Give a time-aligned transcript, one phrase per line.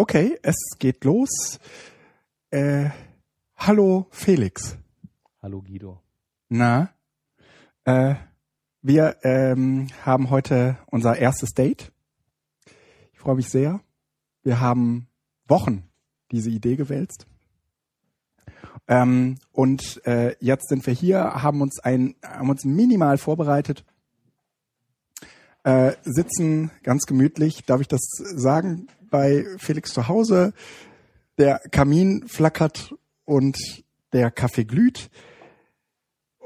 [0.00, 1.58] Okay, es geht los.
[2.50, 2.90] Äh,
[3.56, 4.76] hallo Felix.
[5.42, 6.00] Hallo Guido.
[6.48, 6.90] Na,
[7.82, 8.14] äh,
[8.80, 11.90] wir ähm, haben heute unser erstes Date.
[13.12, 13.80] Ich freue mich sehr.
[14.44, 15.08] Wir haben
[15.48, 15.90] Wochen
[16.30, 17.26] diese Idee gewälzt.
[18.86, 23.84] Ähm, und äh, jetzt sind wir hier, haben uns ein, haben uns minimal vorbereitet,
[25.64, 27.64] äh, sitzen ganz gemütlich.
[27.64, 28.86] Darf ich das sagen?
[29.10, 30.52] Bei Felix zu Hause.
[31.38, 33.58] Der Kamin flackert und
[34.12, 35.10] der Kaffee glüht.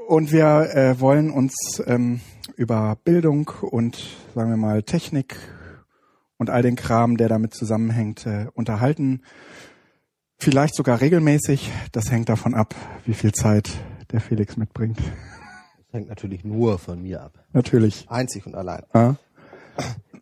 [0.07, 2.19] Und wir äh, wollen uns ähm,
[2.55, 4.03] über Bildung und
[4.35, 5.37] sagen wir mal Technik
[6.37, 9.21] und all den Kram, der damit zusammenhängt, äh, unterhalten.
[10.37, 11.71] Vielleicht sogar regelmäßig.
[11.93, 12.75] Das hängt davon ab,
[13.05, 13.71] wie viel Zeit
[14.11, 14.97] der Felix mitbringt.
[14.97, 17.45] Das hängt natürlich nur von mir ab.
[17.53, 18.05] Natürlich.
[18.09, 18.83] Einzig und allein.
[18.91, 19.15] Ah.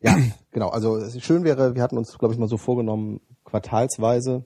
[0.01, 0.17] Ja,
[0.51, 0.69] genau.
[0.69, 4.45] Also schön wäre, wir hatten uns, glaube ich, mal so vorgenommen, quartalsweise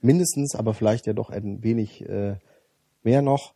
[0.00, 2.36] mindestens, aber vielleicht ja doch ein wenig äh,
[3.02, 3.54] mehr noch.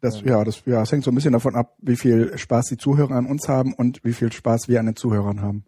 [0.00, 2.76] Das, ja, das, ja, das hängt so ein bisschen davon ab, wie viel Spaß die
[2.76, 5.64] Zuhörer an uns haben und wie viel Spaß wir an den Zuhörern haben.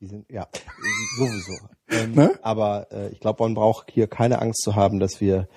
[0.00, 0.46] Die sind, ja,
[1.18, 1.52] sowieso.
[1.88, 2.32] Ähm, Ne?
[2.42, 5.48] Aber äh, ich glaube, man braucht hier keine Angst zu haben, dass wir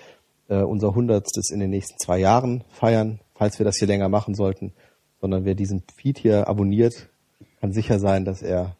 [0.47, 4.36] äh, unser Hundertstes in den nächsten zwei Jahren feiern, falls wir das hier länger machen
[4.36, 4.73] sollten,
[5.19, 7.09] sondern wer diesen Feed hier abonniert,
[7.60, 8.76] kann sicher sein, dass er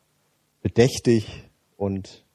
[0.62, 2.26] bedächtig und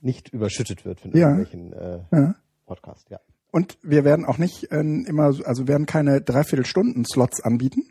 [0.00, 1.30] nicht überschüttet wird von Ja.
[1.30, 2.34] irgendwelchen äh, Ja.
[2.66, 3.08] Podcasts.
[3.10, 3.20] Ja.
[3.50, 7.88] Und wir werden auch nicht äh, immer, so- also werden keine Dreiviertelstunden-Slots anbieten,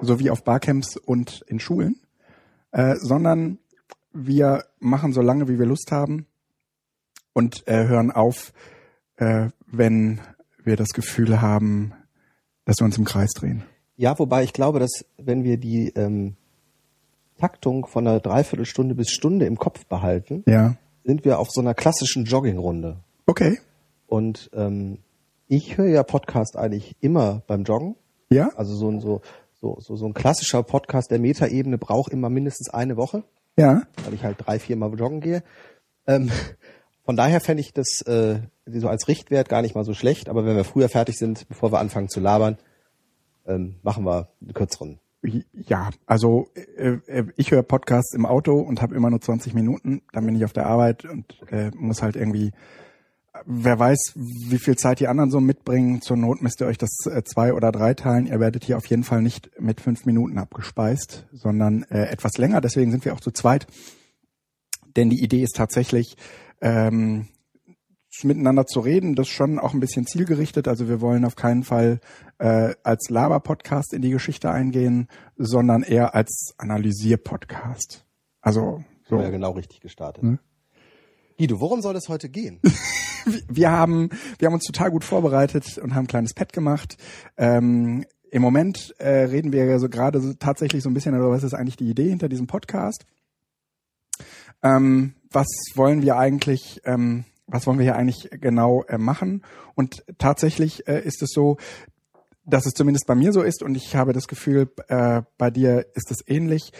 [0.00, 1.96] so wie auf Barcamps und in Schulen,
[2.72, 3.58] äh, sondern
[4.12, 6.26] wir machen so lange, wie wir Lust haben
[7.32, 8.52] und äh, hören auf,
[9.16, 10.20] äh, wenn
[10.62, 11.92] wir das Gefühl haben,
[12.64, 13.64] dass wir uns im Kreis drehen.
[13.96, 16.36] Ja, wobei ich glaube, dass wenn wir die ähm,
[17.40, 20.76] Taktung von einer Dreiviertelstunde bis Stunde im Kopf behalten, Ja.
[21.04, 22.98] sind wir auf so einer klassischen Joggingrunde.
[23.26, 23.58] Okay.
[24.06, 24.98] Und ähm,
[25.48, 27.96] ich höre ja Podcast eigentlich immer beim Joggen.
[28.30, 28.50] Ja?
[28.56, 29.20] Also so ein so
[29.60, 33.24] so so, so ein klassischer Podcast der Metaebene braucht immer mindestens eine Woche,
[33.58, 33.82] Ja.
[34.04, 35.42] weil ich halt drei, vier Mal joggen gehe.
[36.06, 36.30] Ähm,
[37.04, 40.28] von daher fände ich das äh, so als Richtwert gar nicht mal so schlecht.
[40.28, 42.56] Aber wenn wir früher fertig sind, bevor wir anfangen zu labern,
[43.46, 44.99] ähm, machen wir einen kürzeren.
[45.22, 50.02] Ja, also äh, äh, ich höre Podcasts im Auto und habe immer nur 20 Minuten.
[50.12, 52.52] Dann bin ich auf der Arbeit und äh, muss halt irgendwie,
[53.44, 56.00] wer weiß, wie viel Zeit die anderen so mitbringen.
[56.00, 58.26] Zur Not müsst ihr euch das äh, zwei oder drei teilen.
[58.26, 62.62] Ihr werdet hier auf jeden Fall nicht mit fünf Minuten abgespeist, sondern äh, etwas länger.
[62.62, 63.66] Deswegen sind wir auch zu zweit.
[64.96, 66.16] Denn die Idee ist tatsächlich,
[66.62, 67.28] ähm,
[68.24, 70.68] miteinander zu reden, das ist schon auch ein bisschen zielgerichtet.
[70.68, 72.00] Also wir wollen auf keinen Fall
[72.38, 78.04] äh, als Laber-Podcast in die Geschichte eingehen, sondern eher als Analysier-Podcast.
[78.40, 79.20] Also So.
[79.20, 80.22] Ja, genau richtig gestartet.
[80.22, 80.38] Ne?
[81.38, 82.60] Guido, worum soll es heute gehen?
[83.48, 84.08] Wir haben,
[84.38, 86.96] wir haben uns total gut vorbereitet und haben ein kleines Pad gemacht.
[87.36, 91.30] Ähm, Im Moment äh, reden wir ja so gerade so tatsächlich so ein bisschen darüber,
[91.30, 93.04] was ist eigentlich die Idee hinter diesem Podcast?
[94.62, 99.42] Ähm, was wollen wir eigentlich, ähm, was wollen wir hier eigentlich genau äh, machen?
[99.74, 101.56] Und tatsächlich äh, ist es so,
[102.44, 105.86] dass es zumindest bei mir so ist und ich habe das Gefühl, äh, bei dir
[105.94, 106.72] ist es ähnlich.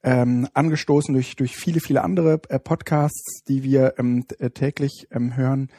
[0.00, 5.36] Ähm, angestoßen durch durch viele viele andere äh, Podcasts, die wir ähm, äh, täglich ähm,
[5.36, 5.70] hören,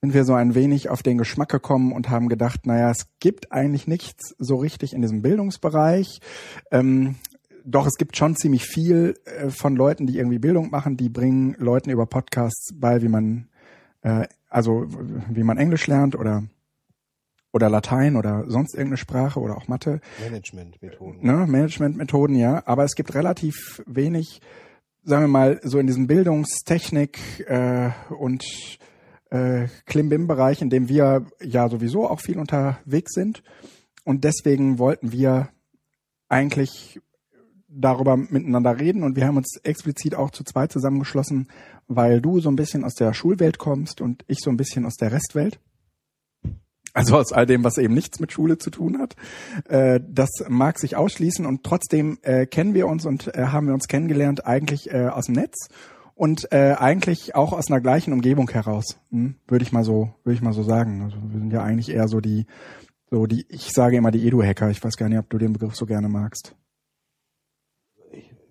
[0.00, 3.50] sind wir so ein wenig auf den Geschmack gekommen und haben gedacht, naja, es gibt
[3.50, 6.20] eigentlich nichts so richtig in diesem Bildungsbereich.
[6.70, 7.16] Ähm,
[7.64, 11.56] doch es gibt schon ziemlich viel äh, von Leuten, die irgendwie Bildung machen, die bringen
[11.58, 13.48] Leuten über Podcasts bei, wie man
[14.06, 14.86] äh, also
[15.28, 16.44] wie man Englisch lernt oder
[17.52, 21.26] oder Latein oder sonst irgendeine Sprache oder auch Mathe Management-Methoden.
[21.26, 24.42] ne, Managementmethoden, ja, aber es gibt relativ wenig,
[25.02, 27.18] sagen wir mal, so in diesem Bildungstechnik
[27.48, 28.44] äh, und
[29.30, 33.42] äh, Klimbim-Bereich, in dem wir ja sowieso auch viel unterwegs sind.
[34.04, 35.48] Und deswegen wollten wir
[36.28, 37.00] eigentlich
[37.68, 41.48] darüber miteinander reden und wir haben uns explizit auch zu zweit zusammengeschlossen,
[41.88, 44.94] weil du so ein bisschen aus der Schulwelt kommst und ich so ein bisschen aus
[44.94, 45.60] der Restwelt.
[46.96, 49.16] Also aus all dem, was eben nichts mit Schule zu tun hat.
[49.68, 53.74] Äh, das mag sich ausschließen und trotzdem äh, kennen wir uns und äh, haben wir
[53.74, 55.68] uns kennengelernt eigentlich aus dem Netz
[56.14, 59.34] und eigentlich auch aus einer gleichen Umgebung heraus, hm?
[59.46, 61.02] würde ich mal so, würde ich mal so sagen.
[61.02, 62.46] Also wir sind ja eigentlich eher so die,
[63.10, 64.70] so die, ich sage immer die Edu-Hacker.
[64.70, 66.56] Ich weiß gar nicht, ob du den Begriff so gerne magst.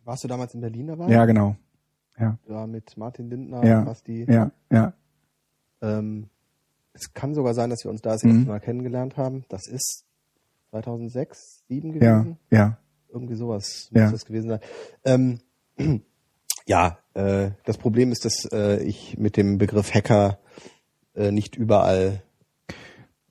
[0.03, 1.09] Warst du damals in Berlin dabei?
[1.09, 1.55] Ja, genau.
[2.19, 3.81] Ja, Ja, mit Martin Lindner, Ja.
[3.83, 4.25] Basti.
[4.29, 4.93] ja, ja.
[5.81, 6.29] Ähm,
[6.93, 8.29] es kann sogar sein, dass wir uns da das Mhm.
[8.31, 9.43] erste Mal kennengelernt haben.
[9.49, 10.05] Das ist
[10.69, 12.37] 2006, 2007 Ja, gewesen.
[12.51, 12.77] ja.
[13.09, 14.03] Irgendwie sowas Ja.
[14.03, 14.59] muss das gewesen sein.
[15.03, 15.39] Ähm,
[16.65, 20.37] ja, Äh, das Problem ist, dass äh, ich mit dem Begriff Hacker
[21.15, 22.23] äh, nicht überall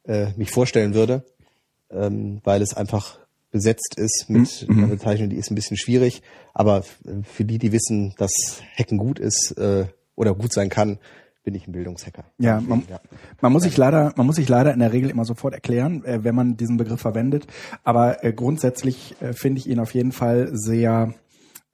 [0.04, 1.22] äh, mich vorstellen würde,
[1.90, 3.18] ähm, weil es einfach
[3.54, 4.78] besetzt ist mit mhm.
[4.78, 6.22] einer Bezeichnung, die ist ein bisschen schwierig.
[6.54, 6.82] Aber
[7.22, 8.32] für die, die wissen, dass
[8.76, 9.86] Hacken gut ist äh,
[10.16, 10.98] oder gut sein kann,
[11.44, 12.24] bin ich ein Bildungshacker.
[12.38, 12.98] Ja, man, ja.
[13.40, 16.24] man muss sich leider, man muss sich leider in der Regel immer sofort erklären, äh,
[16.24, 17.46] wenn man diesen Begriff verwendet.
[17.84, 21.14] Aber äh, grundsätzlich äh, finde ich ihn auf jeden Fall sehr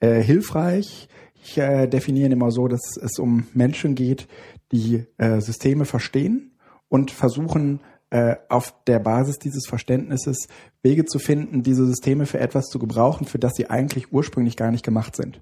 [0.00, 1.08] äh, hilfreich.
[1.42, 4.28] Ich äh, definiere ihn immer so, dass es um Menschen geht,
[4.70, 6.58] die äh, Systeme verstehen
[6.90, 7.80] und versuchen
[8.10, 10.48] äh, auf der Basis dieses Verständnisses
[10.82, 14.70] Wege zu finden, diese Systeme für etwas zu gebrauchen, für das sie eigentlich ursprünglich gar
[14.70, 15.40] nicht gemacht sind.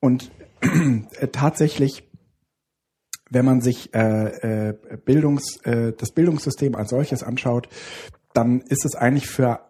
[0.00, 0.30] Und
[0.60, 2.04] äh, tatsächlich
[3.30, 4.72] wenn man sich äh,
[5.04, 7.68] Bildungs, das Bildungssystem als solches anschaut,
[8.32, 9.60] dann ist es eigentlich für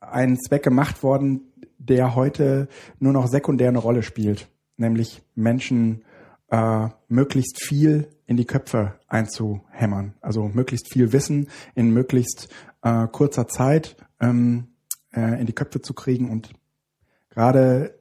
[0.00, 6.04] einen Zweck gemacht worden, der heute nur noch sekundär eine Rolle spielt, nämlich Menschen
[6.50, 12.48] äh, möglichst viel in die Köpfe einzuhämmern, also möglichst viel Wissen in möglichst
[12.82, 14.68] äh, kurzer Zeit ähm,
[15.12, 16.50] äh, in die Köpfe zu kriegen und
[17.30, 17.94] gerade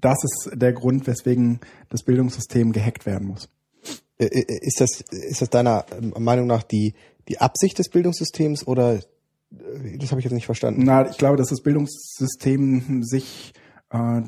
[0.00, 3.48] das ist der Grund, weswegen das Bildungssystem gehackt werden muss.
[4.18, 5.86] Ist das, ist das deiner
[6.18, 6.94] Meinung nach die,
[7.28, 10.82] die Absicht des Bildungssystems oder äh, das habe ich jetzt nicht verstanden?
[10.84, 13.52] Na, ich glaube, dass das Bildungssystem sich
[13.90, 14.22] äh,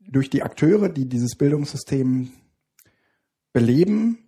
[0.00, 2.30] durch die Akteure, die dieses Bildungssystem
[3.52, 4.18] beleben,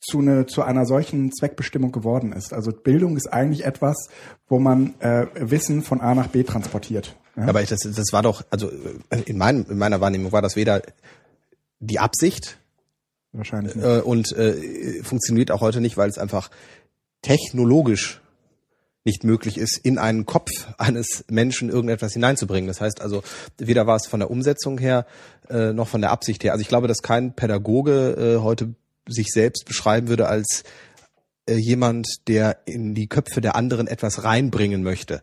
[0.00, 2.52] zu, eine, zu einer solchen Zweckbestimmung geworden ist.
[2.52, 4.08] Also Bildung ist eigentlich etwas,
[4.48, 7.16] wo man äh, Wissen von A nach B transportiert.
[7.36, 7.48] Ja?
[7.48, 8.70] Aber ich, das, das war doch, also
[9.26, 10.82] in, meinem, in meiner Wahrnehmung war das weder
[11.80, 12.58] die Absicht
[13.32, 13.86] Wahrscheinlich nicht.
[13.86, 16.50] Äh, und äh, funktioniert auch heute nicht, weil es einfach
[17.22, 18.20] technologisch
[19.04, 22.68] nicht möglich ist, in einen Kopf eines Menschen irgendetwas hineinzubringen.
[22.68, 23.22] Das heißt also,
[23.56, 25.06] weder war es von der Umsetzung her
[25.48, 26.52] äh, noch von der Absicht her.
[26.52, 28.74] Also ich glaube, dass kein Pädagoge äh, heute
[29.10, 30.64] sich selbst beschreiben würde als
[31.46, 35.22] äh, jemand, der in die Köpfe der anderen etwas reinbringen möchte.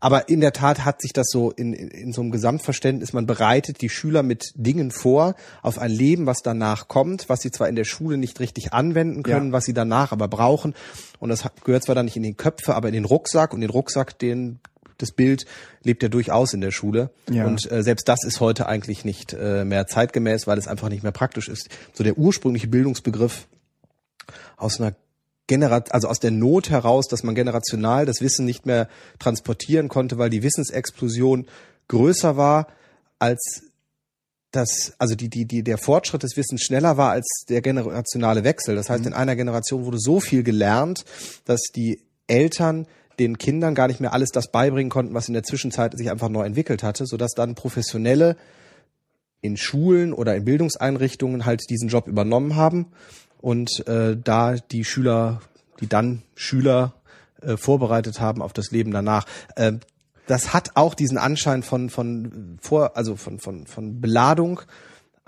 [0.00, 3.26] Aber in der Tat hat sich das so in, in, in so einem Gesamtverständnis, man
[3.26, 7.68] bereitet die Schüler mit Dingen vor auf ein Leben, was danach kommt, was sie zwar
[7.68, 9.52] in der Schule nicht richtig anwenden können, ja.
[9.52, 10.74] was sie danach aber brauchen.
[11.18, 13.52] Und das gehört zwar dann nicht in den Köpfe, aber in den Rucksack.
[13.52, 14.60] Und den Rucksack, den
[14.98, 15.46] das Bild
[15.82, 17.10] lebt ja durchaus in der Schule.
[17.30, 17.46] Ja.
[17.46, 21.02] Und äh, selbst das ist heute eigentlich nicht äh, mehr zeitgemäß, weil es einfach nicht
[21.02, 21.68] mehr praktisch ist.
[21.94, 23.46] So der ursprüngliche Bildungsbegriff
[24.56, 24.94] aus einer
[25.46, 30.18] generat also aus der Not heraus, dass man generational das Wissen nicht mehr transportieren konnte,
[30.18, 31.46] weil die Wissensexplosion
[31.88, 32.68] größer war
[33.18, 33.62] als
[34.50, 38.76] das, also die, die, die, der Fortschritt des Wissens schneller war als der generationale Wechsel.
[38.76, 39.08] Das heißt, mhm.
[39.08, 41.04] in einer Generation wurde so viel gelernt,
[41.44, 42.86] dass die Eltern
[43.18, 46.28] den Kindern gar nicht mehr alles das beibringen konnten, was in der Zwischenzeit sich einfach
[46.28, 48.36] neu entwickelt hatte, sodass dann Professionelle
[49.40, 52.86] in Schulen oder in Bildungseinrichtungen halt diesen Job übernommen haben
[53.40, 55.40] und äh, da die Schüler,
[55.80, 56.94] die dann Schüler
[57.42, 59.26] äh, vorbereitet haben auf das Leben danach.
[59.56, 59.74] Äh,
[60.26, 64.60] das hat auch diesen Anschein von von vor also von von von Beladung,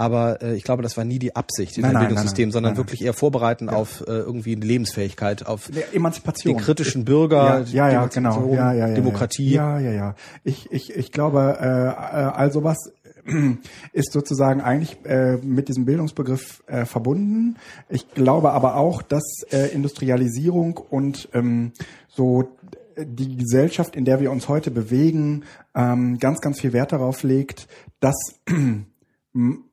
[0.00, 2.76] aber äh, ich glaube, das war nie die Absicht in nein, dem Bildungssystem, nein, sondern
[2.78, 3.74] wirklich eher vorbereiten ja.
[3.74, 8.72] auf äh, irgendwie eine Lebensfähigkeit, auf Emanzipation, den kritischen Bürger, ja, ja, ja genau, ja,
[8.72, 9.50] ja, ja, Demokratie.
[9.50, 10.14] Ja, ja, ja.
[10.42, 12.78] Ich ich ich glaube, äh, äh also was
[13.92, 17.56] ist sozusagen eigentlich äh, mit diesem Bildungsbegriff äh, verbunden.
[17.90, 21.72] Ich glaube aber auch, dass äh, Industrialisierung und ähm,
[22.08, 22.48] so
[22.96, 27.68] die Gesellschaft, in der wir uns heute bewegen, ähm, ganz, ganz viel Wert darauf legt,
[28.00, 28.16] dass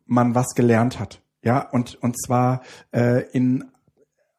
[0.07, 1.21] man was gelernt hat.
[1.43, 2.61] Ja, und, und zwar
[2.91, 3.65] äh, in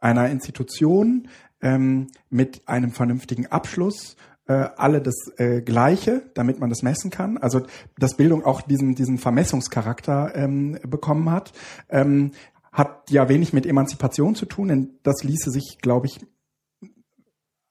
[0.01, 1.29] einer Institution
[1.61, 7.39] ähm, mit einem vernünftigen Abschluss äh, alle das äh, Gleiche, damit man das messen kann.
[7.39, 7.67] Also
[7.99, 11.53] dass Bildung auch diesen diesen Vermessungscharakter ähm, bekommen hat,
[11.89, 12.33] ähm,
[12.73, 16.21] hat ja wenig mit Emanzipation zu tun, denn das ließe sich, glaube ich,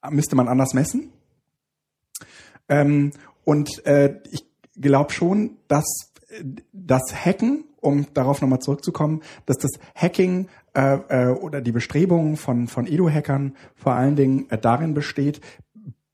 [0.10, 1.12] müsste man anders messen.
[2.70, 3.12] Ähm,
[3.44, 5.86] und äh, ich glaube schon, dass
[6.74, 12.68] das Hacken, um darauf nochmal zurückzukommen, dass das Hacking äh, äh, oder die Bestrebungen von,
[12.68, 15.42] von Edu-Hackern vor allen Dingen äh, darin besteht,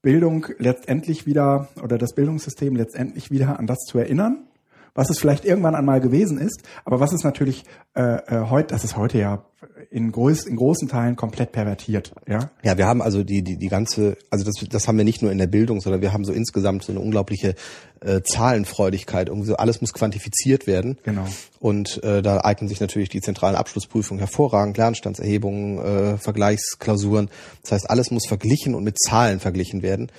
[0.02, 4.48] Bildung letztendlich wieder oder das Bildungssystem letztendlich wieder an das zu erinnern,
[4.94, 7.64] was es vielleicht irgendwann einmal gewesen ist, aber was es natürlich
[7.96, 9.46] äh, äh, heute, das ist heute ja
[9.94, 12.14] in, groß, in großen Teilen komplett pervertiert.
[12.28, 15.22] Ja, ja wir haben also die, die, die ganze, also das, das haben wir nicht
[15.22, 17.56] nur in der Bildung, sondern wir haben so insgesamt so eine unglaubliche
[18.02, 19.30] äh, Zahlenfreudigkeit.
[19.30, 20.98] Irgendwie so alles muss quantifiziert werden.
[21.04, 21.26] Genau.
[21.60, 27.30] Und äh, da eignen sich natürlich die zentralen Abschlussprüfungen hervorragend, Lernstandserhebungen, äh, Vergleichsklausuren.
[27.62, 30.12] Das heißt, alles muss verglichen und mit Zahlen verglichen werden.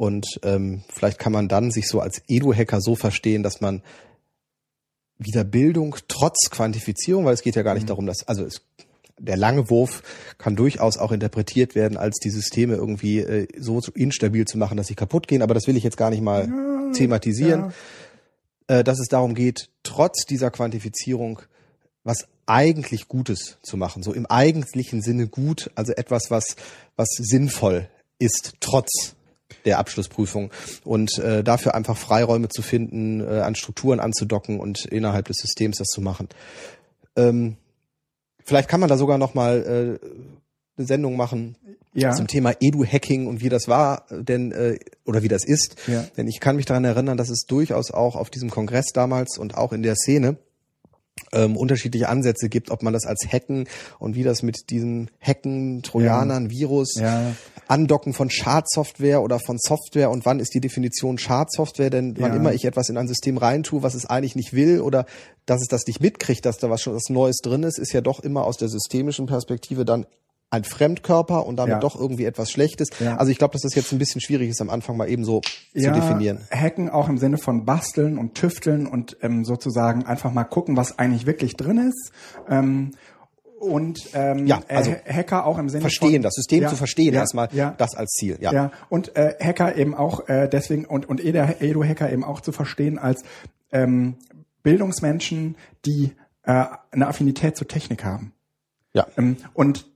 [0.00, 3.82] Und ähm, vielleicht kann man dann sich so als Edu-Hacker so verstehen, dass man
[5.18, 7.88] wieder Bildung trotz Quantifizierung, weil es geht ja gar nicht mhm.
[7.88, 8.62] darum, dass, also es,
[9.18, 10.02] der lange Wurf
[10.38, 14.86] kann durchaus auch interpretiert werden, als die Systeme irgendwie äh, so instabil zu machen, dass
[14.86, 15.42] sie kaputt gehen.
[15.42, 17.74] Aber das will ich jetzt gar nicht mal ja, thematisieren.
[18.70, 18.78] Ja.
[18.78, 21.42] Äh, dass es darum geht, trotz dieser Quantifizierung
[22.04, 26.56] was eigentlich Gutes zu machen, so im eigentlichen Sinne gut, also etwas, was
[26.96, 29.14] was sinnvoll ist, trotz
[29.64, 30.50] der Abschlussprüfung
[30.84, 35.78] und äh, dafür einfach Freiräume zu finden, äh, an Strukturen anzudocken und innerhalb des Systems
[35.78, 36.28] das zu machen.
[37.16, 37.56] Ähm,
[38.44, 40.06] vielleicht kann man da sogar noch mal äh,
[40.76, 41.56] eine Sendung machen
[41.92, 42.12] ja.
[42.12, 45.76] zum Thema Edu-Hacking und wie das war, denn äh, oder wie das ist.
[45.86, 46.04] Ja.
[46.16, 49.56] Denn ich kann mich daran erinnern, dass es durchaus auch auf diesem Kongress damals und
[49.56, 50.36] auch in der Szene
[51.32, 55.82] ähm, unterschiedliche Ansätze gibt, ob man das als Hacken und wie das mit diesen Hacken,
[55.82, 56.50] Trojanern, ja.
[56.50, 57.34] Virus, ja.
[57.68, 61.90] Andocken von Schadsoftware oder von Software und wann ist die Definition Schadsoftware?
[61.90, 62.36] Denn wann ja.
[62.36, 65.06] immer ich etwas in ein System reintue, was es eigentlich nicht will oder
[65.46, 68.00] dass es das nicht mitkriegt, dass da was schon was Neues drin ist, ist ja
[68.00, 70.06] doch immer aus der systemischen Perspektive dann
[70.50, 71.78] ein Fremdkörper und damit ja.
[71.78, 72.88] doch irgendwie etwas Schlechtes.
[72.98, 73.16] Ja.
[73.16, 75.42] Also ich glaube, dass das jetzt ein bisschen schwierig ist, am Anfang mal eben so
[75.72, 76.40] ja, zu definieren.
[76.50, 80.98] Hacken auch im Sinne von basteln und tüfteln und ähm, sozusagen einfach mal gucken, was
[80.98, 82.12] eigentlich wirklich drin ist.
[82.48, 82.90] Ähm,
[83.60, 86.76] und ähm, ja, also äh, Hacker auch im Sinne verstehen, von, das System ja, zu
[86.76, 88.38] verstehen ja, erstmal, ja, das als Ziel.
[88.40, 88.70] Ja, ja.
[88.88, 93.22] und äh, Hacker eben auch äh, deswegen und und Edu-Hacker eben auch zu verstehen als
[93.70, 94.16] ähm,
[94.62, 98.32] Bildungsmenschen, die äh, eine Affinität zur Technik haben.
[98.92, 99.06] Ja.
[99.16, 99.86] Ähm, und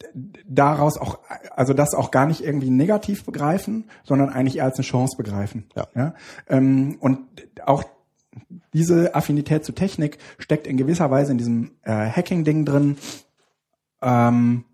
[0.46, 1.18] daraus auch,
[1.54, 5.64] also das auch gar nicht irgendwie negativ begreifen, sondern eigentlich eher als eine Chance begreifen.
[5.74, 5.88] Ja.
[5.94, 6.14] ja?
[6.48, 7.18] Ähm, und
[7.64, 7.84] auch
[8.72, 12.96] diese Affinität zu Technik steckt in gewisser Weise in diesem äh, Hacking-Ding drin.
[14.02, 14.64] Ähm,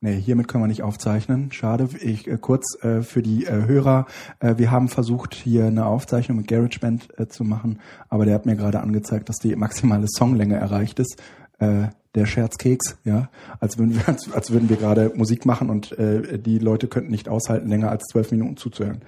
[0.00, 1.50] nee, hiermit können wir nicht aufzeichnen.
[1.52, 1.88] Schade.
[2.00, 4.06] Ich äh, kurz äh, für die äh, Hörer.
[4.40, 8.46] Äh, wir haben versucht, hier eine Aufzeichnung mit GarageBand äh, zu machen, aber der hat
[8.46, 11.20] mir gerade angezeigt, dass die maximale Songlänge erreicht ist.
[11.60, 15.96] Äh, der Scherzkeks, ja, als würden wir, als, als würden wir gerade Musik machen und
[15.98, 19.02] äh, die Leute könnten nicht aushalten, länger als zwölf Minuten zuzuhören.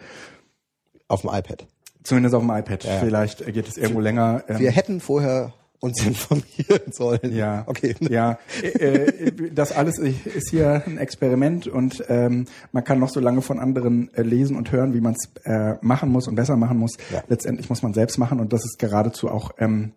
[1.08, 1.66] Auf dem iPad.
[2.04, 2.84] Zumindest auf dem iPad.
[2.84, 2.98] Ja.
[3.00, 4.44] Vielleicht geht es irgendwo länger.
[4.48, 7.34] Ähm, wir hätten vorher uns informieren sollen.
[7.34, 7.96] Ja, okay.
[8.00, 13.20] Ja, äh, äh, das alles ist hier ein Experiment und ähm, man kann noch so
[13.20, 16.56] lange von anderen äh, lesen und hören, wie man es äh, machen muss und besser
[16.56, 16.92] machen muss.
[17.12, 17.22] Ja.
[17.28, 19.92] Letztendlich muss man selbst machen und das ist geradezu auch ähm,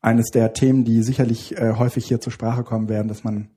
[0.00, 3.48] eines der Themen, die sicherlich äh, häufig hier zur Sprache kommen werden, dass man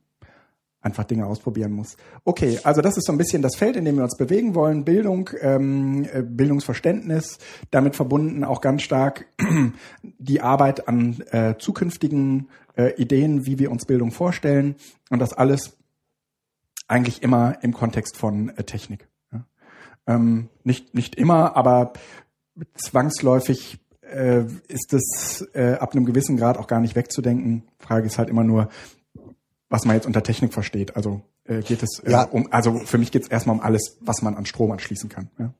[0.82, 1.96] einfach Dinge ausprobieren muss.
[2.24, 4.84] Okay, also das ist so ein bisschen das Feld, in dem wir uns bewegen wollen.
[4.84, 7.38] Bildung, ähm, äh, Bildungsverständnis,
[7.70, 9.26] damit verbunden auch ganz stark
[10.02, 14.74] die Arbeit an äh, zukünftigen äh, Ideen, wie wir uns Bildung vorstellen.
[15.08, 15.76] Und das alles
[16.88, 19.08] eigentlich immer im Kontext von äh, Technik.
[19.32, 19.44] Ja.
[20.06, 21.92] Ähm, nicht, nicht immer, aber
[22.74, 23.78] zwangsläufig
[24.12, 27.64] äh, ist es äh, ab einem gewissen Grad auch gar nicht wegzudenken.
[27.78, 28.68] Frage ist halt immer nur,
[29.68, 30.96] was man jetzt unter Technik versteht.
[30.96, 32.24] Also äh, geht es äh, ja.
[32.24, 35.30] um, also für mich geht es erstmal um alles, was man an Strom anschließen kann.
[35.38, 35.52] Ja.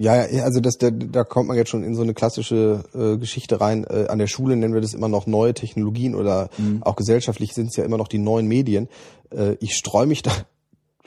[0.00, 0.12] Ja,
[0.44, 3.82] also das, da, da kommt man jetzt schon in so eine klassische äh, Geschichte rein.
[3.82, 6.84] Äh, an der Schule nennen wir das immer noch neue Technologien oder mhm.
[6.84, 8.88] auch gesellschaftlich sind es ja immer noch die neuen Medien.
[9.30, 10.30] Äh, ich streue mich da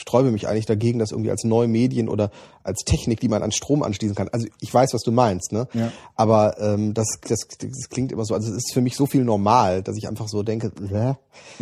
[0.01, 2.31] sträube mich eigentlich dagegen, das irgendwie als neue Medien oder
[2.63, 4.29] als Technik, die man an Strom anschließen kann.
[4.31, 5.67] Also ich weiß, was du meinst, ne?
[5.73, 5.91] Ja.
[6.15, 8.33] Aber ähm, das, das, das klingt immer so.
[8.33, 11.13] Also es ist für mich so viel normal, dass ich einfach so denke, äh,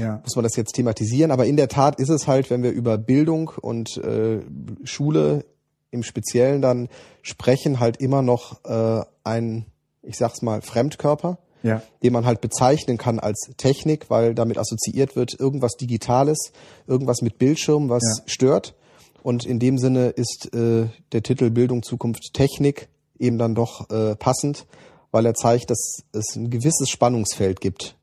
[0.02, 0.22] ja.
[0.24, 1.32] muss man das jetzt thematisieren?
[1.32, 4.40] Aber in der Tat ist es halt, wenn wir über Bildung und äh,
[4.86, 5.46] Schule
[5.92, 6.88] im Speziellen dann
[7.22, 9.66] sprechen, halt immer noch äh, ein,
[10.02, 11.82] ich sag's mal, Fremdkörper ja.
[12.04, 16.52] den man halt bezeichnen kann als Technik, weil damit assoziiert wird irgendwas Digitales,
[16.88, 18.24] irgendwas mit Bildschirm, was ja.
[18.28, 18.76] stört.
[19.22, 22.88] Und in dem Sinne ist äh, der Titel Bildung Zukunft Technik
[23.18, 24.66] eben dann doch äh, passend,
[25.12, 27.98] weil er zeigt, dass es ein gewisses Spannungsfeld gibt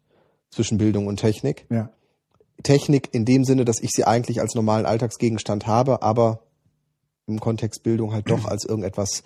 [0.51, 1.67] zwischen Bildung und Technik.
[1.71, 1.91] Ja.
[2.63, 6.41] Technik in dem Sinne, dass ich sie eigentlich als normalen Alltagsgegenstand habe, aber
[7.27, 9.23] im Kontext Bildung halt doch als irgendetwas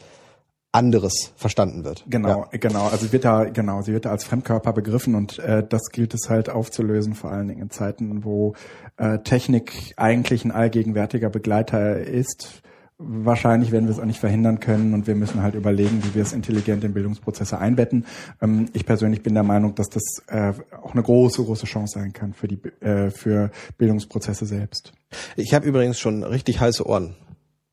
[0.72, 2.04] anderes verstanden wird.
[2.08, 2.58] Genau, ja.
[2.58, 2.86] genau.
[2.86, 6.14] Also sie wird da genau, sie wird da als Fremdkörper begriffen und äh, das gilt
[6.14, 8.54] es halt aufzulösen, vor allen Dingen in Zeiten, wo
[8.96, 12.62] äh, Technik eigentlich ein allgegenwärtiger Begleiter ist.
[12.98, 16.22] Wahrscheinlich werden wir es auch nicht verhindern können und wir müssen halt überlegen, wie wir
[16.22, 18.06] es intelligent in Bildungsprozesse einbetten.
[18.40, 22.12] Ähm, ich persönlich bin der Meinung, dass das äh, auch eine große, große Chance sein
[22.12, 24.92] kann für die äh, für Bildungsprozesse selbst.
[25.34, 27.16] Ich habe übrigens schon richtig heiße Ohren.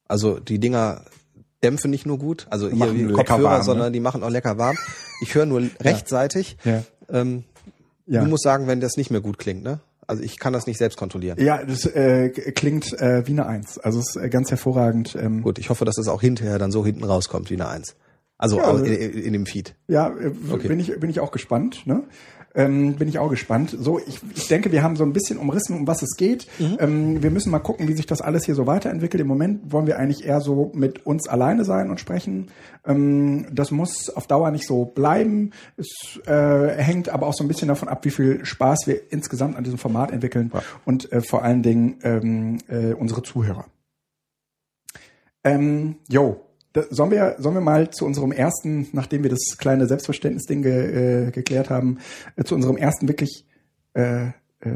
[0.07, 1.01] Also die Dinger
[1.63, 3.63] dämpfen nicht nur gut, also hier wie Kopfhörer, warm, ne?
[3.63, 4.77] sondern die machen auch lecker warm.
[5.21, 6.57] Ich höre nur rechtzeitig.
[6.63, 6.83] Ja.
[7.09, 7.43] Ähm,
[8.05, 8.23] ja.
[8.23, 9.79] Du musst sagen, wenn das nicht mehr gut klingt, ne?
[10.07, 11.37] Also ich kann das nicht selbst kontrollieren.
[11.39, 13.77] Ja, das äh, klingt äh, wie eine Eins.
[13.77, 15.17] Also es ist äh, ganz hervorragend.
[15.19, 15.41] Ähm.
[15.41, 17.95] Gut, ich hoffe, dass das auch hinterher dann so hinten rauskommt wie eine Eins.
[18.37, 19.75] Also ja, in, in, dem Feed.
[19.87, 20.69] Ja, äh, okay.
[20.69, 21.85] bin ich bin ich auch gespannt.
[21.85, 22.03] Ne?
[22.57, 23.77] Ähm, bin ich auch gespannt.
[23.79, 26.47] So, ich, ich denke, wir haben so ein bisschen umrissen, um was es geht.
[26.57, 26.77] Mhm.
[26.79, 29.21] Ähm, wir müssen mal gucken, wie sich das alles hier so weiterentwickelt.
[29.21, 32.47] Im Moment wollen wir eigentlich eher so mit uns alleine sein und sprechen.
[32.83, 35.51] Ähm, das muss auf Dauer nicht so bleiben.
[35.77, 39.55] Es äh, hängt aber auch so ein bisschen davon ab, wie viel Spaß wir insgesamt
[39.55, 40.63] an diesem Format entwickeln ja.
[40.83, 43.65] und äh, vor allen Dingen ähm, äh, unsere Zuhörer.
[45.43, 45.97] Ähm,
[46.77, 51.27] jo, sollen wir, sollen wir mal zu unserem ersten, nachdem wir das kleine Selbstverständnisding ge,
[51.27, 51.99] äh, geklärt haben,
[52.35, 53.45] äh, zu unserem ersten wirklich
[53.93, 54.27] äh,
[54.59, 54.69] äh,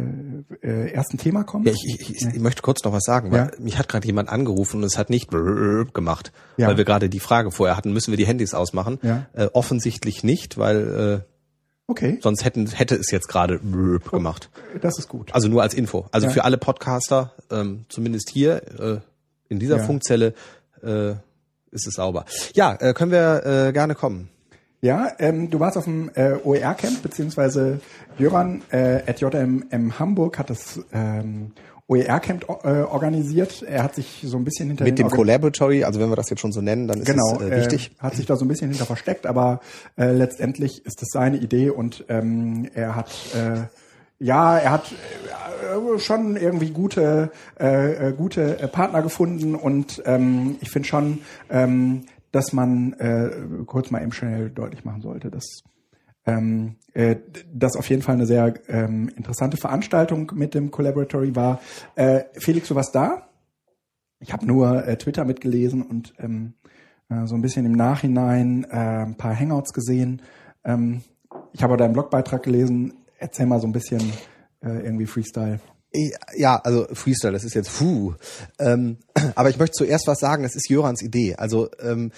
[0.61, 1.65] äh, ersten Thema kommen?
[1.65, 3.51] Ja, ich, ich, ich, möchte kurz noch was sagen, weil ja?
[3.59, 6.67] mich hat gerade jemand angerufen und es hat nicht gemacht, ja.
[6.67, 8.99] weil wir gerade die Frage vorher hatten, müssen wir die Handys ausmachen?
[9.01, 9.27] Ja.
[9.33, 11.31] Äh, offensichtlich nicht, weil äh,
[11.87, 12.19] Okay.
[12.21, 14.49] Sonst hätten, hätte es jetzt gerade gemacht.
[14.79, 15.35] Das ist gut.
[15.35, 16.05] Also nur als Info.
[16.11, 18.99] Also für alle Podcaster, ähm, zumindest hier äh,
[19.49, 19.79] in dieser.
[19.81, 20.33] Funkzelle,
[20.83, 21.15] äh,
[21.71, 22.25] ist es sauber.
[22.53, 24.29] Ja, äh, können wir äh, gerne kommen.
[24.81, 27.79] Ja, ähm, du warst auf dem äh, OER-Camp, beziehungsweise
[28.17, 31.51] Jöran äh, at JMM Hamburg hat das ähm,
[31.87, 33.61] OER-Camp äh, organisiert.
[33.61, 36.31] Er hat sich so ein bisschen hinter mit dem Organ Collaboratory, also wenn wir das
[36.31, 37.91] jetzt schon so nennen, dann ist genau, das äh, wichtig.
[37.99, 39.59] Äh, hat sich da so ein bisschen hinter versteckt, aber
[39.97, 43.67] äh, letztendlich ist es seine Idee und ähm, er hat äh,
[44.21, 50.69] ja, er hat äh, schon irgendwie gute, äh, äh, gute Partner gefunden und ähm, ich
[50.69, 53.31] finde schon, ähm, dass man äh,
[53.65, 55.63] kurz mal eben schnell deutlich machen sollte, dass
[56.25, 57.15] ähm, äh,
[57.51, 61.59] das auf jeden Fall eine sehr ähm, interessante Veranstaltung mit dem Collaboratory war.
[61.95, 63.27] Äh, Felix, du warst da?
[64.19, 66.53] Ich habe nur äh, Twitter mitgelesen und ähm,
[67.09, 70.21] äh, so ein bisschen im Nachhinein äh, ein paar Hangouts gesehen.
[70.63, 71.01] Ähm,
[71.53, 72.93] ich habe deinen Blogbeitrag gelesen.
[73.21, 74.01] Erzähl mal so ein bisschen
[74.63, 75.59] äh, irgendwie Freestyle.
[76.35, 78.15] Ja, also Freestyle, das ist jetzt puh.
[78.57, 78.97] Ähm,
[79.35, 81.35] aber ich möchte zuerst was sagen, das ist Jörans Idee.
[81.35, 82.11] Also ähm,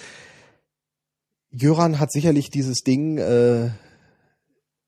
[1.50, 3.70] Jöran hat sicherlich dieses Ding äh,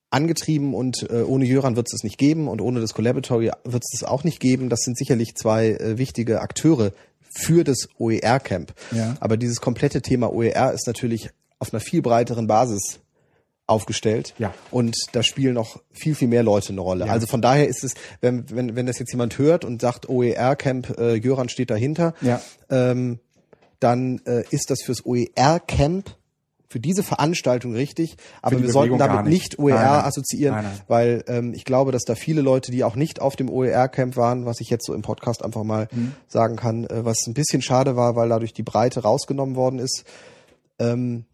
[0.08, 3.82] angetrieben und äh, ohne Jöran wird es es nicht geben und ohne das Collaboratory wird
[3.84, 4.70] es es auch nicht geben.
[4.70, 8.72] Das sind sicherlich zwei äh, wichtige Akteure für das OER-Camp.
[8.92, 9.16] Ja.
[9.20, 13.00] Aber dieses komplette Thema OER ist natürlich auf einer viel breiteren Basis
[13.66, 14.34] aufgestellt.
[14.38, 14.54] Ja.
[14.70, 17.06] Und da spielen noch viel, viel mehr Leute eine Rolle.
[17.06, 17.12] Ja.
[17.12, 20.98] Also von daher ist es, wenn, wenn, wenn das jetzt jemand hört und sagt, OER-Camp,
[20.98, 22.40] äh, Jöran steht dahinter, ja.
[22.70, 23.18] ähm,
[23.80, 26.16] dann äh, ist das fürs OER-Camp
[26.68, 30.04] für diese Veranstaltung richtig, aber wir sollten damit nicht, nicht OER nein, nein.
[30.04, 33.48] assoziieren, nein, weil ähm, ich glaube, dass da viele Leute, die auch nicht auf dem
[33.48, 36.12] OER-Camp waren, was ich jetzt so im Podcast einfach mal mhm.
[36.26, 40.04] sagen kann, äh, was ein bisschen schade war, weil dadurch die Breite rausgenommen worden ist,
[40.78, 41.24] ähm,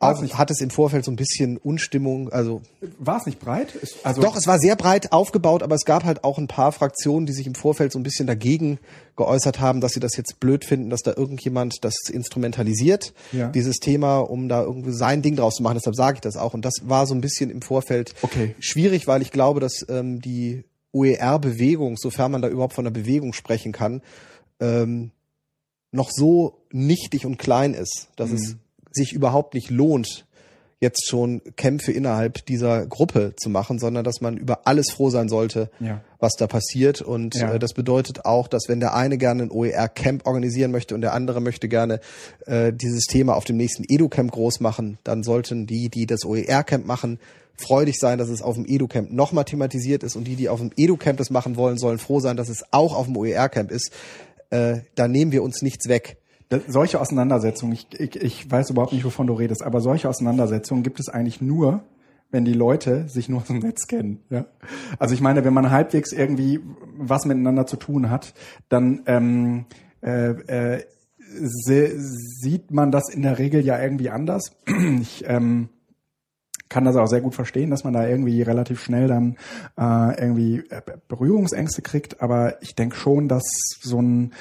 [0.00, 2.62] auch nicht, hat es im Vorfeld so ein bisschen Unstimmung, also
[2.98, 3.78] war es nicht breit?
[4.02, 7.26] Also doch, es war sehr breit aufgebaut, aber es gab halt auch ein paar Fraktionen,
[7.26, 8.78] die sich im Vorfeld so ein bisschen dagegen
[9.16, 13.48] geäußert haben, dass sie das jetzt blöd finden, dass da irgendjemand das instrumentalisiert, ja.
[13.48, 15.76] dieses Thema, um da irgendwie sein Ding draus zu machen.
[15.76, 16.54] Deshalb sage ich das auch.
[16.54, 18.54] Und das war so ein bisschen im Vorfeld okay.
[18.58, 23.32] schwierig, weil ich glaube, dass ähm, die OER-Bewegung, sofern man da überhaupt von einer Bewegung
[23.32, 24.02] sprechen kann,
[24.60, 25.12] ähm,
[25.92, 28.36] noch so nichtig und klein ist, dass mhm.
[28.36, 28.56] es
[28.94, 30.26] sich überhaupt nicht lohnt,
[30.80, 35.28] jetzt schon Kämpfe innerhalb dieser Gruppe zu machen, sondern dass man über alles froh sein
[35.28, 36.02] sollte, ja.
[36.18, 37.00] was da passiert.
[37.00, 37.54] Und ja.
[37.54, 41.14] äh, das bedeutet auch, dass wenn der eine gerne ein OER-Camp organisieren möchte und der
[41.14, 42.00] andere möchte gerne
[42.46, 46.86] äh, dieses Thema auf dem nächsten Edu-Camp groß machen, dann sollten die, die das OER-Camp
[46.86, 47.18] machen,
[47.56, 50.70] freudig sein, dass es auf dem Edu-Camp nochmal thematisiert ist und die, die auf dem
[50.76, 53.90] Edu-Camp das machen wollen, sollen froh sein, dass es auch auf dem OER-Camp ist.
[54.50, 56.18] Äh, da nehmen wir uns nichts weg
[56.66, 61.00] solche Auseinandersetzungen, ich, ich, ich weiß überhaupt nicht, wovon du redest, aber solche Auseinandersetzungen gibt
[61.00, 61.82] es eigentlich nur,
[62.30, 64.20] wenn die Leute sich nur aus dem Netz kennen.
[64.30, 64.46] Ja?
[64.98, 66.60] Also ich meine, wenn man halbwegs irgendwie
[66.96, 68.34] was miteinander zu tun hat,
[68.68, 69.66] dann ähm,
[70.02, 70.84] äh, äh,
[71.36, 74.52] sieht man das in der Regel ja irgendwie anders.
[75.00, 75.68] Ich ähm,
[76.68, 79.36] kann das auch sehr gut verstehen, dass man da irgendwie relativ schnell dann
[79.78, 83.44] äh, irgendwie äh, Berührungsängste kriegt, aber ich denke schon, dass
[83.80, 84.32] so ein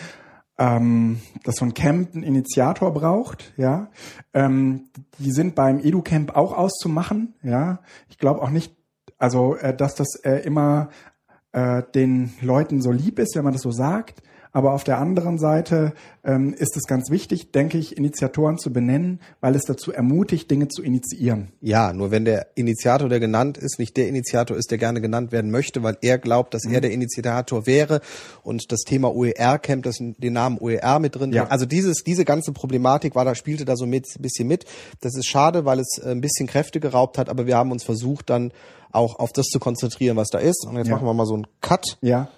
[0.58, 3.90] ähm, dass so ein Camp einen Initiator braucht, ja.
[4.34, 4.90] Ähm,
[5.20, 7.80] die sind beim Edu-Camp auch auszumachen, ja.
[8.10, 8.76] Ich glaube auch nicht,
[9.18, 10.90] also äh, dass das äh, immer
[11.54, 14.22] äh, den Leuten so lieb ist, wenn man das so sagt.
[14.56, 19.20] Aber auf der anderen Seite ähm, ist es ganz wichtig, denke ich, Initiatoren zu benennen,
[19.42, 21.52] weil es dazu ermutigt, Dinge zu initiieren.
[21.60, 25.32] Ja, nur wenn der Initiator, der genannt ist, nicht der Initiator ist, der gerne genannt
[25.32, 26.76] werden möchte, weil er glaubt, dass mhm.
[26.76, 28.00] er der Initiator wäre
[28.44, 31.48] und das Thema OER-Camp, das den Namen OER mit drin ja.
[31.48, 34.66] Also dieses, diese ganze Problematik war da, spielte da so mit, ein bisschen mit.
[35.02, 37.84] Das ist schade, weil es äh, ein bisschen Kräfte geraubt hat, aber wir haben uns
[37.84, 38.52] versucht, dann
[38.92, 40.68] auch auf das zu konzentrieren, was da ist.
[40.68, 40.94] Und jetzt ja.
[40.94, 41.98] machen wir mal so einen Cut.
[42.02, 42.30] Ja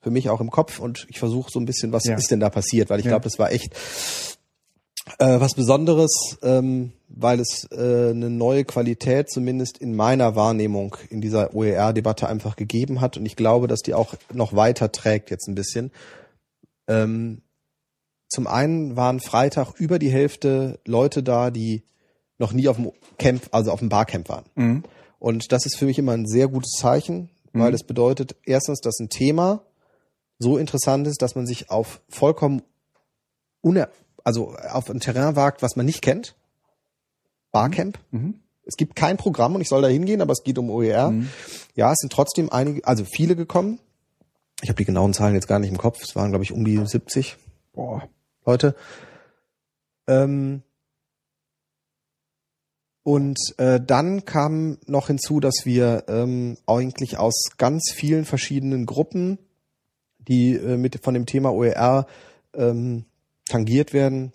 [0.00, 2.16] für mich auch im Kopf und ich versuche so ein bisschen, was ja.
[2.16, 3.12] ist denn da passiert, weil ich ja.
[3.12, 3.74] glaube, das war echt
[5.18, 11.22] Äh, was Besonderes, ähm, weil es äh, eine neue Qualität zumindest in meiner Wahrnehmung in
[11.22, 15.48] dieser OER-Debatte einfach gegeben hat und ich glaube, dass die auch noch weiter trägt jetzt
[15.48, 15.92] ein bisschen.
[16.88, 17.40] Ähm,
[18.28, 21.84] zum einen waren Freitag über die Hälfte Leute da, die
[22.36, 24.44] noch nie auf dem Camp, also auf dem Barcamp waren.
[24.56, 24.82] Mhm.
[25.18, 27.76] Und das ist für mich immer ein sehr gutes Zeichen, weil Mhm.
[27.76, 29.62] es bedeutet erstens, dass ein Thema
[30.38, 32.62] so interessant ist, dass man sich auf vollkommen
[33.60, 33.88] uner
[34.28, 36.36] also auf ein Terrain wagt, was man nicht kennt.
[37.50, 37.98] Barcamp.
[38.10, 38.40] Mhm.
[38.66, 41.12] Es gibt kein Programm und ich soll da hingehen, aber es geht um OER.
[41.12, 41.30] Mhm.
[41.74, 43.80] Ja, es sind trotzdem einige, also viele gekommen.
[44.60, 46.02] Ich habe die genauen Zahlen jetzt gar nicht im Kopf.
[46.02, 47.38] Es waren, glaube ich, um die 70
[47.72, 48.06] Boah.
[48.44, 48.74] Leute.
[50.06, 50.62] Ähm,
[53.02, 59.38] und äh, dann kam noch hinzu, dass wir ähm, eigentlich aus ganz vielen verschiedenen Gruppen,
[60.28, 62.06] die äh, mit von dem Thema OER
[62.54, 63.04] ähm,
[63.46, 64.32] tangiert werden,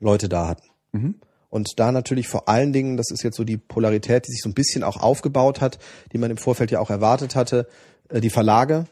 [0.00, 0.68] Leute da hatten.
[0.92, 1.14] Mhm.
[1.50, 4.48] Und da natürlich vor allen Dingen, das ist jetzt so die Polarität, die sich so
[4.48, 5.78] ein bisschen auch aufgebaut hat,
[6.12, 7.68] die man im Vorfeld ja auch erwartet hatte,
[8.08, 8.86] äh, die Verlage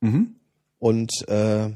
[0.00, 0.34] Mhm.
[0.78, 1.70] und äh,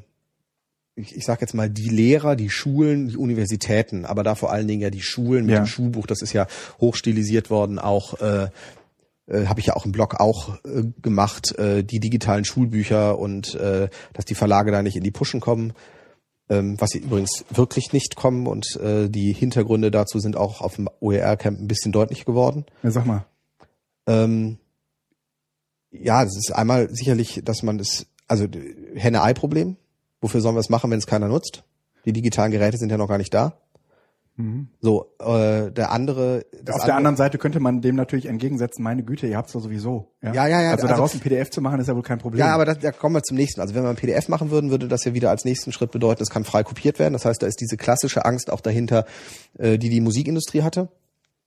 [0.96, 4.66] ich, ich sage jetzt mal die Lehrer, die Schulen, die Universitäten, aber da vor allen
[4.68, 5.60] Dingen ja die Schulen mit Ja.
[5.62, 6.46] dem Schulbuch, das ist ja
[6.80, 8.48] hochstilisiert worden, auch äh,
[9.28, 13.54] äh, habe ich ja auch im Blog auch äh, gemacht, äh, die digitalen Schulbücher und
[13.54, 15.72] äh, dass die Verlage da nicht in die Puschen kommen,
[16.48, 20.76] ähm, was sie übrigens wirklich nicht kommen und äh, die Hintergründe dazu sind auch auf
[20.76, 22.64] dem OER-Camp ein bisschen deutlich geworden.
[22.82, 23.24] Ja, sag mal.
[24.06, 24.58] Ähm,
[25.90, 28.46] ja, das ist einmal sicherlich, dass man das, also
[28.94, 29.76] Henne-Ei-Problem.
[30.20, 31.62] Wofür sollen wir es machen, wenn es keiner nutzt?
[32.04, 33.58] Die digitalen Geräte sind ja noch gar nicht da.
[34.38, 34.68] Mhm.
[34.80, 36.46] So, äh, der andere.
[36.62, 39.60] Das Auf der anderen Seite könnte man dem natürlich entgegensetzen, meine Güte, ihr habt's doch
[39.60, 40.12] sowieso.
[40.22, 42.38] Ja, ja, ja, Also also- daraus ein PDF zu machen, ist ja wohl kein Problem.
[42.38, 43.60] Ja, aber das, da kommen wir zum nächsten.
[43.60, 46.22] Also wenn wir ein PDF machen würden, würde das ja wieder als nächsten Schritt bedeuten,
[46.22, 47.14] es kann frei kopiert werden.
[47.14, 49.04] Das heißt, da ist diese klassische Angst auch dahinter,
[49.58, 50.88] äh, die die Musikindustrie hatte.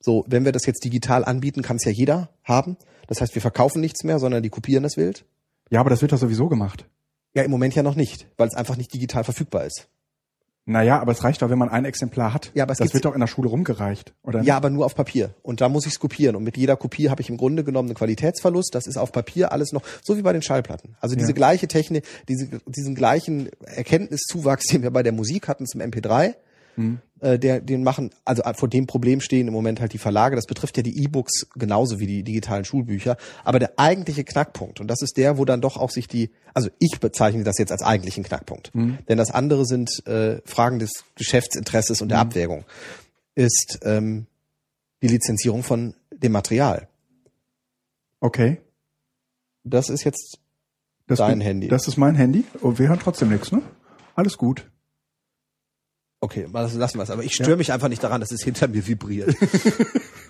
[0.01, 2.75] So, wenn wir das jetzt digital anbieten, kann es ja jeder haben.
[3.07, 5.23] Das heißt, wir verkaufen nichts mehr, sondern die kopieren das wild.
[5.69, 6.85] ja, aber das wird doch sowieso gemacht.
[7.33, 9.87] Ja, im Moment ja noch nicht, weil es einfach nicht digital verfügbar ist.
[10.65, 12.51] Naja, aber es reicht doch, wenn man ein Exemplar hat.
[12.53, 14.41] Ja, aber es das wird doch in der Schule rumgereicht, oder?
[14.43, 15.33] Ja, aber nur auf Papier.
[15.41, 16.35] Und da muss ich es kopieren.
[16.35, 18.73] Und mit jeder Kopie habe ich im Grunde genommen einen Qualitätsverlust.
[18.75, 20.95] Das ist auf Papier alles noch, so wie bei den Schallplatten.
[20.99, 21.35] Also diese Ja.
[21.35, 26.35] gleiche Technik, diese, diesen gleichen Erkenntniszuwachs, den wir bei der Musik hatten zum MP3,
[26.77, 26.99] Mhm.
[27.21, 30.35] Äh, der, den machen, also vor dem Problem stehen im Moment halt die Verlage.
[30.35, 33.15] Das betrifft ja die E-Books genauso wie die digitalen Schulbücher.
[33.43, 36.69] Aber der eigentliche Knackpunkt, und das ist der, wo dann doch auch sich die, also
[36.79, 38.71] ich bezeichne das jetzt als eigentlichen Knackpunkt.
[38.73, 42.65] Denn das andere sind äh, Fragen des Geschäftsinteresses und der Abwägung,
[43.35, 44.25] ist ähm,
[45.01, 46.87] die Lizenzierung von dem Material.
[48.19, 48.57] Okay.
[49.63, 50.39] Das ist jetzt
[51.07, 51.67] Das Dein bin- Handy.
[51.67, 52.45] Das ist mein Handy.
[52.61, 53.61] Und wir hören trotzdem nichts, ne?
[54.15, 54.69] Alles gut.
[56.21, 57.09] Okay, das- lassen wir es.
[57.09, 59.35] Aber ich störe mich einfach nicht daran, dass es hinter mir vibriert.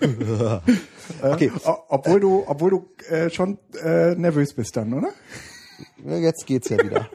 [1.22, 5.10] okay, O obwohl du, obwohl du äh, schon äh, nervös bist dann, oder?
[6.04, 7.08] Ja, jetzt geht's ja wieder.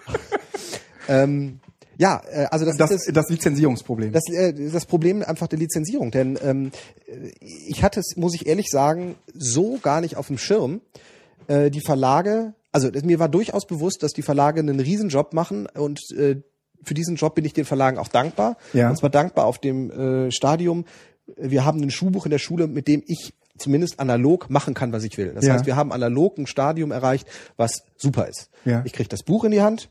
[1.09, 1.59] ähm,
[1.97, 4.11] ja, äh, also das, Das, ist das, das Lizenzierungsproblem.
[4.13, 6.11] das, äh, das Problem einfach der Lizenzierung.
[6.11, 6.71] Denn ähm,
[7.39, 10.81] ich hatte es, muss ich ehrlich sagen, so gar nicht auf dem Schirm.
[11.47, 15.99] Äh, die Verlage, also mir war durchaus bewusst, dass die Verlage einen Riesenjob machen und
[16.17, 16.41] äh,
[16.83, 18.57] für diesen Job bin ich den Verlagen auch dankbar.
[18.73, 18.89] Ja.
[18.89, 19.91] Und zwar dankbar auf dem
[20.27, 20.85] äh, Stadium.
[21.35, 25.03] Wir haben ein Schulbuch in der Schule, mit dem ich zumindest analog machen kann, was
[25.03, 25.33] ich will.
[25.33, 25.53] Das Ja.
[25.53, 28.49] heißt, wir haben analog ein Stadium erreicht, was super ist.
[28.65, 28.83] Ja.
[28.85, 29.89] Ich kriege das Buch in die Hand,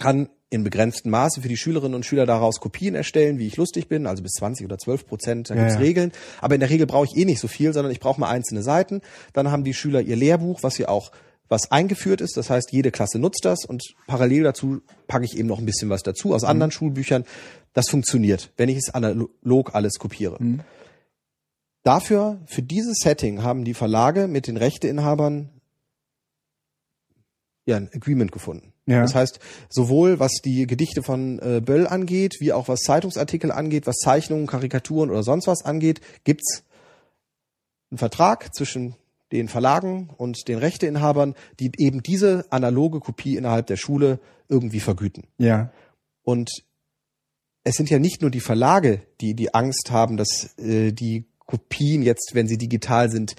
[0.00, 3.88] kann in begrenztem Maße für die Schülerinnen und Schüler daraus Kopien erstellen, wie ich lustig
[3.88, 5.80] bin, also bis 20 oder 12 Prozent, da Ja, gibt's ja.
[5.80, 6.12] Regeln.
[6.40, 8.62] Aber in der Regel brauche ich eh nicht so viel, sondern ich brauche mal einzelne
[8.62, 9.02] Seiten.
[9.32, 11.10] Dann haben die Schüler ihr Lehrbuch, was ja auch
[11.48, 12.36] was eingeführt ist.
[12.36, 15.90] Das heißt, jede Klasse nutzt das und parallel dazu packe ich eben noch ein bisschen
[15.90, 17.24] was dazu aus anderen Schulbüchern.
[17.72, 20.38] Das funktioniert, wenn ich es analog alles kopiere.
[21.82, 25.50] Dafür, für dieses Setting haben die Verlage mit den Rechteinhabern
[27.64, 28.72] ja ein Agreement gefunden.
[28.86, 29.02] Ja.
[29.02, 33.86] Das heißt, sowohl was die Gedichte von äh, Böll angeht, wie auch was Zeitungsartikel angeht,
[33.86, 36.64] was Zeichnungen, Karikaturen oder sonst was angeht, gibt's
[37.90, 38.94] einen Vertrag zwischen
[39.32, 45.24] den Verlagen und den Rechteinhabern, die eben diese analoge Kopie innerhalb der Schule irgendwie vergüten.
[45.38, 45.70] ja.
[46.22, 46.50] Und
[47.62, 52.02] es sind ja nicht nur die Verlage, die die Angst haben, dass äh, die Kopien
[52.02, 53.34] jetzt, wenn sie digital sind,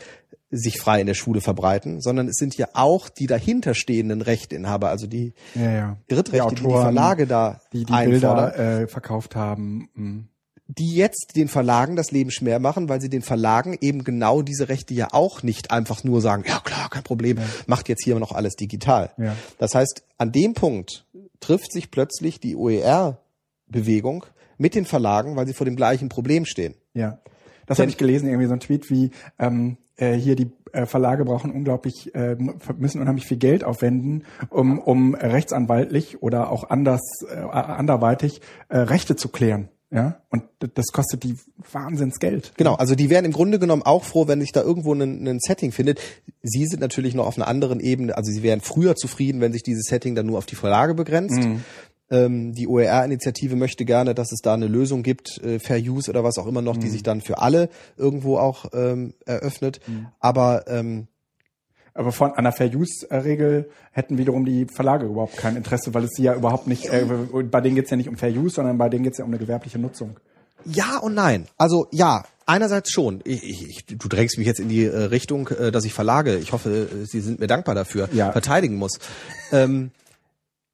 [0.50, 5.08] sich frei in der Schule verbreiten, sondern es sind ja auch die dahinterstehenden Rechteinhaber, also
[5.08, 5.97] die Ja, ja.
[6.08, 9.89] Drittrechte, die die, Autoren, Verlage da Die die einfordern, Bilder äh, verkauft haben.
[9.95, 10.19] mm.
[10.68, 14.70] Die jetzt den Verlagen das Leben schwer machen, weil sie den Verlagen eben genau diese
[14.70, 18.34] Rechte ja auch nicht einfach nur sagen, ja klar, kein Problem, macht jetzt hier noch
[18.34, 19.12] alles digital.
[19.18, 19.36] Ja.
[19.58, 21.06] Das heißt, an dem Punkt
[21.40, 24.26] trifft sich plötzlich die OER-Bewegung
[24.58, 26.76] mit den Verlagen, weil sie vor dem gleichen Problem stehen.
[26.94, 27.20] Ja.
[27.66, 31.26] Das habe ich gelesen, irgendwie so ein Tweet wie, ähm, äh, hier die äh, Verlage
[31.26, 32.36] brauchen unglaublich, äh,
[32.78, 39.16] müssen unheimlich viel Geld aufwenden, um, um rechtsanwaltlich oder auch anders, äh, anderweitig äh, Rechte
[39.16, 39.70] zu klären.
[39.89, 41.38] Ja, und das kostet die
[41.71, 42.52] Wahnsinnsgeld.
[42.58, 45.71] Genau, also die wären im Grunde genommen auch froh, wenn sich da irgendwo ein, Setting
[45.71, 46.02] findet.
[46.43, 49.63] Sie sind natürlich noch auf einer anderen Ebene, also sie wären früher zufrieden, wenn sich
[49.63, 51.38] dieses Setting dann nur auf die Verlage begrenzt.
[51.38, 51.63] Mhm.
[52.10, 56.23] Ähm, die OER-Initiative möchte gerne, dass es da eine Lösung gibt, äh, Fair Use oder
[56.23, 56.82] was auch immer noch, mhm.
[56.82, 59.80] die sich dann für alle irgendwo auch ähm, eröffnet.
[59.88, 60.08] Mhm.
[60.19, 61.08] Aber ähm,
[61.98, 66.12] aber von einer Fair Use Regel hätten wiederum die Verlage überhaupt kein Interesse, weil es
[66.12, 68.88] sie ja überhaupt nicht, äh, bei denen geht's ja nicht um Fair Use, sondern bei
[68.88, 70.18] denen geht's ja um eine gewerbliche Nutzung.
[70.64, 71.48] Ja und nein.
[71.58, 73.22] Also ja, einerseits schon.
[73.24, 76.52] Ich, ich, du drängst mich jetzt in die äh, Richtung, äh, dass ich Verlage, ich
[76.52, 78.32] hoffe, äh, Sie sind mir dankbar dafür, ja.
[78.32, 79.00] verteidigen muss.
[79.52, 79.92] Ähm,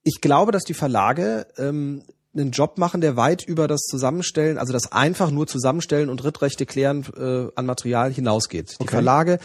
[0.03, 2.03] ich glaube, dass die Verlage ähm,
[2.35, 6.65] einen Job machen, der weit über das Zusammenstellen, also das einfach nur Zusammenstellen und Rittrechte
[6.65, 8.71] klären äh, an Material hinausgeht.
[8.71, 8.91] Die okay.
[8.91, 9.39] Verlage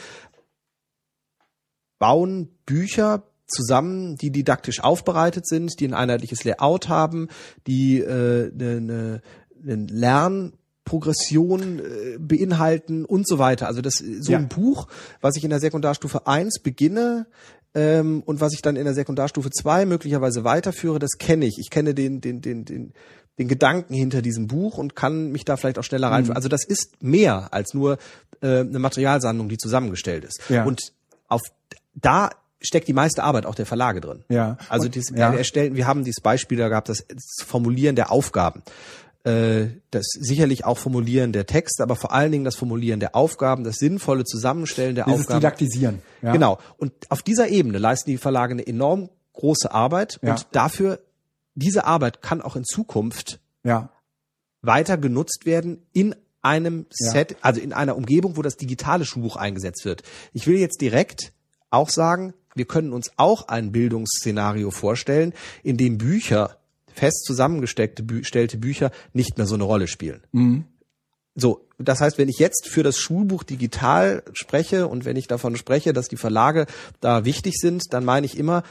[1.99, 7.29] bauen Bücher zusammen, die didaktisch aufbereitet sind, die ein einheitliches Layout haben,
[7.67, 9.23] die äh, eine,
[9.63, 13.67] eine Lernprogression äh, beinhalten und so weiter.
[13.67, 14.39] Also das so ja.
[14.39, 14.87] ein Buch,
[15.21, 17.27] was ich in der Sekundarstufe 1 beginne
[17.75, 21.59] ähm, und was ich dann in der Sekundarstufe 2 möglicherweise weiterführe, das kenne ich.
[21.59, 22.93] Ich kenne den, den, den, den,
[23.39, 26.35] den Gedanken hinter diesem Buch und kann mich da vielleicht auch schneller reinführen.
[26.35, 26.37] Mhm.
[26.37, 27.99] Also das ist mehr als nur
[28.43, 30.43] äh, eine Materialsammlung, die zusammengestellt ist.
[30.51, 30.65] Ja.
[30.65, 30.93] Und
[31.29, 31.43] auf
[32.01, 32.31] da
[32.61, 34.25] steckt die meiste Arbeit auch der Verlage drin.
[34.29, 34.59] Ja.
[34.69, 35.33] Also und, dies, ja.
[35.33, 38.63] wir erstellen, wir haben dieses Beispiel da gehabt, das, das Formulieren der Aufgaben.
[39.25, 43.65] Äh, das sicherlich auch Formulieren der Texte, aber vor allen Dingen das Formulieren der Aufgaben,
[43.65, 45.41] das sinnvolle Zusammenstellen der Dieses Aufgaben.
[45.41, 46.03] Didaktisieren.
[46.23, 46.33] Ja.
[46.33, 46.59] Genau.
[46.77, 50.33] Und auf dieser Ebene leisten die Verlage eine enorm große Arbeit ja.
[50.33, 51.01] und dafür
[51.55, 53.91] diese Arbeit kann auch in Zukunft ja.
[54.63, 59.85] weiter genutzt werden in einem Set, also in einer Umgebung, wo das digitale Schulbuch eingesetzt
[59.85, 60.03] wird.
[60.33, 61.33] Ich will jetzt direkt
[61.71, 66.57] auch sagen, wir können uns auch ein Bildungsszenario vorstellen, in dem Bücher,
[66.93, 68.23] fest zusammengesteckte Bü
[68.57, 70.23] Bücher nicht mehr so eine Rolle spielen.
[70.33, 70.65] Mhm.
[71.37, 75.57] So, das heißt, wenn ich jetzt für das Schulbuch digital spreche und wenn ich davon
[75.57, 76.67] spreche, dass die Verlage
[77.01, 78.65] da wichtig sind, dann meine ich immer,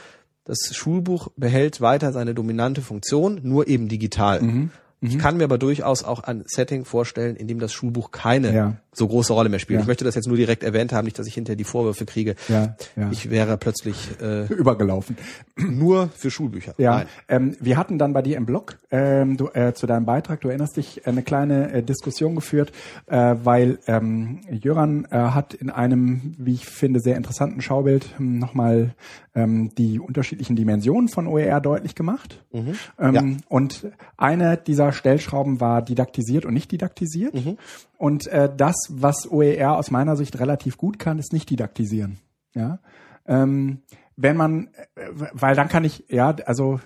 [0.44, 4.42] das Schulbuch behält weiter seine dominante Funktion, nur eben digital.
[4.42, 4.70] Mhm.
[5.00, 5.18] Ich mhm.
[5.18, 8.76] kann mir aber durchaus auch ein Setting vorstellen, in dem das Schulbuch keine ja.
[8.92, 9.78] so große Rolle mehr spielt.
[9.78, 9.82] Ja.
[9.82, 12.34] Ich möchte das jetzt nur direkt erwähnt haben, nicht, dass ich hinterher die Vorwürfe kriege.
[12.48, 13.08] Ja, ja.
[13.12, 15.16] Ich wäre plötzlich äh, übergelaufen.
[15.56, 16.74] Nur für Schulbücher.
[16.78, 17.04] Ja.
[17.28, 20.48] Ähm, wir hatten dann bei dir im Blog ähm, du, äh, zu deinem Beitrag, du
[20.48, 22.72] erinnerst dich, eine kleine äh, Diskussion geführt,
[23.06, 28.38] äh, weil ähm, Jöran äh, hat in einem, wie ich finde, sehr interessanten Schaubild hm,
[28.38, 28.94] nochmal
[29.38, 32.42] ähm, die unterschiedlichen Dimensionen von OER deutlich gemacht.
[32.52, 32.74] Mhm.
[32.98, 33.22] Ähm, ja.
[33.48, 37.34] Und eine dieser Stellschrauben war didaktisiert und nicht didaktisiert.
[37.34, 37.58] Mhm.
[37.96, 42.18] Und äh, das, was OER aus meiner Sicht relativ gut kann, ist nicht didaktisieren.
[42.54, 42.78] Ja.
[43.26, 43.82] Ähm,
[44.16, 46.80] wenn man, äh, weil dann kann ich, ja, also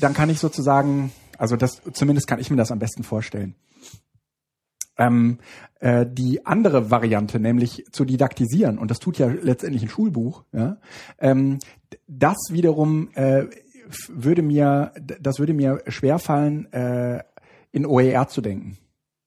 [0.00, 3.54] dann kann ich sozusagen, also das, zumindest kann ich mir das am besten vorstellen.
[4.98, 5.38] Ähm,
[5.80, 10.78] äh, die andere Variante, nämlich zu didaktisieren, und das tut ja letztendlich ein Schulbuch, ja,
[11.18, 11.58] ähm,
[12.06, 13.44] das wiederum äh,
[14.08, 17.22] würde mir, das würde mir schwerfallen, äh,
[17.76, 18.78] in OER zu denken.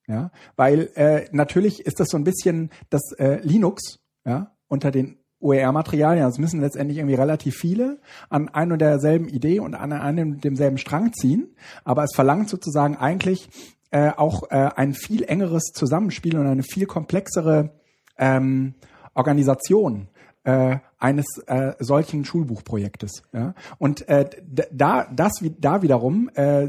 [0.08, 5.20] Ja, weil äh, natürlich ist das so ein bisschen das äh, Linux, ja, unter den
[5.40, 10.32] OER-Materialien, es müssen letztendlich irgendwie relativ viele an ein und derselben Idee und an einem
[10.32, 13.50] und demselben Strang ziehen, aber es verlangt sozusagen eigentlich
[13.92, 17.70] äh, auch äh, ein viel engeres Zusammenspiel und eine viel komplexere
[18.18, 18.74] ähm,
[19.14, 20.08] Organisation
[20.44, 23.24] äh, eines äh, solchen Schulbuchprojektes.
[23.32, 23.54] Ja?
[23.78, 24.30] Und äh,
[24.72, 26.68] da das da wiederum, äh,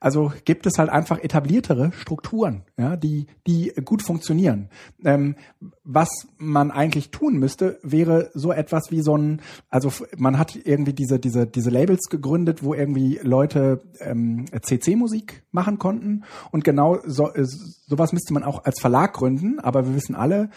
[0.00, 4.70] also gibt es halt einfach etabliertere Strukturen, ja, die die gut funktionieren.
[5.04, 5.36] Ähm,
[5.84, 10.92] was man eigentlich tun müsste, wäre so etwas wie so ein, also man hat irgendwie
[10.92, 17.32] diese diese diese Labels gegründet, wo irgendwie Leute ähm, CC-Musik machen konnten und genau so
[17.32, 19.60] äh, sowas müsste man auch als Verlag gründen.
[19.60, 20.50] Aber wir wissen alle,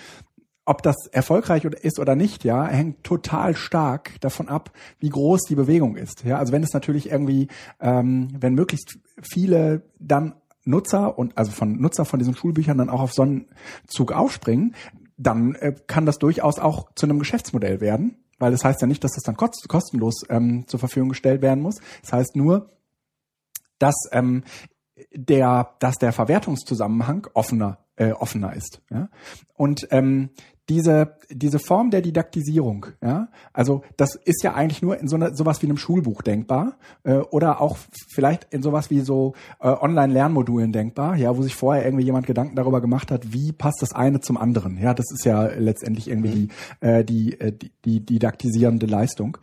[0.70, 5.56] ob das erfolgreich ist oder nicht, ja, hängt total stark davon ab, wie groß die
[5.56, 6.24] Bewegung ist.
[6.24, 7.48] Ja, also wenn es natürlich irgendwie,
[7.80, 13.02] ähm, wenn möglichst viele dann Nutzer und also von Nutzer von diesen Schulbüchern dann auch
[13.02, 13.48] auf so einen
[13.88, 14.76] Zug aufspringen,
[15.18, 19.04] dann äh, kann das durchaus auch zu einem Geschäftsmodell werden, weil das heißt ja nicht,
[19.04, 21.78] dass das dann kostenlos ähm, zur Verfügung gestellt werden muss.
[22.04, 22.70] Das heißt nur,
[23.80, 24.44] dass ähm,
[25.16, 28.82] der, dass der Verwertungszusammenhang offener äh, offener ist.
[28.90, 29.10] Ja?
[29.54, 30.30] Und ähm,
[30.70, 35.36] diese, diese Form der Didaktisierung, ja, also das ist ja eigentlich nur in so einer,
[35.36, 37.78] sowas wie einem Schulbuch denkbar äh, oder auch
[38.14, 42.56] vielleicht in sowas wie so äh, Online-Lernmodulen denkbar, ja, wo sich vorher irgendwie jemand Gedanken
[42.56, 44.78] darüber gemacht hat, wie passt das eine zum anderen.
[44.78, 46.50] Ja, das ist ja letztendlich irgendwie
[46.82, 49.38] die, äh, die, äh, die, die didaktisierende Leistung.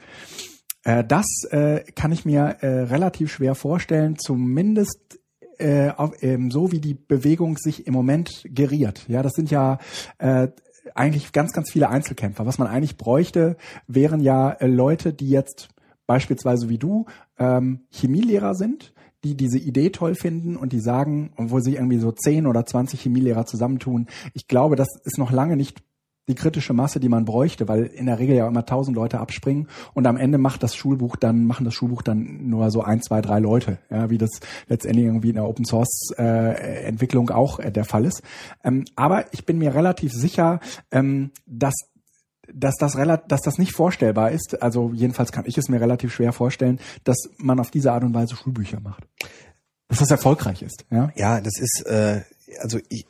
[0.84, 5.18] Äh, das äh, kann ich mir äh, relativ schwer vorstellen, zumindest
[5.58, 9.04] äh, auf, ähm, so wie die Bewegung sich im Moment geriert.
[9.08, 9.78] Ja, das sind ja
[10.18, 10.48] äh,
[10.96, 12.46] eigentlich ganz, ganz viele Einzelkämpfer.
[12.46, 13.56] Was man eigentlich bräuchte,
[13.86, 15.68] wären ja äh, Leute, die jetzt
[16.06, 17.06] beispielsweise wie du
[17.38, 22.12] ähm, Chemielehrer sind, die diese Idee toll finden und die sagen, wo sich irgendwie so
[22.12, 24.06] zehn oder zwanzig Chemielehrer zusammentun.
[24.34, 25.82] Ich glaube, das ist noch lange nicht
[26.28, 29.68] die kritische Masse, die man bräuchte, weil in der Regel ja immer tausend Leute abspringen
[29.94, 33.20] und am Ende macht das Schulbuch dann, machen das Schulbuch dann nur so ein, zwei,
[33.20, 37.70] drei Leute, ja, wie das letztendlich irgendwie in der Open Source äh, Entwicklung auch äh,
[37.70, 38.22] der Fall ist.
[38.64, 40.60] Ähm, aber ich bin mir relativ sicher,
[40.90, 41.74] ähm, dass
[42.52, 44.62] dass das relativ, dass das nicht vorstellbar ist.
[44.62, 48.14] Also jedenfalls kann ich es mir relativ schwer vorstellen, dass man auf diese Art und
[48.14, 49.04] Weise Schulbücher macht.
[49.88, 50.84] Dass das erfolgreich ist.
[50.88, 52.22] Ja, ja das ist äh,
[52.60, 53.06] also ich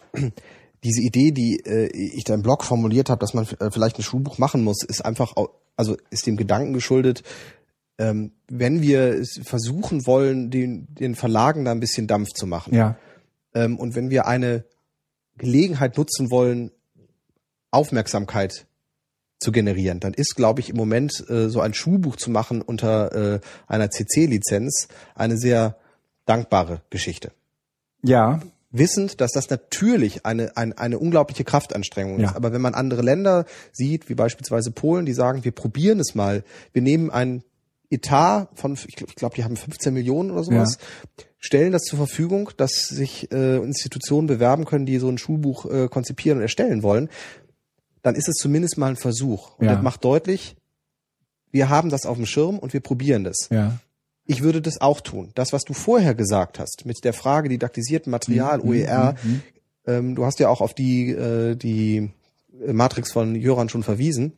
[0.87, 4.03] diese Idee, die äh, ich da im Blog formuliert habe, dass man äh, vielleicht ein
[4.03, 5.35] Schulbuch machen muss, ist einfach,
[5.77, 7.25] also ist dem Gedanken geschuldet,
[7.99, 12.75] ähm, wenn wir versuchen wollen, den, den Verlagen da ein bisschen Dampf zu machen.
[12.75, 12.97] Ja.
[13.55, 14.65] Ähm, und wenn wir eine
[15.39, 16.71] Gelegenheit nutzen wollen,
[17.71, 18.67] Aufmerksamkeit
[19.41, 23.35] zu generieren, dann ist, glaube ich, im Moment äh, so ein Schulbuch zu machen unter
[23.35, 25.77] äh, einer CC-Lizenz eine sehr
[26.27, 27.33] dankbare Geschichte.
[28.03, 28.41] Ja,
[28.71, 32.27] wissend, dass das natürlich eine, eine, eine unglaubliche Kraftanstrengung Ja.
[32.31, 32.37] ist.
[32.37, 36.45] Aber wenn man andere Länder sieht, wie beispielsweise Polen, die sagen, wir probieren es mal,
[36.73, 37.43] wir nehmen ein
[37.91, 40.79] Etat von, ich glaube, glaub, die haben 15 Millionen oder sowas,
[41.39, 45.89] stellen das zur Verfügung, dass sich äh, Institutionen bewerben können, die so ein Schulbuch äh,
[45.89, 47.09] konzipieren und erstellen wollen,
[48.03, 49.57] dann ist es zumindest mal ein Versuch.
[49.59, 49.75] Und Ja.
[49.75, 50.57] das macht deutlich,
[51.53, 53.49] wir haben das auf dem Schirm und wir probieren das.
[53.51, 53.79] ja.
[54.27, 55.31] Ich würde das auch tun.
[55.35, 59.15] Das, was du vorher gesagt hast, mit der Frage didaktisierten Material, Mhm, OER,
[59.87, 62.11] ähm, du hast ja auch auf die, äh, die
[62.67, 64.33] Matrix von Jöran schon verwiesen.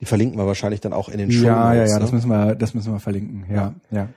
[0.00, 2.00] Die verlinken wir wahrscheinlich dann auch in den Show Ja, ja, ja, ne?
[2.00, 3.46] das müssen wir, das müssen wir verlinken.
[3.50, 4.08] Ja, ja.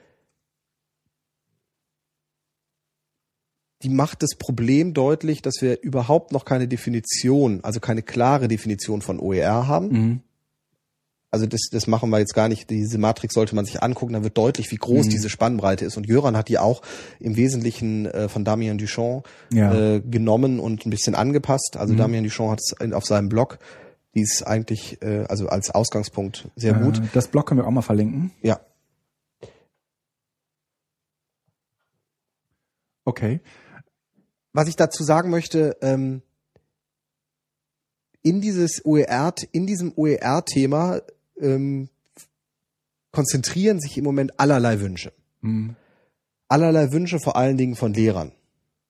[3.82, 9.02] die macht das Problem deutlich, dass wir überhaupt noch keine Definition, also keine klare Definition
[9.02, 9.88] von OER haben.
[9.88, 10.20] Mhm.
[11.30, 12.70] Also das, das machen wir jetzt gar nicht.
[12.70, 15.10] Diese Matrix sollte man sich angucken, dann wird deutlich, wie groß Mhm.
[15.10, 15.96] diese Spannbreite ist.
[15.98, 16.80] Und Jöran hat die auch
[17.20, 19.74] im Wesentlichen äh, von Damien Duchamp Ja.
[19.96, 21.76] äh, genommen und ein bisschen angepasst.
[21.76, 21.98] Also Mhm.
[21.98, 23.58] Damien Duchamp hat es auf seinem Blog,
[24.14, 27.02] die ist eigentlich äh, also als Ausgangspunkt sehr gut.
[27.12, 28.30] Das Blog können wir auch mal verlinken.
[28.42, 28.60] Ja,
[33.04, 33.40] Okay.
[34.52, 36.22] was ich dazu sagen möchte, ähm,
[38.22, 41.00] in dieses OER, in diesem OER-Thema
[41.40, 41.88] ähm,
[43.12, 45.12] konzentrieren sich im Moment allerlei Wünsche.
[45.40, 45.76] Mhm.
[46.48, 48.32] Allerlei Wünsche vor allen Dingen von Lehrern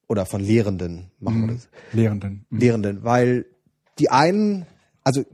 [0.06, 1.56] oder von Lehrenden, machen wir Mhm.
[1.56, 1.68] das.
[1.92, 2.46] Lehrenden.
[2.50, 2.58] Mhm.
[2.58, 3.46] Lehrenden, weil
[3.98, 4.66] die einen,
[5.04, 5.24] also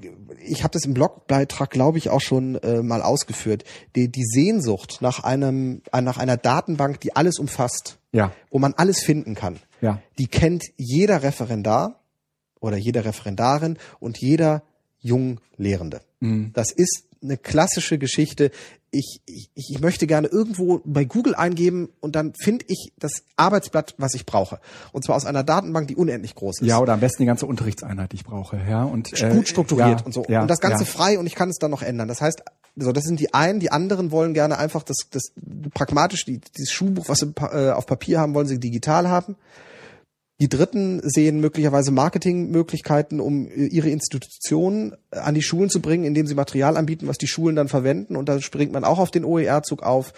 [0.46, 4.98] ich habe das im Blogbeitrag, glaube ich, auch schon äh, mal ausgeführt, die, die Sehnsucht
[5.00, 10.00] nach einem, nach einer Datenbank, die alles umfasst, Ja, wo man alles finden kann, ja.
[10.18, 12.00] die kennt jeder Referendar
[12.60, 14.62] oder jede Referendarin und jeder
[15.04, 16.00] Junglehrende.
[16.20, 16.50] Mhm.
[16.54, 18.50] Das ist eine klassische Geschichte.
[18.90, 23.94] Ich, ich, ich möchte gerne irgendwo bei Google eingeben und dann finde ich das Arbeitsblatt,
[23.98, 24.60] was ich brauche.
[24.92, 26.66] Und zwar aus einer Datenbank, die unendlich groß ist.
[26.66, 28.58] Ja, oder am besten die ganze Unterrichtseinheit, die ich brauche.
[28.68, 30.24] Ja, und äh, gut strukturiert ja, und so.
[30.28, 30.90] Ja, und das Ganze ja.
[30.90, 32.08] frei und ich kann es dann noch ändern.
[32.08, 32.42] Das heißt,
[32.76, 35.32] so, das sind die einen, die anderen wollen gerne einfach das, das
[35.74, 39.36] pragmatisch, die, dieses Schulbuch, was sie äh, auf Papier haben, wollen sie digital haben.
[40.40, 46.04] Die Dritten sehen möglicherweise Marketingmöglichkeiten, um äh, ihre Institutionen äh, an die Schulen zu bringen,
[46.04, 48.16] indem sie Material anbieten, was die Schulen dann verwenden.
[48.16, 50.12] Und da springt man auch auf den OER-Zug auf.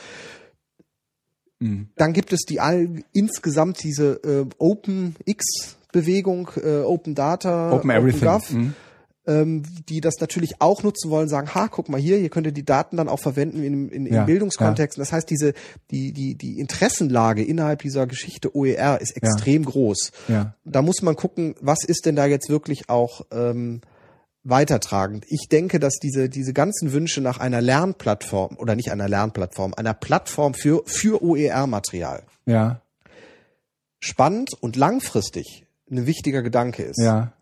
[1.59, 1.89] Mhm.
[1.97, 8.29] Dann gibt es die all, insgesamt diese äh, Open X-Bewegung, äh, Open Data, Open Everything.
[8.29, 8.75] Gov, Mhm.
[9.27, 12.53] Ähm, die das natürlich auch nutzen wollen, sagen, ha, guck mal hier, hier könnt ihr
[12.53, 15.01] die Daten dann auch verwenden in, in, in Ja, Bildungskontexten.
[15.01, 15.53] Das heißt, diese,
[15.91, 20.13] die, die, die Interessenlage innerhalb dieser Geschichte OER ist extrem groß.
[20.29, 20.55] Ja.
[20.65, 23.81] Da muss man gucken, was ist denn da jetzt wirklich auch ähm,
[24.45, 25.25] weitertragend.
[25.29, 29.95] Ich denke, dass diese, diese ganzen Wünsche nach einer Lernplattform oder nicht einer Lernplattform, einer
[29.95, 32.81] Plattform für, für OER-Material Ja,
[33.99, 37.01] spannend und langfristig ein wichtiger Gedanke ist.
[37.01, 37.33] ja,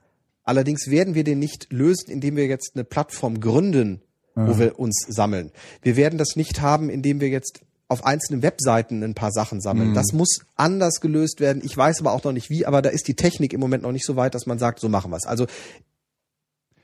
[0.44, 4.00] Allerdings werden wir den nicht lösen, indem wir jetzt eine Plattform gründen,
[4.36, 5.50] wo wir uns sammeln.
[5.82, 9.94] Wir werden das nicht haben, indem wir jetzt auf einzelnen Webseiten ein paar Sachen sammeln.
[9.94, 11.62] Das muss anders gelöst werden.
[11.64, 13.92] Ich weiß aber auch noch nicht wie, aber da ist die Technik im Moment noch
[13.92, 15.26] nicht so weit, dass man sagt, so machen wir es.
[15.26, 15.46] Also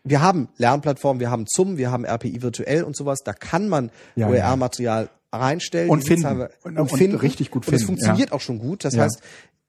[0.05, 3.21] wir haben Lernplattformen, wir haben ZUM, wir haben RPI virtuell und sowas.
[3.25, 5.91] Da kann man Ja, OER-Material reinstellen.
[5.91, 6.27] Und finden.
[6.43, 7.17] Und- Und, und finden.
[7.19, 8.35] richtig gut Und es finden, funktioniert ja.
[8.37, 8.85] auch schon gut.
[8.85, 9.05] Das Ja.
[9.05, 9.21] heißt,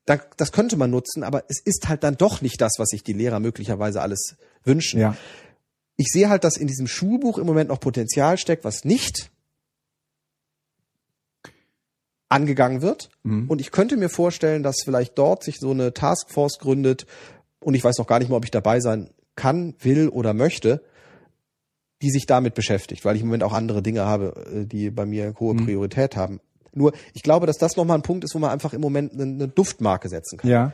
[0.06, 3.14] das könnte man nutzen, aber es ist halt dann doch nicht das, was sich die
[3.14, 5.00] Lehrer möglicherweise alles wünschen.
[5.00, 5.16] Ja.
[5.96, 9.32] Ich sehe halt, dass in diesem Schulbuch im Moment noch Potenzial steckt, was nicht
[12.30, 13.10] angegangen wird.
[13.24, 13.50] Mhm.
[13.50, 17.06] Und ich könnte mir vorstellen, dass vielleicht dort sich so eine Taskforce gründet
[17.60, 20.82] und ich weiß noch gar nicht mal, ob ich dabei sein kann, will oder möchte,
[22.02, 25.06] die sich damit beschäftigt, weil ich im Moment auch andere Dinge habe, äh, die bei
[25.06, 25.66] mir hohe Mhm.
[25.66, 26.40] Priorität haben.
[26.74, 29.24] Nur, ich glaube, dass das nochmal ein Punkt ist, wo man einfach im Moment eine,
[29.24, 30.50] eine Duftmarke setzen kann.
[30.50, 30.72] Ja.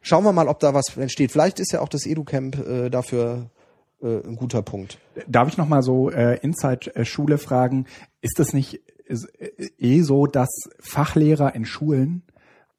[0.00, 1.30] Schauen wir mal, ob da was entsteht.
[1.32, 3.50] Vielleicht ist ja auch das EduCamp äh, dafür
[4.02, 4.98] äh, ein guter Punkt.
[5.28, 7.86] Darf ich noch mal so äh, Inside-Schule fragen?
[8.20, 9.16] Ist das nicht äh,
[9.78, 12.22] eh so, dass Fachlehrer in Schulen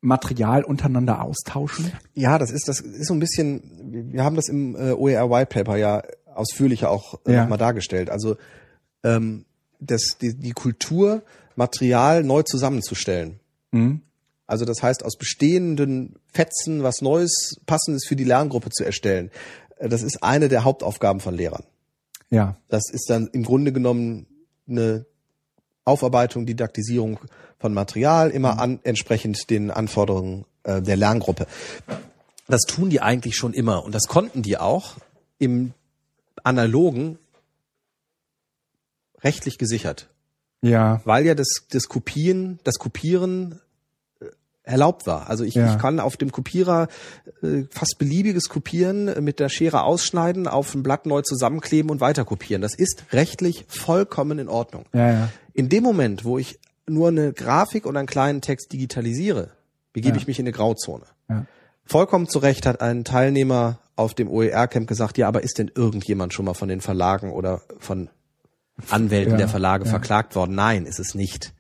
[0.01, 1.93] Material untereinander austauschen?
[2.13, 4.11] Ja, das ist das ist so ein bisschen.
[4.11, 6.03] Wir haben das im äh, OER White Paper ja
[6.35, 7.41] ausführlicher auch äh, Ja.
[7.43, 8.09] nochmal dargestellt.
[8.09, 8.35] Also
[9.03, 9.45] ähm,
[9.79, 11.23] das die, die Kultur
[11.55, 13.39] Material neu zusammenzustellen.
[13.71, 14.01] Mhm.
[14.45, 19.31] Also das heißt, aus bestehenden Fetzen was Neues, Passendes für die Lerngruppe zu erstellen.
[19.77, 21.63] Äh, Das ist eine der Hauptaufgaben von Lehrern.
[22.29, 22.57] Ja.
[22.67, 24.25] Das ist dann im Grunde genommen
[24.67, 25.05] eine
[25.85, 27.19] Aufarbeitung, Didaktisierung
[27.59, 31.47] von Material, immer an, entsprechend den Anforderungen äh, der Lerngruppe.
[32.47, 34.95] Das tun die eigentlich schon immer und das konnten die auch
[35.39, 35.73] im
[36.43, 37.17] analogen
[39.23, 40.09] rechtlich gesichert,
[40.63, 41.01] Ja.
[41.05, 43.59] weil ja das, das Kopieren, das Kopieren
[44.19, 44.25] äh,
[44.63, 45.29] erlaubt war.
[45.29, 45.71] Also ich, Ja.
[45.71, 46.87] ich kann auf dem Kopierer
[47.43, 52.01] äh, fast beliebiges Kopieren äh, mit der Schere ausschneiden, auf ein Blatt neu zusammenkleben und
[52.01, 52.61] weiter kopieren.
[52.61, 54.85] Das ist rechtlich vollkommen in Ordnung.
[54.93, 55.29] Ja, ja.
[55.53, 59.51] In dem Moment, wo ich nur eine Grafik und einen kleinen Text digitalisiere,
[59.93, 61.05] begebe ich mich in eine Grauzone.
[61.29, 61.45] Ja.
[61.85, 66.33] Vollkommen zu Recht hat ein Teilnehmer auf dem OER-Camp gesagt, ja, aber ist denn irgendjemand
[66.33, 68.09] schon mal von den Verlagen oder von
[68.89, 69.89] Anwälten Ja, der Verlage ja.
[69.91, 70.55] verklagt worden?
[70.55, 71.53] Nein, ist es nicht.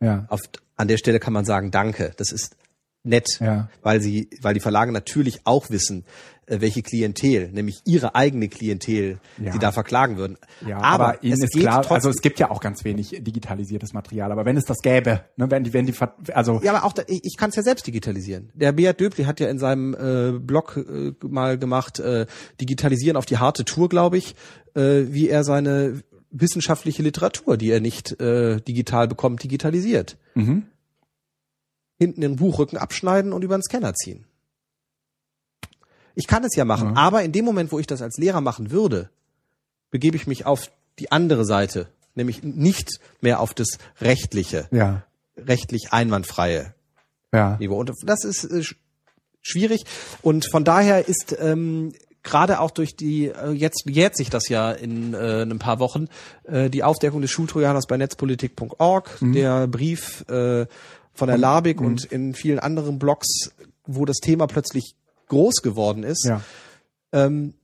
[0.00, 0.26] Ja.
[0.28, 0.40] Auf,
[0.76, 2.12] an der Stelle kann man sagen, danke.
[2.16, 2.56] Das ist
[3.04, 3.68] nett, Ja.
[3.82, 6.04] weil sie, weil die Verlage natürlich auch wissen,
[6.46, 9.52] äh, welche Klientel, nämlich ihre eigene Klientel, Ja.
[9.52, 10.36] sie da verklagen würden.
[10.66, 13.92] Ja, aber, Ihnen es ist geht klar, also es gibt ja auch ganz wenig digitalisiertes
[13.92, 15.94] Material, aber wenn es das gäbe, ne, wenn die, wenn die,
[16.32, 18.50] also Ja, aber auch da, ich, ich kann es ja selbst digitalisieren.
[18.54, 22.26] Der Beat Döbli hat ja in seinem äh, Blog äh, mal gemacht, äh,
[22.60, 24.34] digitalisieren auf die harte Tour, glaube ich,
[24.74, 26.02] äh, wie er seine
[26.40, 30.16] wissenschaftliche Literatur, die er nicht äh, digital bekommt, digitalisiert.
[30.34, 30.66] mhm.
[31.98, 34.26] Hinten den Buchrücken abschneiden und über den Scanner ziehen.
[36.14, 36.96] Ich kann es ja machen, Ja.
[36.96, 39.08] aber in dem Moment, wo ich das als Lehrer machen würde,
[39.90, 45.04] begebe ich mich auf die andere Seite, nämlich nicht mehr auf das rechtliche, ja,
[45.38, 46.74] rechtlich einwandfreie
[47.32, 47.78] ja, Niveau.
[47.78, 48.76] Und das ist äh, sch-
[49.42, 49.84] schwierig.
[50.22, 51.92] Und von daher ist ähm,
[52.26, 56.08] gerade auch durch die, äh, jetzt jährt sich das ja in äh, ein paar Wochen,
[56.44, 59.32] äh, die Aufdeckung des Schultrojaners bei netzpolitik.org, Mhm.
[59.32, 60.66] der Brief äh,
[61.14, 63.52] von der Labik und in vielen anderen Blogs,
[63.86, 64.94] wo das Thema plötzlich
[65.28, 66.42] groß geworden ist, ja,
[67.12, 67.54] ähm,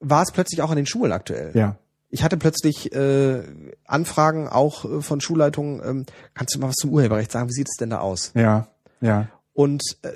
[0.00, 1.52] war es plötzlich auch an den Schulen aktuell.
[1.54, 1.76] ja,
[2.10, 3.42] Ich hatte plötzlich äh,
[3.86, 7.68] Anfragen auch äh, von Schulleitungen, ähm, kannst du mal was zum Urheberrecht sagen, wie sieht
[7.70, 8.32] es denn da aus?
[8.34, 8.66] ja,
[9.00, 10.12] ja, Und äh,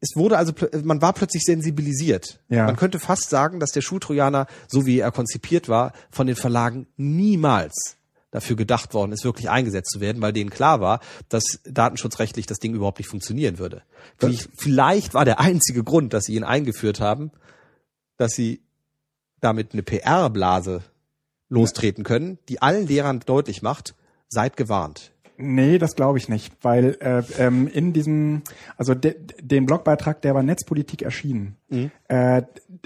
[0.00, 0.52] es wurde also,
[0.84, 2.40] man war plötzlich sensibilisiert.
[2.48, 2.66] Ja.
[2.66, 6.86] Man könnte fast sagen, dass der Schultrojaner, so wie er konzipiert war, von den Verlagen
[6.96, 7.96] niemals
[8.30, 12.58] dafür gedacht worden ist, wirklich eingesetzt zu werden, weil denen klar war, dass datenschutzrechtlich das
[12.58, 13.82] Ding überhaupt nicht funktionieren würde.
[14.18, 17.30] Vielleicht, vielleicht war der einzige Grund, dass sie ihn eingeführt haben,
[18.18, 18.60] dass sie
[19.40, 20.82] damit eine PR-Blase
[21.48, 23.94] lostreten können, die allen Lehrern deutlich macht,
[24.28, 25.12] seid gewarnt.
[25.40, 28.42] Nee, das glaube ich nicht, weil äh, ähm, in diesem,
[28.76, 31.56] also de, den Blogbeitrag, der bei Netzpolitik erschienen,
[32.08, 32.42] äh,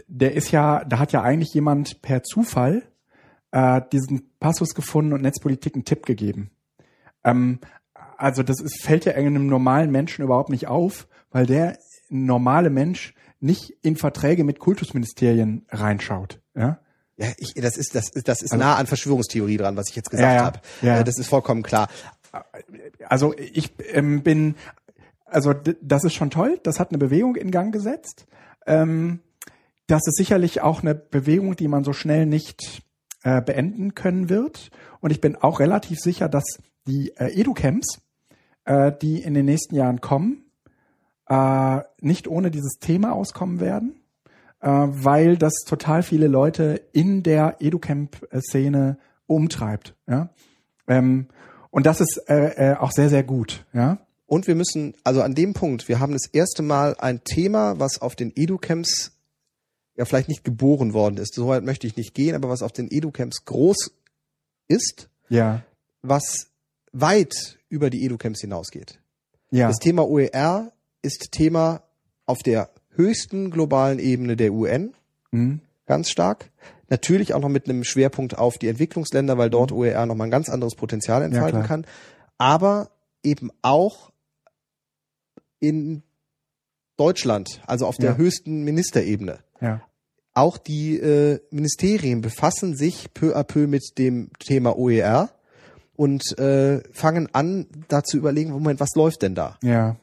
[0.07, 2.83] der ist ja, da hat ja eigentlich jemand per Zufall
[3.53, 6.51] äh, diesen Passus gefunden und Netzpolitik einen Tipp gegeben.
[7.25, 7.59] Ähm,
[8.19, 11.79] also das ist, fällt ja einem normalen Menschen überhaupt nicht auf, weil der
[12.11, 16.41] normale Mensch nicht in Verträge mit Kultusministerien reinschaut.
[16.55, 16.79] Ja?
[17.17, 20.11] Ja, ich, das ist, das ist, das ist nah an Verschwörungstheorie dran, was ich jetzt
[20.11, 20.45] gesagt Ja, ja.
[20.45, 20.61] habe.
[20.83, 21.01] Ja.
[21.01, 21.89] Äh, Das ist vollkommen klar.
[23.09, 24.55] Also ich ähm, bin,
[25.25, 28.27] also das ist schon toll, das hat eine Bewegung in Gang gesetzt.
[28.67, 29.21] Ähm,
[29.87, 32.83] das ist sicherlich auch eine Bewegung, die man so schnell nicht
[33.25, 34.71] äh, beenden können wird.
[35.01, 36.45] Und ich bin auch relativ sicher, dass
[36.87, 38.01] die äh, Educamps,
[38.65, 40.45] äh, die in den nächsten Jahren kommen,
[41.29, 44.01] äh, nicht ohne dieses Thema auskommen werden,
[44.61, 49.95] äh, weil das total viele Leute in der Educamp-Szene umtreibt.
[50.07, 50.31] Ja?
[50.87, 51.29] Ähm,
[51.73, 53.65] und das ist äh, äh, auch sehr, sehr gut.
[53.73, 53.99] Ja?
[54.27, 58.01] Und wir müssen, also an dem Punkt, wir haben das erste Mal ein Thema, was
[58.01, 59.11] auf den Educamps
[59.97, 62.73] ja vielleicht nicht geboren worden ist, so weit möchte ich nicht gehen, aber was auf
[62.73, 63.91] den Educamps groß
[64.69, 65.63] ist, Ja.
[66.03, 66.47] was
[66.93, 69.01] weit über die Educamps hinausgeht.
[69.51, 69.69] Ja.
[69.69, 71.83] Das Thema OER ist Thema
[72.25, 74.95] auf der höchsten globalen Ebene der UN,
[75.31, 75.61] Mhm.
[75.87, 76.51] ganz stark.
[76.93, 80.51] Natürlich auch noch mit einem Schwerpunkt auf die Entwicklungsländer, weil dort OER nochmal ein ganz
[80.51, 81.67] anderes Potenzial entfalten klar.
[81.67, 81.87] kann.
[82.37, 82.91] Aber
[83.23, 84.13] eben auch
[85.59, 86.03] in
[86.99, 88.17] Deutschland, also auf der Ja.
[88.19, 89.39] höchsten Ministerebene.
[89.63, 89.81] Ja.
[90.35, 95.31] Auch die äh, Ministerien befassen sich peu à peu mit dem Thema OER
[95.97, 99.57] und äh, fangen an, da zu überlegen, Moment, was läuft denn da?
[99.63, 99.97] Ja.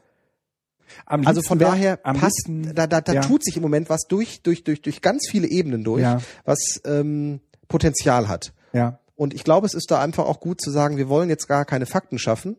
[1.06, 3.20] Also von daher passt, liebsten- da, da, da ja.
[3.20, 6.20] tut sich im Moment was durch, durch, durch, durch ganz viele Ebenen durch, Ja.
[6.44, 8.52] was ähm, Potenzial hat.
[8.72, 8.98] Ja.
[9.16, 11.64] Und ich glaube, es ist da einfach auch gut zu sagen, wir wollen jetzt gar
[11.64, 12.56] keine Fakten schaffen,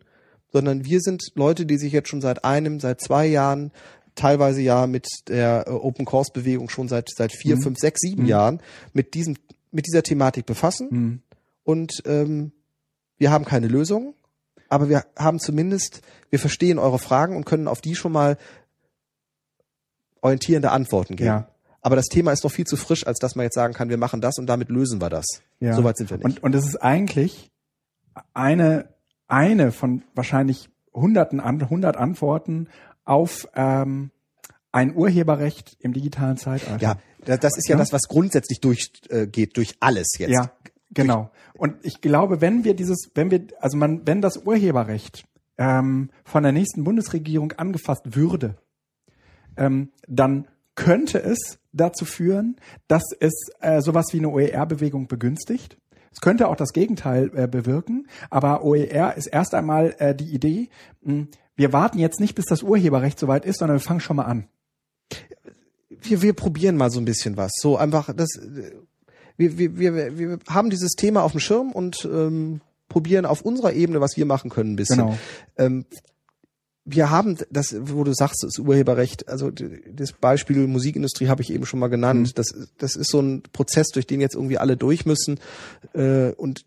[0.51, 3.71] sondern wir sind Leute, die sich jetzt schon seit einem, seit zwei Jahren,
[4.15, 7.61] teilweise ja mit der äh, Open Course Bewegung schon seit seit vier, Mhm.
[7.61, 8.61] fünf, sechs, sieben Jahren
[8.93, 9.37] mit diesem
[9.71, 10.87] mit dieser Thematik befassen.
[10.91, 11.21] Mhm.
[11.63, 12.51] Und ähm,
[13.17, 14.13] wir haben keine Lösung,
[14.71, 18.37] aber wir haben zumindest, wir verstehen eure Fragen und können auf die schon mal
[20.21, 21.27] orientierende Antworten geben.
[21.27, 21.47] Ja.
[21.81, 23.97] Aber das Thema ist noch viel zu frisch, als dass man jetzt sagen kann, wir
[23.97, 25.25] machen das und damit lösen wir das.
[25.59, 25.73] Ja.
[25.73, 26.25] Soweit sind wir nicht.
[26.25, 27.51] Und, und es ist eigentlich
[28.33, 28.89] eine,
[29.27, 32.67] eine von wahrscheinlich hunderten an, hundert Antworten
[33.03, 34.11] auf ähm,
[34.71, 36.81] ein Urheberrecht im digitalen Zeitalter.
[36.81, 36.95] Ja,
[37.25, 37.79] da- das ist ja, Ja.
[37.79, 40.31] das, was grundsätzlich durchgeht, äh, durch alles jetzt.
[40.31, 40.51] Ja,
[40.91, 41.31] genau.
[41.53, 45.25] Und ich glaube, wenn wir dieses, wenn wir, also man, wenn das Urheberrecht
[45.57, 48.55] ähm, von der nächsten Bundesregierung angefasst würde,
[49.57, 52.55] ähm, dann könnte es dazu führen,
[52.87, 55.77] dass es äh, sowas wie eine OER-Bewegung begünstigt.
[56.11, 60.69] Es könnte auch das Gegenteil äh, bewirken, aber OER ist erst einmal äh, die Idee,
[61.01, 64.25] mh, wir warten jetzt nicht, bis das Urheberrecht soweit ist, sondern wir fangen schon mal
[64.25, 64.47] an.
[65.89, 67.51] Wir, wir probieren mal so ein bisschen was.
[67.59, 68.29] So einfach, das,
[69.41, 73.73] wir, wir, wir, wir haben dieses Thema auf dem Schirm und ähm, probieren auf unserer
[73.73, 74.97] Ebene, was wir machen können, ein bisschen.
[74.97, 75.17] Genau.
[75.57, 75.85] Ähm,
[76.83, 81.65] wir haben das, wo du sagst, das Urheberrecht, also das Beispiel Musikindustrie habe ich eben
[81.65, 82.29] schon mal genannt.
[82.29, 82.33] Mhm.
[82.35, 85.39] Das, das ist so ein Prozess, durch den jetzt irgendwie alle durch müssen.
[85.93, 86.65] Äh, und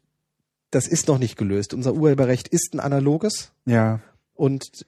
[0.70, 1.74] das ist noch nicht gelöst.
[1.74, 4.00] Unser Urheberrecht ist ein analoges Ja.
[4.34, 4.86] und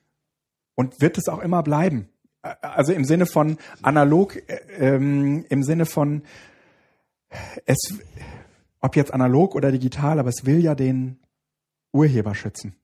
[0.76, 2.08] Und wird es auch immer bleiben.
[2.62, 6.22] Also im Sinne von analog, äh, ähm, im Sinne von
[7.64, 7.94] es,
[8.80, 11.18] ob jetzt analog oder digital, aber es will ja den
[11.92, 12.76] Urheber schützen.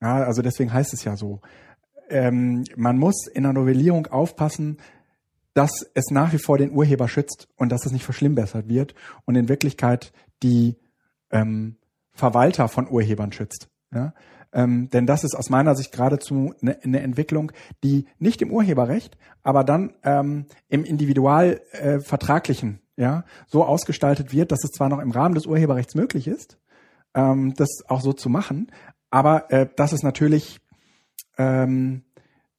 [0.00, 1.40] Ja, also deswegen heißt es ja so.
[2.08, 4.78] Ähm, man muss in der Novellierung aufpassen,
[5.54, 9.36] dass es nach wie vor den Urheber schützt und dass es nicht verschlimmbessert wird und
[9.36, 10.12] in Wirklichkeit
[10.42, 10.76] die
[11.30, 11.76] ähm,
[12.12, 13.68] Verwalter von Urhebern schützt.
[13.92, 14.14] Ja?
[14.52, 19.16] Ähm, denn das ist aus meiner Sicht geradezu eine, eine Entwicklung, die nicht im Urheberrecht,
[19.42, 24.98] aber dann ähm, im individualvertraglichen äh, vertraglichen, ja, so ausgestaltet wird, dass es zwar noch
[24.98, 26.58] im Rahmen des Urheberrechts möglich ist,
[27.14, 28.70] ähm, das auch so zu machen,
[29.10, 30.60] aber äh, dass es natürlich
[31.38, 32.02] ähm,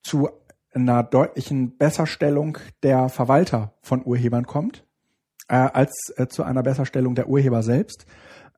[0.01, 0.29] zu
[0.73, 4.83] einer deutlichen Besserstellung der Verwalter von Urhebern kommt,
[5.47, 8.05] äh, als äh, zu einer Besserstellung der Urheber selbst.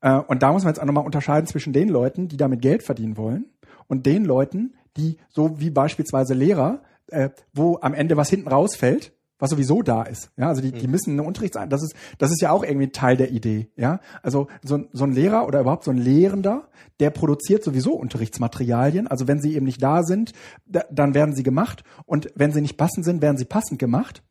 [0.02, 2.84] Äh, und da muss man jetzt auch nochmal unterscheiden zwischen den Leuten, die damit Geld
[2.84, 3.46] verdienen wollen
[3.88, 9.14] und den Leuten, die so wie beispielsweise Lehrer, äh, wo am Ende was hinten rausfällt,
[9.40, 10.32] was sowieso da ist.
[10.38, 13.18] Ja, also die, die müssen eine Unterrichts das ist das ist ja auch irgendwie Teil
[13.18, 14.00] der Idee, ja?
[14.24, 16.70] Also so, ein- so ein Lehrer oder überhaupt so ein Lehrender,
[17.00, 20.34] der produziert sowieso Unterrichtsmaterialien, also wenn sie eben nicht da sind,
[20.66, 24.24] da, dann werden sie gemacht und wenn sie nicht passend sind, werden sie passend gemacht.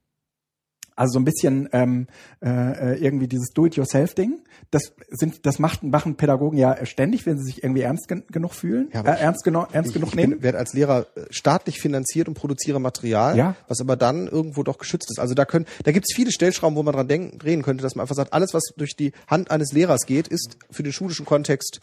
[0.97, 2.07] Also so ein bisschen ähm,
[2.41, 4.39] äh, irgendwie dieses Do-it-yourself-Ding.
[4.71, 8.53] Das sind, das macht, machen Pädagogen ja ständig, wenn sie sich irgendwie ernst gen genug
[8.55, 10.33] fühlen, Ja, äh, ernst, geno ernst ich, genug ich nehmen.
[10.35, 13.57] bin, werde als Lehrer äh, staatlich finanziert und produziere Material, Ja.
[13.67, 15.19] was aber dann irgendwo doch geschützt ist.
[15.19, 17.97] Also da können, da gibt es viele Stellschrauben, wo man dran denken, drehen könnte, dass
[17.97, 21.27] man einfach sagt, alles, was durch die Hand eines Lehrers geht, ist für den schulischen
[21.27, 21.81] Kontext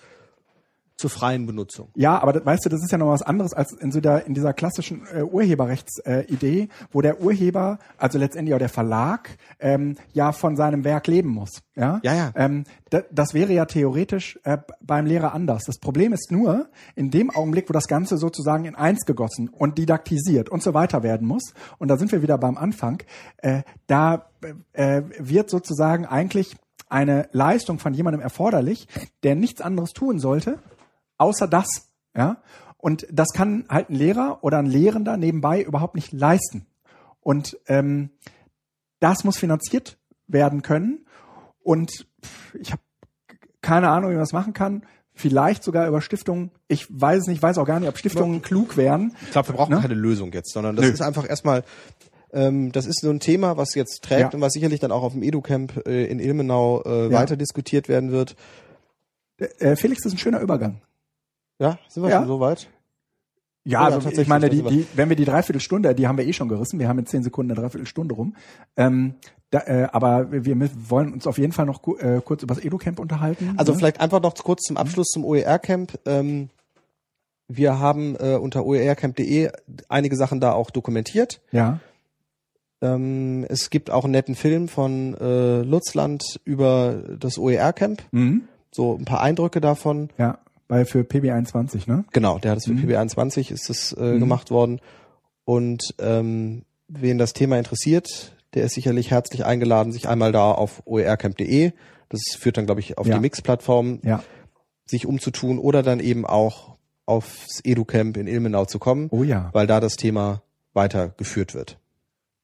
[1.01, 1.89] zur freien Benutzung.
[1.95, 4.25] Ja, aber das, weißt du, das ist ja noch was anderes als in, so der,
[4.27, 9.95] in dieser klassischen äh, Urheberrechtsidee, äh, wo der Urheber, also letztendlich auch der Verlag, ähm,
[10.13, 11.61] ja von seinem Werk leben muss.
[11.75, 12.31] Ja, Ja, ja.
[12.35, 15.63] Ähm, da, das wäre ja theoretisch äh, beim Lehrer anders.
[15.65, 19.77] Das Problem ist nur, in dem Augenblick, wo das Ganze sozusagen in eins gegossen und
[19.77, 23.01] didaktisiert und so weiter werden muss, und da sind wir wieder beim Anfang,
[23.37, 24.27] äh, da
[24.73, 26.55] äh, wird sozusagen eigentlich
[26.91, 28.87] eine Leistung von jemandem erforderlich,
[29.23, 30.59] der nichts anderes tun sollte,
[31.21, 31.89] außer das.
[32.15, 32.41] Ja?
[32.77, 36.65] Und das kann halt ein Lehrer oder ein Lehrender nebenbei überhaupt nicht leisten.
[37.21, 38.09] Und ähm,
[38.99, 39.97] das muss finanziert
[40.27, 41.05] werden können.
[41.63, 42.07] Und
[42.59, 42.81] ich habe
[43.61, 44.83] keine Ahnung, wie man das machen kann.
[45.13, 46.49] Vielleicht sogar über Stiftungen.
[46.67, 49.15] Ich weiß es nicht, weiß auch gar nicht, ob Stiftungen klug wären.
[49.21, 49.81] Ich glaube, wir brauchen Ne?
[49.81, 50.91] keine Lösung jetzt, sondern das Nö.
[50.91, 51.63] ist einfach erstmal
[52.33, 54.29] Ähm, das ist so ein Thema, was jetzt trägt Ja.
[54.29, 57.19] und was sicherlich dann auch auf dem EduCamp äh, in Ilmenau äh, Ja.
[57.19, 58.37] weiter diskutiert werden wird.
[59.59, 60.79] Äh, Felix, das ist ein schöner Übergang.
[61.61, 62.19] Ja, sind wir Ja.
[62.19, 62.67] schon so weit?
[63.63, 66.33] Ja, Ja, also ich meine, die, die, wenn wir die Dreiviertelstunde, die haben wir eh
[66.33, 68.35] schon gerissen, wir haben in zehn Sekunden eine Dreiviertelstunde rum.
[68.75, 69.13] Ähm,
[69.51, 70.57] da, äh, aber wir
[70.89, 73.53] wollen uns auf jeden Fall noch äh, kurz über das EduCamp unterhalten.
[73.57, 73.77] Also ne?
[73.77, 75.99] vielleicht einfach noch kurz zum Abschluss zum OER-Camp.
[76.07, 76.49] Ähm,
[77.47, 79.51] wir haben äh, unter oercamp.de
[79.89, 81.41] einige Sachen da auch dokumentiert.
[81.51, 81.79] Ja,
[82.81, 88.01] Ähm, es gibt auch einen netten Film von äh, Lutzland über das OER-Camp.
[88.11, 88.43] mhm.
[88.73, 90.09] So ein paar Eindrücke davon.
[90.17, 90.39] ja,
[90.71, 92.05] weil für PB21, ne?
[92.13, 92.85] Genau, der hat es für Mhm.
[92.89, 94.19] PB21 ist es äh, Mhm.
[94.21, 94.79] gemacht worden.
[95.43, 100.81] Und ähm, wen das Thema interessiert, der ist sicherlich herzlich eingeladen, sich einmal da auf
[100.85, 101.73] oercamp.de,
[102.07, 103.15] das führt dann, glaube ich, auf Ja.
[103.15, 104.23] die Mix-Plattform, Ja.
[104.85, 109.67] sich umzutun oder dann eben auch aufs EduCamp in Ilmenau zu kommen, Oh ja, weil
[109.67, 110.41] da das Thema
[110.73, 111.79] weitergeführt wird.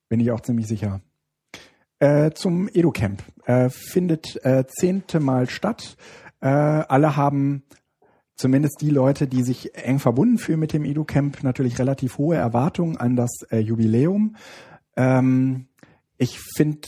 [0.10, 1.00] bin ich auch ziemlich sicher.
[2.00, 3.24] Äh, zum EduCamp.
[3.46, 5.96] Äh, findet äh, zehnte Mal statt.
[6.42, 7.64] Äh, alle haben
[8.38, 12.98] zumindest die Leute, die sich eng verbunden fühlen mit dem EduCamp, natürlich relativ hohe Erwartungen
[12.98, 14.36] an das äh, Jubiläum.
[14.96, 15.68] Ähm,
[16.18, 16.88] ich finde,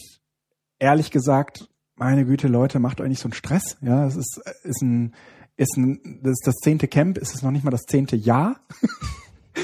[0.78, 3.78] ehrlich gesagt, meine Güte, Leute, macht euch nicht so einen Stress.
[3.82, 5.14] Ja, es ist, ist ein,
[5.58, 8.60] ist ein, das ist das zehnte Camp, es ist noch nicht mal das zehnte Jahr.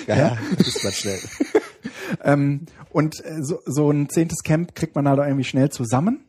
[0.07, 0.38] Ja, ja.
[0.57, 1.19] das ist mal schnell.
[2.23, 6.23] Ähm, und äh, so, so ein zehntes Camp kriegt man halt irgendwie schnell zusammen.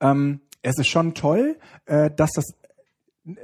[0.00, 2.44] Ähm, es ist schon toll, äh, dass das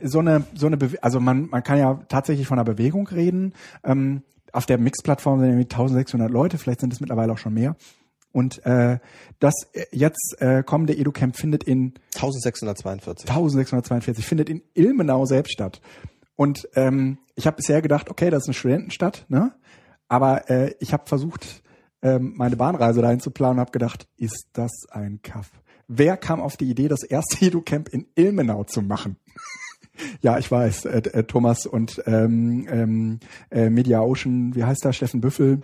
[0.03, 3.55] so eine, so eine, Bewe also man, man kann ja tatsächlich von einer Bewegung reden.
[3.85, 4.23] Ähm,
[4.53, 7.77] auf der Mix-Plattform sind irgendwie 1600 Leute, vielleicht sind es mittlerweile auch schon mehr.
[8.33, 8.99] Und äh,
[9.41, 13.29] das äh, jetzt äh, kommende EduCamp findet in 1642.
[13.29, 15.81] 1642 findet in Ilmenau selbst statt.
[16.37, 19.53] Und ähm, ich habe bisher gedacht, okay, das ist eine Studentenstadt, ne?
[20.09, 21.63] Aber äh, ich habe versucht,
[22.03, 25.51] ähm, meine Bahnreise dahin zu planen und habe gedacht, ist das ein Kaff?
[25.89, 29.17] Wer kam auf die Idee, das erste EduCamp in Ilmenau zu machen?
[30.21, 33.21] Ja, ich weiß, äh, äh, Thomas und ähm, ähm,
[33.51, 35.63] äh, Media Ocean, wie heißt der, Steffen Büffel,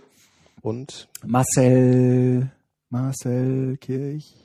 [0.61, 2.51] Und Marcel,
[2.89, 4.35] Marcel Kirch,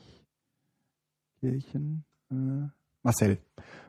[1.39, 2.69] Kirchen, äh,
[3.03, 3.37] Marcel.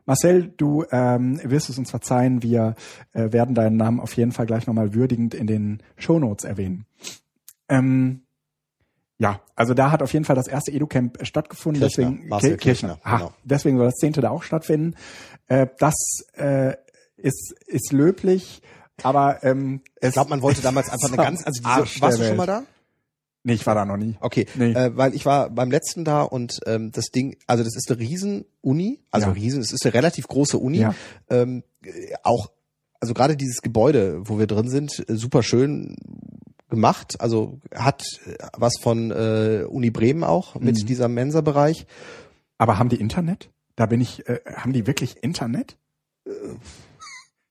[0.05, 2.77] Marcel, du ähm, wirst es uns verzeihen, wir
[3.13, 6.87] äh, werden deinen Namen auf jeden Fall gleich nochmal würdigend in den Shownotes erwähnen.
[7.69, 8.23] Ähm,
[9.19, 12.57] ja, also da hat auf jeden Fall das erste EduCamp stattgefunden, Kirchner, deswegen Marcel Ki-
[12.59, 13.33] Kirchner, Ah, genau.
[13.45, 14.95] deswegen soll das zehnte da auch stattfinden.
[15.49, 15.95] Äh, das
[16.35, 16.75] äh,
[17.17, 18.61] ist ist löblich,
[19.03, 22.37] aber ähm, ich glaube, man wollte damals einfach eine ganz, also diese, warst du schon
[22.37, 22.63] mal da?
[23.43, 24.17] Nee, ich war da noch nie.
[24.21, 24.73] Okay, Nee.
[24.73, 28.01] äh, weil ich war beim letzten da und ähm, das Ding, also das ist eine
[28.01, 29.33] Riesen-Uni, also Ja.
[29.35, 30.95] Riesen, es ist eine relativ große Uni, Ja.
[31.31, 32.51] ähm, äh, auch,
[33.01, 35.95] also gerade dieses Gebäude, wo wir drin sind, äh, super schön
[36.69, 40.87] gemacht, also hat äh, was von äh, Uni Bremen auch mit Mhm.
[40.87, 41.87] dieser Mensa-Bereich.
[42.59, 43.51] Aber haben die Internet?
[43.77, 45.77] Da bin ich, äh, haben die wirklich Internet?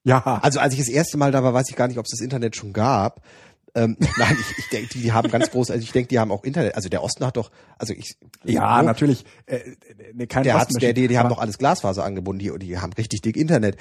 [0.04, 0.40] Ja.
[0.42, 2.22] Also als ich das erste Mal da war, weiß ich gar nicht, ob es das
[2.22, 3.22] Internet schon gab.
[3.76, 6.32] Ähm, nein, ich, ich denke, die, die haben ganz groß, also ich denke, die haben
[6.32, 6.76] auch Internet.
[6.76, 9.26] Also der Osten hat doch, also ich Ja, wo- natürlich.
[9.46, 9.58] Äh,
[10.18, 12.94] äh, kein Der hat, der, die, die haben doch alles Glasfaser angebunden, die, die haben
[12.94, 13.76] richtig dick Internet.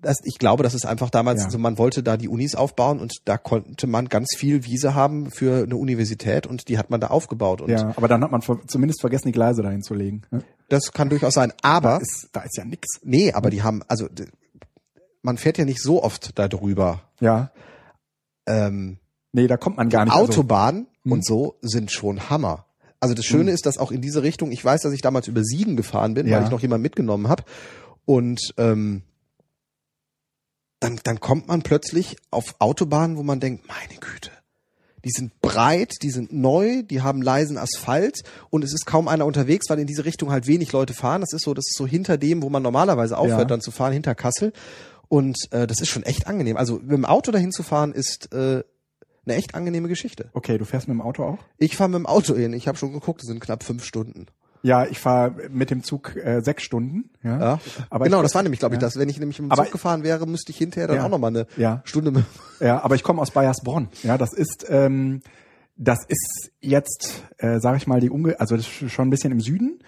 [0.00, 1.46] Das, ich glaube, das ist einfach damals, Ja.
[1.46, 5.30] also man wollte da die Unis aufbauen und da konnte man ganz viel Wiese haben
[5.30, 8.42] für eine Universität und die hat man da aufgebaut und Ja, aber dann hat man
[8.42, 10.22] ver zumindest vergessen, die Gleise dahin zu legen.
[10.30, 10.42] ne?
[10.70, 11.52] das kann durchaus sein.
[11.62, 12.86] Aber, Ist, da ist ja nix.
[13.02, 14.08] nee, aber die haben, also
[15.22, 17.02] man fährt ja nicht so oft da drüber.
[17.20, 17.50] Ja.
[18.46, 18.98] Ähm,
[19.34, 20.14] Nee, da kommt man gar nicht.
[20.14, 21.12] Also, Autobahnen Hm.
[21.12, 22.66] und so sind schon Hammer.
[23.00, 25.42] Also das Schöne ist, dass auch in diese Richtung, ich weiß, dass ich damals über
[25.44, 26.36] Siegen gefahren bin, Ja.
[26.38, 27.42] weil ich noch jemanden mitgenommen habe.
[28.06, 29.02] Und ähm,
[30.80, 34.30] dann, dann kommt man plötzlich auf Autobahnen, wo man denkt, meine Güte,
[35.04, 39.26] die sind breit, die sind neu, die haben leisen Asphalt und es ist kaum einer
[39.26, 41.20] unterwegs, weil in diese Richtung halt wenig Leute fahren.
[41.20, 43.44] Das ist so, das ist so hinter dem, wo man normalerweise aufhört, Ja.
[43.44, 44.52] dann zu fahren, hinter Kassel.
[45.08, 46.56] Und äh, das ist schon echt angenehm.
[46.56, 48.62] Also mit dem Auto dahin zu fahren, ist äh,
[49.26, 50.28] eine echt angenehme Geschichte.
[50.32, 51.38] okay, du fährst mit dem Auto auch?
[51.58, 52.52] Ich fahre mit dem Auto hin.
[52.52, 54.26] Ich habe schon geguckt, es sind knapp fünf Stunden.
[54.62, 57.10] Ja, ich fahre mit dem Zug äh, sechs Stunden.
[57.22, 57.38] Ja.
[57.38, 57.60] Ja.
[57.90, 58.86] Aber genau, ich- das war nämlich, glaube ich, ja.
[58.86, 58.96] das.
[58.98, 61.04] Wenn ich nämlich mit dem Aber- Zug gefahren wäre, müsste ich hinterher dann Ja.
[61.04, 61.82] auch noch mal eine Ja.
[61.84, 62.24] Stunde mit.
[62.60, 63.88] Ja, aber ich komme aus Bayersbronn.
[64.02, 65.20] Ja, das ist, ähm,
[65.76, 69.32] das ist jetzt, äh, sage ich mal, die Umge also das ist schon ein bisschen
[69.32, 69.80] im Süden.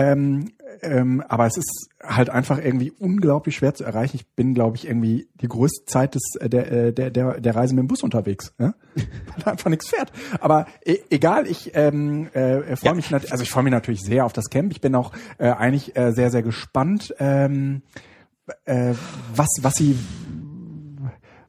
[0.00, 4.14] Ähm, ähm, aber es ist halt einfach irgendwie unglaublich schwer zu erreichen.
[4.16, 7.56] Ich bin, glaube ich, irgendwie die größte Zeit des äh, der äh, der der, der
[7.56, 8.74] Reise mit dem Bus unterwegs, ja?
[8.94, 10.12] weil einfach nichts fährt.
[10.40, 12.94] Aber e egal, ich ähm, äh, freue Ja.
[12.94, 14.70] mich also ich freue mich natürlich sehr auf das Camp.
[14.70, 17.82] Ich bin auch äh, eigentlich äh, sehr sehr gespannt, ähm,
[18.66, 18.94] äh,
[19.34, 19.98] was was sie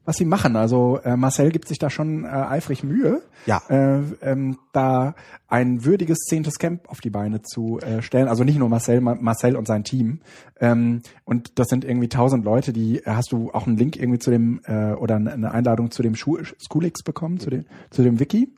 [0.04, 0.56] was sie machen.
[0.56, 3.62] Also äh, Marcel gibt sich da schon äh, eifrig Mühe, Ja.
[3.68, 5.14] äh, ähm, da
[5.48, 8.28] ein würdiges zehntes Camp auf die Beine zu äh, stellen.
[8.28, 10.20] Also nicht nur Marcel, Ma Marcel und sein Team.
[10.58, 14.18] Ähm, und das sind irgendwie tausend Leute, die äh, hast du auch einen Link irgendwie
[14.18, 18.18] zu dem äh, oder eine Einladung zu dem Schu Schoolix bekommen, zu dem zu dem
[18.20, 18.54] Wiki?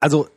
[0.00, 0.28] Also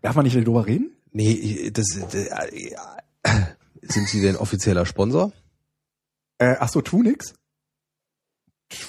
[0.00, 0.91] Darf man nicht darüber reden?
[1.12, 2.74] Nee, das äh,
[3.82, 5.32] sind Sie denn offizieller Sponsor?
[6.38, 7.34] Äh, ach so, Tunix?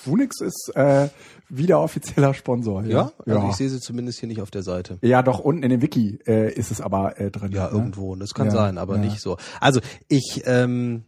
[0.03, 1.09] Tunix ist äh,
[1.49, 2.84] wieder offizieller Sponsor.
[2.86, 3.49] Ja, also ja.
[3.49, 4.97] ich sehe sie zumindest hier nicht auf der Seite.
[5.01, 7.51] ja, doch unten in dem Wiki äh, ist es aber äh, drin.
[7.51, 7.71] Ja, ne?
[7.71, 8.15] irgendwo.
[8.15, 9.01] Das kann Ja, sein, aber ja.
[9.01, 9.38] nicht so.
[9.59, 11.03] Also ich, ähm,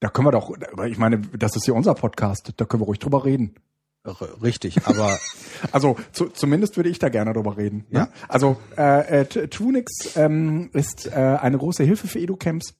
[0.00, 0.52] Da können wir doch,
[0.86, 3.54] ich meine, das ist hier unser Podcast, da können wir ruhig drüber reden.
[4.42, 5.18] Richtig, aber
[5.72, 7.86] Also zu, zumindest würde ich da gerne drüber reden.
[7.90, 8.00] Ne?
[8.00, 8.08] Ja.
[8.28, 12.74] Also äh, äh, Tunix ähm, ist äh, eine große Hilfe für Educamps,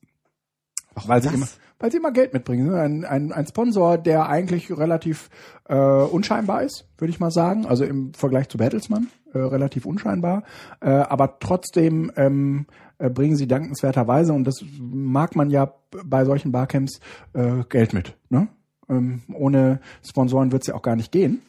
[1.07, 1.47] weil sie immer,
[1.79, 2.69] weil sie immer Geld mitbringen.
[2.69, 2.81] ne?
[2.81, 5.31] Ein, ein, ein Sponsor, der eigentlich relativ
[5.69, 7.67] äh, unscheinbar ist, würde ich mal sagen.
[7.67, 10.45] Also im Vergleich zu Bertelsmann äh, relativ unscheinbar,
[10.81, 12.67] äh, aber trotzdem ähm,
[12.99, 15.75] äh, bringen sie dankenswerterweise und das mag man ja
[16.05, 17.01] bei solchen Barcamps
[17.35, 18.17] äh, Geld mit.
[18.31, 18.49] Ne?
[18.89, 21.43] Ähm, ohne Sponsoren wird es ja auch gar nicht gehen.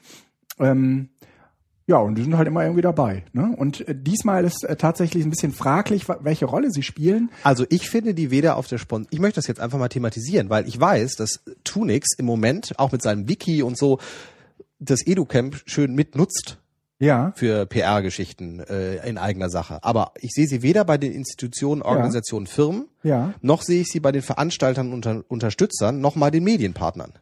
[0.59, 1.09] Ähm,
[1.89, 3.23] ja, und die sind halt immer irgendwie dabei.
[3.31, 3.53] Ne?
[3.55, 7.29] Und äh, diesmal ist äh, tatsächlich ein bisschen fraglich, welche Rolle sie spielen.
[7.43, 9.07] Also ich finde die weder auf der Sponsor.
[9.11, 12.91] Ich möchte das jetzt einfach mal thematisieren, weil ich weiß, dass Tunix im Moment auch
[12.91, 13.99] mit seinem Wiki und so
[14.79, 16.57] das EduCamp schön mitnutzt
[16.99, 17.31] Ja.
[17.37, 19.81] für PR-Geschichten äh, in eigener Sache.
[19.83, 23.33] Aber ich sehe sie weder bei den Institutionen, Organisationen, Firmen, Ja.
[23.41, 27.13] noch sehe ich sie bei den Veranstaltern und unter Unterstützern, noch mal den Medienpartnern.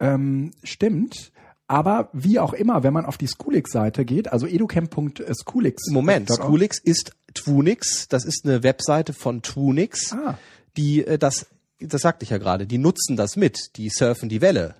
[0.00, 1.32] Ähm, stimmt.
[1.66, 5.88] Aber wie auch immer, wenn man auf die Schoolix-Seite geht, also educamp.schoolix.
[5.90, 10.36] Moment, Schoolix ist Twunix, das ist eine Webseite von Twunix, Ah.
[10.76, 11.46] die äh, das,
[11.80, 14.74] das sagte ich ja gerade, die nutzen das mit, die surfen die Welle.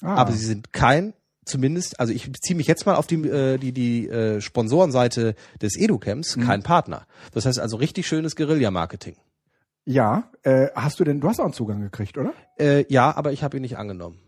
[0.00, 0.14] Ah.
[0.16, 1.12] aber sie sind kein,
[1.44, 5.76] zumindest, also ich beziehe mich jetzt mal auf die, äh, die, die äh, Sponsorenseite des
[5.76, 6.46] EduCamps, Mhm.
[6.46, 7.06] kein Partner.
[7.32, 9.16] Das heißt also richtig schönes Guerilla-Marketing.
[9.84, 12.32] Ja, äh, hast du denn, du hast auch einen Zugang gekriegt, oder?
[12.58, 14.18] Äh, ja, aber ich habe ihn nicht angenommen.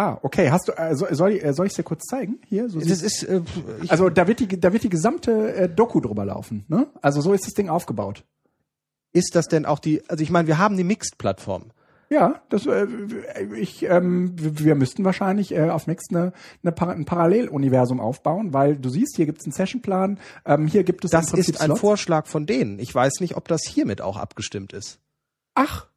[0.00, 0.50] Ah, okay.
[0.50, 2.38] Hast du, äh, soll, ich, äh, soll ich dir kurz zeigen?
[2.48, 3.42] Hier, so Das ist, äh,
[3.88, 6.86] also da wird die, da wird die gesamte äh, Doku drüber laufen, ne?
[7.02, 8.24] Also so ist das Ding aufgebaut.
[9.12, 11.72] ist das denn auch die, also ich meine, wir haben die Mixed-Plattform.
[12.08, 12.86] Ja, das, äh,
[13.56, 16.32] ich, ähm, wir müssten wahrscheinlich äh, auf Next eine,
[16.62, 20.82] eine Par ein Paralleluniversum aufbauen, weil du siehst, hier gibt es einen Sessionplan, ähm, hier
[20.82, 21.80] gibt es Das ist ein Slots.
[21.80, 22.78] Vorschlag von denen.
[22.78, 24.98] Ich weiß nicht, ob das hiermit auch abgestimmt ist.
[25.54, 25.89] Ach,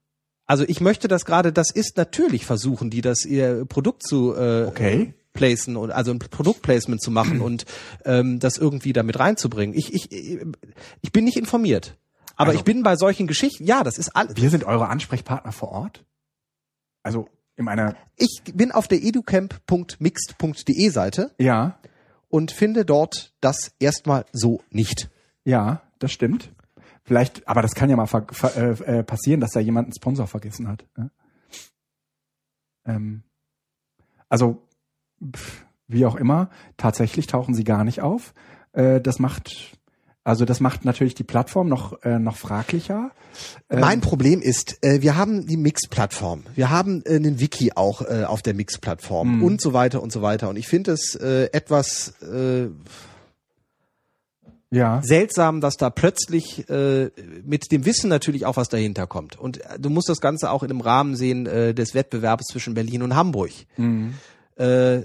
[0.45, 4.65] Also ich möchte das gerade, das ist natürlich versuchen, die das ihr Produkt zu äh,
[4.67, 5.13] Okay.
[5.33, 7.65] placen und also ein Produktplacement zu machen und
[8.05, 9.75] ähm, das irgendwie damit reinzubringen.
[9.75, 10.11] Ich, ich,
[11.01, 11.97] ich bin nicht informiert.
[12.35, 14.35] Aber Also- ich bin bei solchen Geschichten, ja, das ist alles.
[14.35, 16.03] wir sind eure Ansprechpartner vor Ort?
[17.03, 21.77] Also in meiner, Ich bin auf der educamp.mixed.de Seite ja,
[22.29, 25.09] und finde dort das erstmal so nicht.
[25.45, 26.51] ja, das stimmt.
[27.03, 28.07] Vielleicht, aber das kann ja mal
[28.55, 28.59] äh,
[28.99, 30.85] äh, passieren, dass da jemand einen Sponsor vergessen hat.
[30.97, 31.11] Ne?
[32.85, 33.23] Ähm,
[34.29, 34.61] also,
[35.35, 38.33] pf, wie auch immer, tatsächlich tauchen sie gar nicht auf.
[38.71, 39.77] Äh, das macht,
[40.23, 43.11] also das macht natürlich die Plattform noch, äh, noch fraglicher.
[43.69, 46.43] Ähm, Mein Problem ist, äh, wir haben die Mix-Plattform.
[46.55, 49.43] Wir haben äh, einen Wiki auch äh, auf der Mix-Plattform Mhm.
[49.43, 50.49] und so weiter und so weiter.
[50.49, 52.69] Und ich finde es äh, etwas äh,
[54.73, 57.11] ja, seltsam, dass da plötzlich äh,
[57.43, 59.37] mit dem Wissen natürlich auch was dahinter kommt.
[59.37, 62.73] Und äh, du musst das Ganze auch in dem Rahmen sehen äh, des Wettbewerbs zwischen
[62.73, 63.51] Berlin und Hamburg.
[63.77, 64.15] Mhm.
[64.57, 65.01] Äh,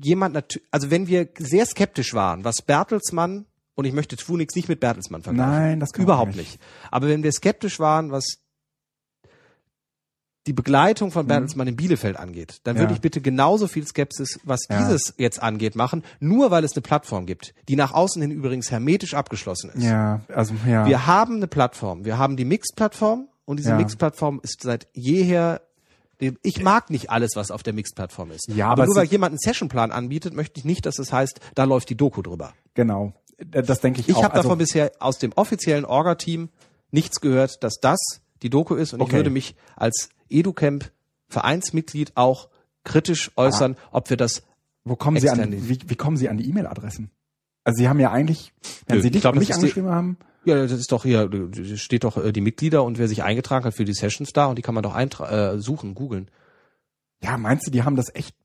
[0.00, 4.68] jemand natü- also wenn wir sehr skeptisch waren, was Bertelsmann und ich möchte Twunix nicht
[4.68, 5.52] mit Bertelsmann vergleichen.
[5.52, 6.52] Nein, das kann überhaupt nicht.
[6.52, 6.60] nicht.
[6.90, 8.38] Aber wenn wir skeptisch waren, was
[10.46, 12.78] die Begleitung von Bertelsmann in Bielefeld angeht, dann Mhm.
[12.78, 12.82] Ja.
[12.84, 14.78] würde ich bitte genauso viel Skepsis, was Ja.
[14.78, 18.70] dieses jetzt angeht, machen, nur weil es eine Plattform gibt, die nach außen hin übrigens
[18.70, 19.82] hermetisch abgeschlossen ist.
[19.84, 20.86] ja, also ja.
[20.86, 23.76] Wir haben eine Plattform, wir haben die Mixed-Plattform und diese Ja.
[23.76, 25.60] Mixed-Plattform ist seit jeher
[26.42, 28.48] ich mag nicht alles, was auf der Mixed-Plattform ist.
[28.48, 31.40] Ja, aber, aber nur weil jemand einen Sessionplan anbietet, möchte ich nicht, dass es heißt,
[31.54, 32.54] da läuft die Doku drüber.
[32.72, 33.12] genau.
[33.36, 34.22] Äh, Das denke ich, Ich auch.
[34.22, 36.48] habe also, davon bisher aus dem offiziellen Orga-Team
[36.90, 37.98] nichts gehört, dass das
[38.42, 39.16] die Doku ist und ich Okay.
[39.16, 40.90] würde mich als EduCamp
[41.28, 42.48] Vereinsmitglied auch
[42.84, 44.42] kritisch äußern, ob wir das
[44.84, 47.10] Wo kommen Sie an, wie, wie kommen Sie an die E-Mail-Adressen?
[47.64, 48.52] Also Sie haben ja eigentlich,
[48.86, 51.28] wenn Sie ich dich glaub, mich angeschrieben haben, Ja, das ist doch hier,
[51.76, 54.56] steht doch äh, die Mitglieder und wer sich eingetragen hat für die Sessions da und
[54.56, 56.30] die kann man doch eintra äh, suchen, googeln.
[57.22, 58.36] ja, meinst du, die haben das echt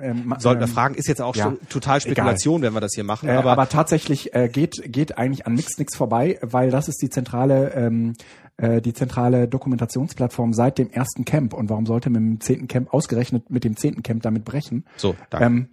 [0.00, 2.68] ähm, sollten wir ähm, fragen, ist jetzt auch ja, total Spekulation, egal.
[2.68, 3.28] wenn wir das hier machen.
[3.28, 7.02] Äh, aber, aber tatsächlich äh, geht geht eigentlich an Mix nichts vorbei, weil das ist
[7.02, 8.14] die zentrale ähm,
[8.56, 11.54] äh, die zentrale Dokumentationsplattform seit dem ersten Camp.
[11.54, 14.84] Und warum sollte mit dem zehnten Camp ausgerechnet mit dem zehnten Camp damit brechen?
[14.96, 15.46] So, danke.
[15.46, 15.68] Ähm,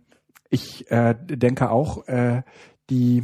[0.49, 2.43] ich äh, denke auch, äh,
[2.89, 3.23] die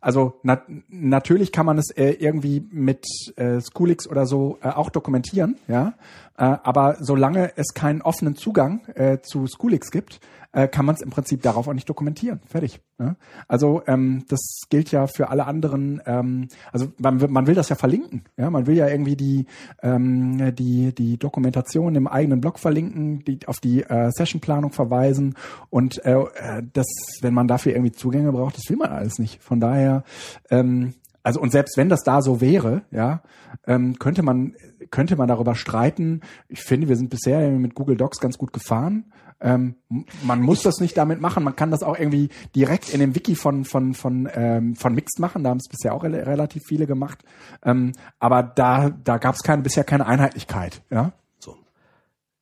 [0.00, 3.06] also na, natürlich kann man es äh, irgendwie mit
[3.36, 5.94] äh, Schoolix oder so äh, auch dokumentieren, ja.
[6.36, 10.20] Äh, aber solange es keinen offenen Zugang äh, zu Schoolix gibt,
[10.56, 12.40] äh, kann man es im Prinzip darauf auch nicht dokumentieren.
[12.46, 12.80] Fertig.
[12.96, 13.16] Ne?
[13.46, 16.00] Also ähm, das gilt ja für alle anderen.
[16.06, 18.24] Ähm, also man, man will das ja verlinken.
[18.38, 19.44] Ja, man will ja irgendwie die
[19.82, 25.34] ähm, die die Dokumentation im eigenen Blog verlinken, die auf die äh, Sessionplanung verweisen
[25.68, 26.86] und äh, äh, das,
[27.20, 29.42] wenn man dafür irgendwie Zugänge braucht, das will man alles nicht.
[29.42, 30.04] Von daher
[30.48, 33.20] ähm, also und selbst wenn das da so wäre, ja,
[33.66, 34.54] ähm, könnte man
[34.90, 36.22] könnte man darüber streiten.
[36.48, 39.12] Ich finde, wir sind bisher mit Google Docs ganz gut gefahren.
[39.40, 39.76] Ähm,
[40.22, 41.44] man muss das nicht damit machen.
[41.44, 45.18] Man kann das auch irgendwie direkt in dem Wiki von von von ähm, von Mixed
[45.18, 45.44] machen.
[45.44, 47.22] Da haben es bisher auch re relativ viele gemacht.
[47.62, 50.82] Ähm, aber da da gab es keine bisher keine Einheitlichkeit.
[50.90, 51.12] Ja.
[51.38, 51.56] So.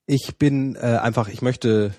[0.06, 1.28] Ich bin äh, einfach.
[1.28, 1.94] Ich möchte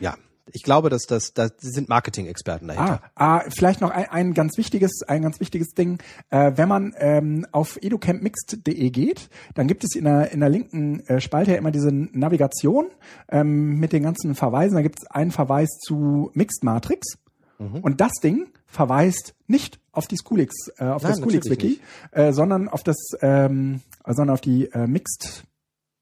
[0.00, 0.16] ja
[0.52, 3.02] ich glaube, dass das, das sind Marketing-Experten dahinter.
[3.14, 5.98] Ah, ah, vielleicht noch ein, ein ganz wichtiges, ein ganz wichtiges Ding.
[6.30, 11.00] Äh, wenn man ähm, auf educampmixed.de geht, dann gibt es in der in der linken
[11.06, 12.86] äh, Spalte ja immer diese Navigation
[13.28, 14.74] ähm, mit den ganzen Verweisen.
[14.74, 17.18] Da gibt es einen Verweis zu Mixed Matrix.
[17.58, 17.80] Mhm.
[17.80, 21.80] Und das Ding verweist nicht auf die Schoolix, äh, auf Nein, das Schoolix Wiki,
[22.12, 25.44] äh, sondern auf das, ähm, sondern auf die äh, Mixed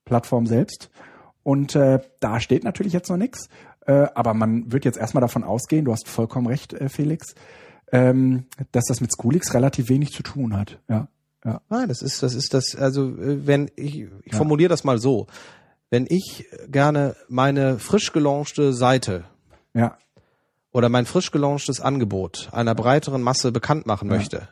[0.05, 0.91] Plattform selbst.
[1.43, 3.49] Und äh, da steht natürlich jetzt noch nichts.
[3.87, 7.35] Äh, aber man wird jetzt erstmal davon ausgehen, du hast vollkommen recht, äh, Felix,
[7.93, 10.79] ähm, dass das mit Schoolix relativ wenig zu tun hat.
[10.89, 11.09] Ja.
[11.45, 11.61] Ja.
[11.69, 14.37] Nein, das ist, das ist das, also äh, wenn ich, ich ja.
[14.37, 15.29] formuliere das mal so,
[15.91, 19.23] wenn ich gerne meine frisch gelaunchte Seite
[19.73, 19.97] ja.
[20.73, 24.17] oder mein frisch gelaunchtes Angebot einer breiteren Masse bekannt machen ja.
[24.17, 24.49] möchte,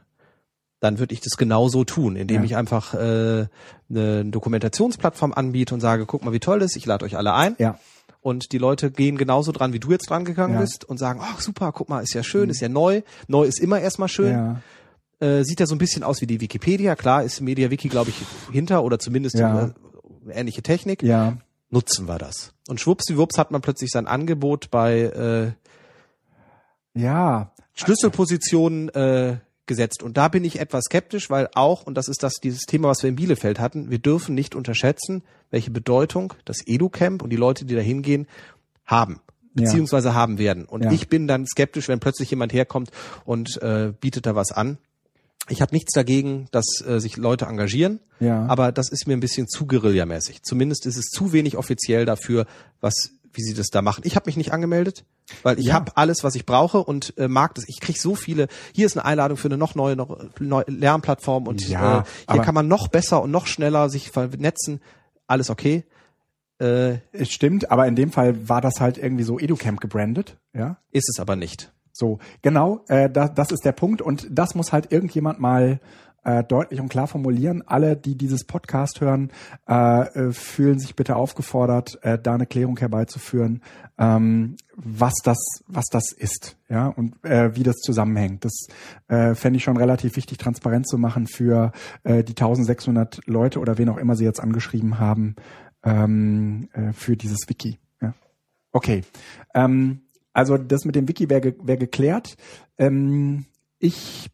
[0.78, 2.44] dann würde ich das genauso tun, indem ja.
[2.44, 3.48] ich einfach äh,
[3.90, 7.34] eine Dokumentationsplattform anbiete und sage, guck mal, wie toll das ist, ich lade euch alle
[7.34, 7.56] ein.
[7.58, 7.80] Ja
[8.24, 10.60] und die Leute gehen genauso dran, wie du jetzt dran gegangen ja.
[10.62, 12.50] bist und sagen, ach super, guck mal, ist ja schön, mhm.
[12.52, 13.02] ist ja neu.
[13.28, 14.32] Neu ist immer erstmal schön.
[14.32, 14.60] Ja.
[15.20, 16.96] Äh, sieht ja so ein bisschen aus wie die Wikipedia.
[16.96, 18.16] Klar ist MediaWiki, glaube ich,
[18.50, 19.66] hinter oder zumindest ja.
[19.66, 19.72] äh,
[20.30, 21.02] ähnliche Technik.
[21.02, 21.36] Ja.
[21.68, 22.54] Nutzen wir das.
[22.66, 25.00] Und schwuppsdiwupps hat man plötzlich sein Angebot bei
[26.94, 27.52] äh, ja.
[27.74, 30.02] Schlüsselpositionen äh, gesetzt.
[30.02, 33.02] Und da bin ich etwas skeptisch, weil auch, und das ist das, dieses Thema, was
[33.02, 37.64] wir in Bielefeld hatten, wir dürfen nicht unterschätzen, welche Bedeutung das EduCamp und die Leute,
[37.64, 38.26] die da hingehen,
[38.84, 39.20] haben
[39.54, 40.14] beziehungsweise ja.
[40.14, 40.64] haben werden.
[40.64, 40.92] Und ja.
[40.92, 42.90] ich bin dann skeptisch, wenn plötzlich jemand herkommt
[43.24, 44.78] und äh, bietet da was an.
[45.48, 48.46] Ich habe nichts dagegen, dass äh, sich Leute engagieren, ja.
[48.46, 50.42] aber das ist mir ein bisschen zu guerillamäßig.
[50.42, 52.46] Zumindest ist es zu wenig offiziell dafür,
[52.80, 54.02] was wie sie das da machen.
[54.04, 55.04] Ich habe mich nicht angemeldet,
[55.42, 55.74] weil ich ja.
[55.74, 57.64] habe alles, was ich brauche und äh, mag das.
[57.68, 58.48] Ich krieg so viele.
[58.72, 62.42] Hier ist eine Einladung für eine noch neue, noch neue Lernplattform und ja, äh, hier
[62.42, 64.80] kann man noch besser und noch schneller sich vernetzen.
[65.26, 65.84] Alles okay.
[66.58, 70.78] Äh, es stimmt, aber in dem Fall war das halt irgendwie so EduCamp gebrandet, ja?
[70.90, 71.72] Ist es aber nicht.
[71.92, 75.80] So, genau, äh, da, das ist der Punkt und das muss halt irgendjemand mal
[76.24, 77.62] äh, deutlich und klar formulieren.
[77.66, 79.30] Alle, die dieses Podcast hören,
[79.68, 83.62] äh, äh, fühlen sich bitte aufgefordert, äh, da eine Klärung herbeizuführen,
[83.98, 88.44] ähm, was das, was das ist, ja, und äh, wie das zusammenhängt.
[88.44, 88.66] Das
[89.08, 91.72] äh, fände ich schon relativ wichtig, transparent zu machen für
[92.02, 95.36] äh, die 1600 Leute oder wen auch immer sie jetzt angeschrieben haben
[95.84, 97.78] ähm, äh, für dieses Wiki.
[98.00, 98.14] Ja.
[98.72, 99.02] Okay.
[99.54, 100.00] Ähm,
[100.32, 102.36] also das mit dem Wiki wäre ge wär geklärt.
[102.76, 103.46] Ähm,
[103.78, 104.30] ich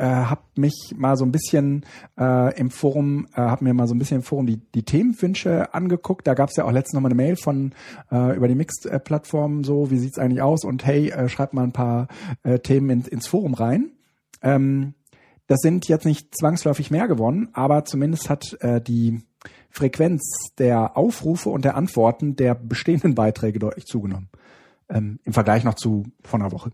[0.00, 1.84] äh, habe mich mal so ein bisschen
[2.18, 5.74] äh, im Forum, äh, habe mir mal so ein bisschen im Forum die, die Themenwünsche
[5.74, 6.26] angeguckt.
[6.26, 7.72] Da gab es ja auch letztens noch mal eine Mail von
[8.10, 10.64] äh, über die Mixed-Plattform, so wie sieht's eigentlich aus?
[10.64, 12.08] Und hey, äh, schreibt mal ein paar
[12.44, 13.90] äh, Themen in, ins Forum rein.
[14.40, 14.94] Ähm,
[15.46, 19.20] das sind jetzt nicht zwangsläufig mehr geworden, aber zumindest hat äh, die
[19.68, 20.22] Frequenz
[20.56, 24.30] der Aufrufe und der Antworten der bestehenden Beiträge deutlich zugenommen.
[24.88, 26.70] Ähm, Im Vergleich noch zu vor einer Woche.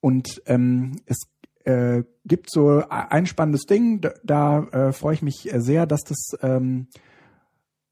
[0.00, 1.28] Und ähm, es
[1.64, 6.38] äh, gibt so ein spannendes Ding, da, da äh, freue ich mich sehr, dass das
[6.42, 6.88] ähm,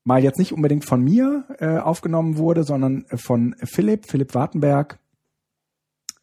[0.05, 4.99] mal jetzt nicht unbedingt von mir äh, aufgenommen wurde, sondern von Philipp, Philipp Wartenberg.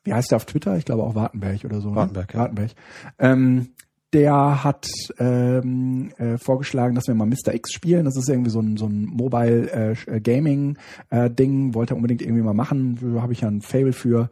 [0.03, 0.77] Wie heißt der auf Twitter?
[0.77, 1.89] Ich glaube auch Wartenberg oder so.
[1.89, 1.95] Ne?
[1.95, 2.33] Wartenberg, ne?
[2.33, 2.39] ja.
[2.39, 2.71] Wartenberg.
[3.19, 3.69] Ähm,
[4.13, 4.87] der hat
[5.19, 7.53] ähm, äh, vorgeschlagen, dass wir mal Mr.
[7.53, 8.05] X spielen.
[8.05, 10.77] Das ist irgendwie so ein, so ein Mobile äh, Gaming
[11.09, 12.97] äh, Ding, wollte er unbedingt irgendwie mal machen.
[13.01, 14.29] Da habe ich ja ein Fable für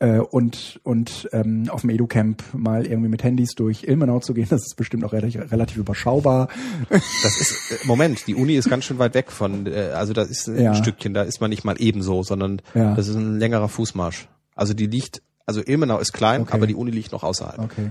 [0.00, 4.46] äh, und und ähm, auf dem EduCamp mal irgendwie mit Handys durch Ilmenau zu gehen,
[4.50, 6.48] das ist bestimmt auch relativ, relativ überschaubar.
[6.88, 10.22] Das ist äh, Moment, die Uni ist ganz schön weit weg von, äh, also da
[10.22, 10.74] ist ein Ja.
[10.74, 12.94] Stückchen, da ist man nicht mal ebenso, sondern Ja.
[12.94, 14.28] das ist ein längerer Fußmarsch.
[14.54, 16.52] Also die liegt, also Ilmenau ist klein, Okay.
[16.54, 17.58] aber die Uni liegt noch außerhalb.
[17.58, 17.90] Okay.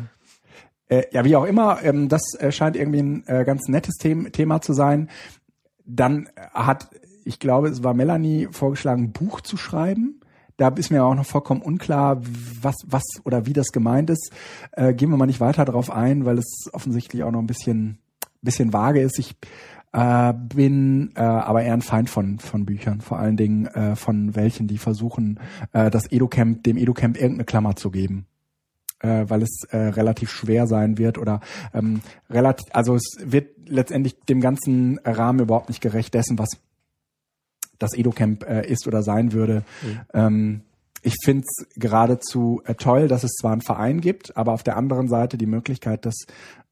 [0.89, 4.31] Äh, ja, wie auch immer, ähm, das äh, scheint irgendwie ein äh, ganz nettes Them
[4.31, 5.09] Thema zu sein.
[5.85, 6.89] Dann hat,
[7.25, 10.21] ich glaube, es war Melanie vorgeschlagen, ein Buch zu schreiben.
[10.57, 12.21] Da ist mir auch noch vollkommen unklar,
[12.61, 14.31] was, was oder wie das gemeint ist.
[14.71, 17.99] Äh, gehen wir mal nicht weiter darauf ein, weil es offensichtlich auch noch ein bisschen,
[18.41, 19.19] bisschen vage ist.
[19.19, 19.35] Ich
[19.93, 24.35] äh, bin äh, aber eher ein Feind von, von Büchern, vor allen Dingen äh, von
[24.35, 25.39] welchen, die versuchen,
[25.73, 28.25] äh, das EduCamp, dem EduCamp irgendeine Klammer zu geben
[28.99, 31.41] äh, weil es äh, relativ schwer sein wird oder
[31.73, 36.57] ähm, relativ, also es wird letztendlich dem ganzen Rahmen überhaupt nicht gerecht dessen, was
[37.79, 39.63] das EduCamp äh, ist oder sein würde.
[40.13, 40.61] Ähm,
[41.01, 44.77] ich finde es geradezu äh, toll, dass es zwar einen Verein gibt, aber auf der
[44.77, 46.25] anderen Seite die Möglichkeit, dass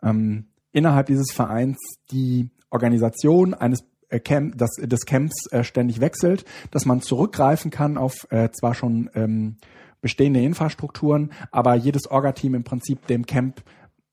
[0.04, 1.78] ähm, innerhalb dieses Vereins
[2.12, 7.98] die Organisation eines äh, Camp, das, des Camps äh, ständig wechselt, dass man zurückgreifen kann
[7.98, 9.58] auf äh, zwar schon ähm,
[10.02, 13.64] bestehende Infrastrukturen, aber jedes Orga-Team im Prinzip dem Camp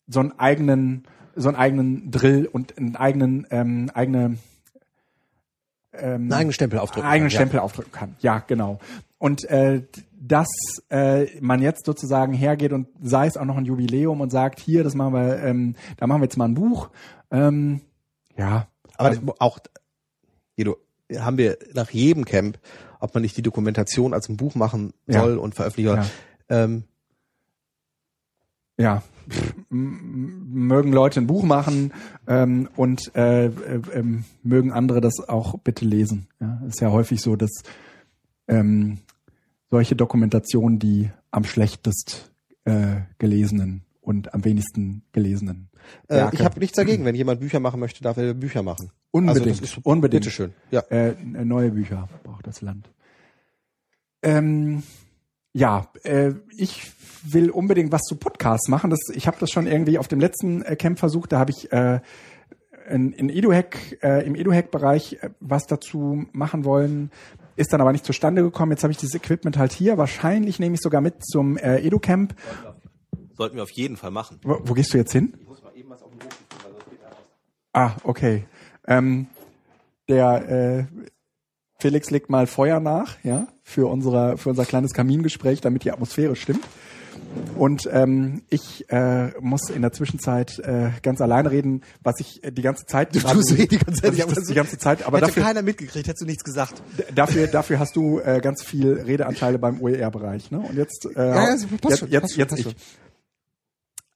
[0.06, 4.38] so einen eigenen, so einen eigenen Drill und einen eigenen, ähm, eigene
[5.94, 7.08] ähm, Einen eigenen Stempel aufdrücken.
[7.08, 8.16] eigenen kann, Stempel aufdrücken kann.
[8.20, 8.78] Ja, genau.
[9.18, 9.82] Und äh,
[10.20, 10.48] dass
[10.88, 14.84] äh, man jetzt sozusagen hergeht und sei es auch noch ein Jubiläum und sagt, hier,
[14.84, 16.90] das machen wir, ähm, da machen wir jetzt mal ein Buch.
[17.30, 17.80] Ähm,
[18.36, 18.66] ja,
[18.96, 19.58] Aber auch,
[20.56, 20.76] Guido,
[21.16, 22.58] haben wir nach jedem Camp,
[23.00, 25.20] ob man nicht die Dokumentation als ein Buch machen Ja.
[25.22, 26.04] soll und veröffentlichen soll.
[26.48, 26.84] Ähm,
[28.78, 29.11] ja, pff, m- m-
[29.68, 31.92] mögen Leute ein Buch machen
[32.26, 33.50] ähm, und äh, äh,
[33.94, 36.28] ähm, mögen andere das auch bitte lesen.
[36.40, 37.50] Ja, ist ja häufig so, dass
[38.48, 38.98] ähm,
[39.70, 42.32] solche Dokumentationen die am schlechtest
[42.64, 45.68] äh, gelesenen und am wenigsten gelesenen.
[46.08, 48.90] äh, ich habe nichts dagegen, wenn jemand Bücher machen möchte, darf er Bücher machen.
[49.10, 50.24] Unbedingt, Also ist, unbedingt.
[50.24, 50.52] Bitteschön.
[50.70, 50.80] Ja.
[50.90, 52.90] Äh, neue Bücher braucht das Land.
[54.22, 54.82] Ähm,
[55.52, 56.92] ja, äh, ich
[57.24, 58.90] will unbedingt was zu Podcasts machen.
[58.90, 61.32] Das, ich habe das schon irgendwie auf dem letzten äh, Camp versucht.
[61.32, 62.00] Da habe ich äh,
[62.88, 67.10] in, in EduHack, äh, im EduHack-Bereich äh, was dazu machen wollen.
[67.56, 68.72] Ist dann aber nicht zustande gekommen.
[68.72, 69.98] Jetzt habe ich dieses Equipment halt hier.
[69.98, 72.34] Wahrscheinlich nehme ich sogar mit zum äh, EduCamp.
[73.36, 74.38] Sollten wir auf jeden Fall machen.
[74.42, 75.34] Wo, wo gehst du jetzt hin?
[77.72, 78.44] Ah, okay.
[78.86, 79.26] Ähm,
[80.08, 80.84] der äh,
[81.78, 86.36] Felix legt mal Feuer nach, ja, für unser für unser kleines Kamingespräch, damit die Atmosphäre
[86.36, 86.64] stimmt.
[87.56, 92.50] Und ähm, ich äh, muss in der Zwischenzeit äh, ganz allein reden, was ich äh,
[92.50, 93.14] die ganze Zeit.
[93.14, 95.06] Du tust eh die ganze Zeit, ich das die ganze Zeit.
[95.06, 96.82] Aber Hätte dafür, keiner mitgekriegt, hättest du nichts gesagt.
[97.14, 100.60] dafür, dafür hast du äh, ganz viel Redeanteile beim OER-Bereich, ne?
[100.60, 102.64] Und jetzt, äh, ja, passt schon, jetzt, passt schon, jetzt passt ich.
[102.64, 102.74] schon.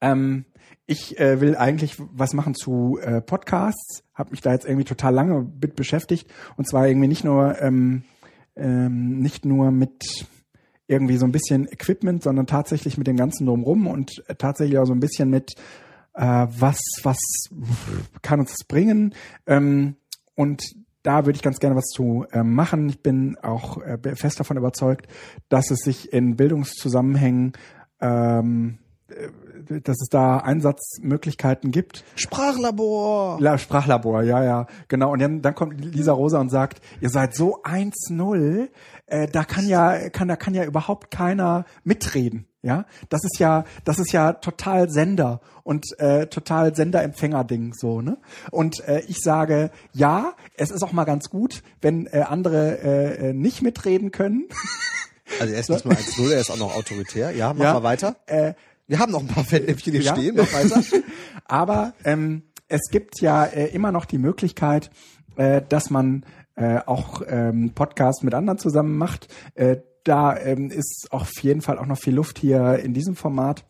[0.01, 0.45] Ähm,
[0.87, 5.13] ich äh, will eigentlich was machen zu äh, Podcasts, habe mich da jetzt irgendwie total
[5.15, 8.05] lange mit beschäftigt und zwar irgendwie nicht nur ähm,
[8.57, 10.27] ähm, nicht nur mit
[10.89, 14.87] irgendwie so ein bisschen Equipment, sondern tatsächlich mit dem ganzen drumrum und äh, tatsächlich auch
[14.87, 15.55] so ein bisschen mit
[16.15, 17.19] äh, was was
[18.23, 19.15] kann uns das bringen
[19.47, 19.97] ähm,
[20.35, 20.63] und
[21.03, 22.89] da würde ich ganz gerne was zu ähm, machen.
[22.89, 25.07] Ich bin auch äh, fest davon überzeugt,
[25.49, 27.53] dass es sich in Bildungszusammenhängen
[28.01, 28.79] ähm,
[29.09, 29.29] äh,
[29.69, 32.05] dass es da Einsatzmöglichkeiten gibt.
[32.15, 33.39] Sprachlabor.
[33.41, 35.13] La Sprachlabor, ja, ja, genau.
[35.13, 38.69] Und dann, dann kommt Lisa Rosa und sagt, ihr seid so 1-0,
[39.07, 42.47] äh, da kann ja, kann, da kann ja überhaupt keiner mitreden.
[42.63, 48.19] Ja, das ist ja, das ist ja total Sender und äh, total Sender-Empfänger-Ding so, ne?
[48.51, 53.29] Und äh, ich sage, ja, es ist auch mal ganz gut, wenn äh, andere äh,
[53.29, 54.49] äh, nicht mitreden können.
[55.41, 57.31] Also er ist nicht nur 1-0, er ist auch noch autoritär.
[57.33, 57.75] Ja, mach Ja.
[57.75, 58.17] mal weiter.
[58.27, 58.55] Äh,
[58.87, 60.13] Wir haben noch ein paar Fettnäpfchen hier Ja.
[60.15, 60.83] stehen, mach weiter.
[61.45, 64.91] Aber ähm, es gibt ja äh, immer noch die Möglichkeit,
[65.37, 66.25] äh, dass man
[66.55, 69.29] äh, auch ähm, Podcasts mit anderen zusammen macht.
[69.55, 73.65] Äh, da ähm, ist auf jeden Fall auch noch viel Luft hier in diesem Format.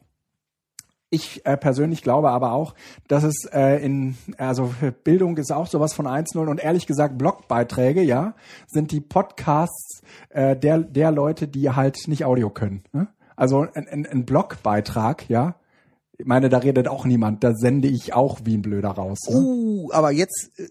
[1.09, 2.75] Ich äh, persönlich glaube aber auch,
[3.09, 8.03] dass es äh, in, also Bildung ist auch sowas von 1.0 und ehrlich gesagt Blogbeiträge,
[8.03, 8.35] ja,
[8.67, 12.83] sind die Podcasts äh, der, der Leute, die halt nicht Audio können.
[12.93, 13.09] Ne?
[13.37, 15.57] Also ein, ein, ein Blogbeitrag, ja,
[16.19, 19.19] ich meine, da redet auch niemand, da sende ich auch wie ein Blöder raus.
[19.29, 19.37] Ne?
[19.37, 20.69] Uh, aber jetzt, äh,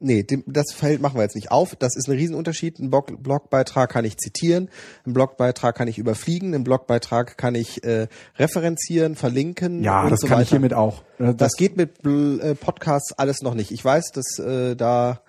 [0.00, 1.76] nee, dem, das Feld machen wir jetzt nicht auf.
[1.76, 2.78] Das ist ein Riesenunterschied.
[2.78, 4.70] Ein Blog, Blogbeitrag kann ich zitieren,
[5.06, 8.08] ein Blogbeitrag kann ich überfliegen, ein Blogbeitrag kann ich äh,
[8.38, 10.42] referenzieren, verlinken Ja, und das so kann weiter.
[10.44, 11.02] ich hiermit auch.
[11.18, 13.72] Äh, Das, geht mit Bl- äh, Podcasts alles noch nicht.
[13.72, 15.20] Ich weiß, dass äh, da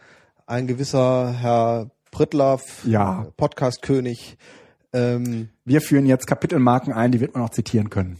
[0.45, 3.27] ein gewisser Herr Prittlaff, Ja.
[3.35, 4.37] Podcast-König,
[4.97, 8.19] Ähm, Wir führen jetzt Kapitelmarken ein, die wird man auch zitieren können.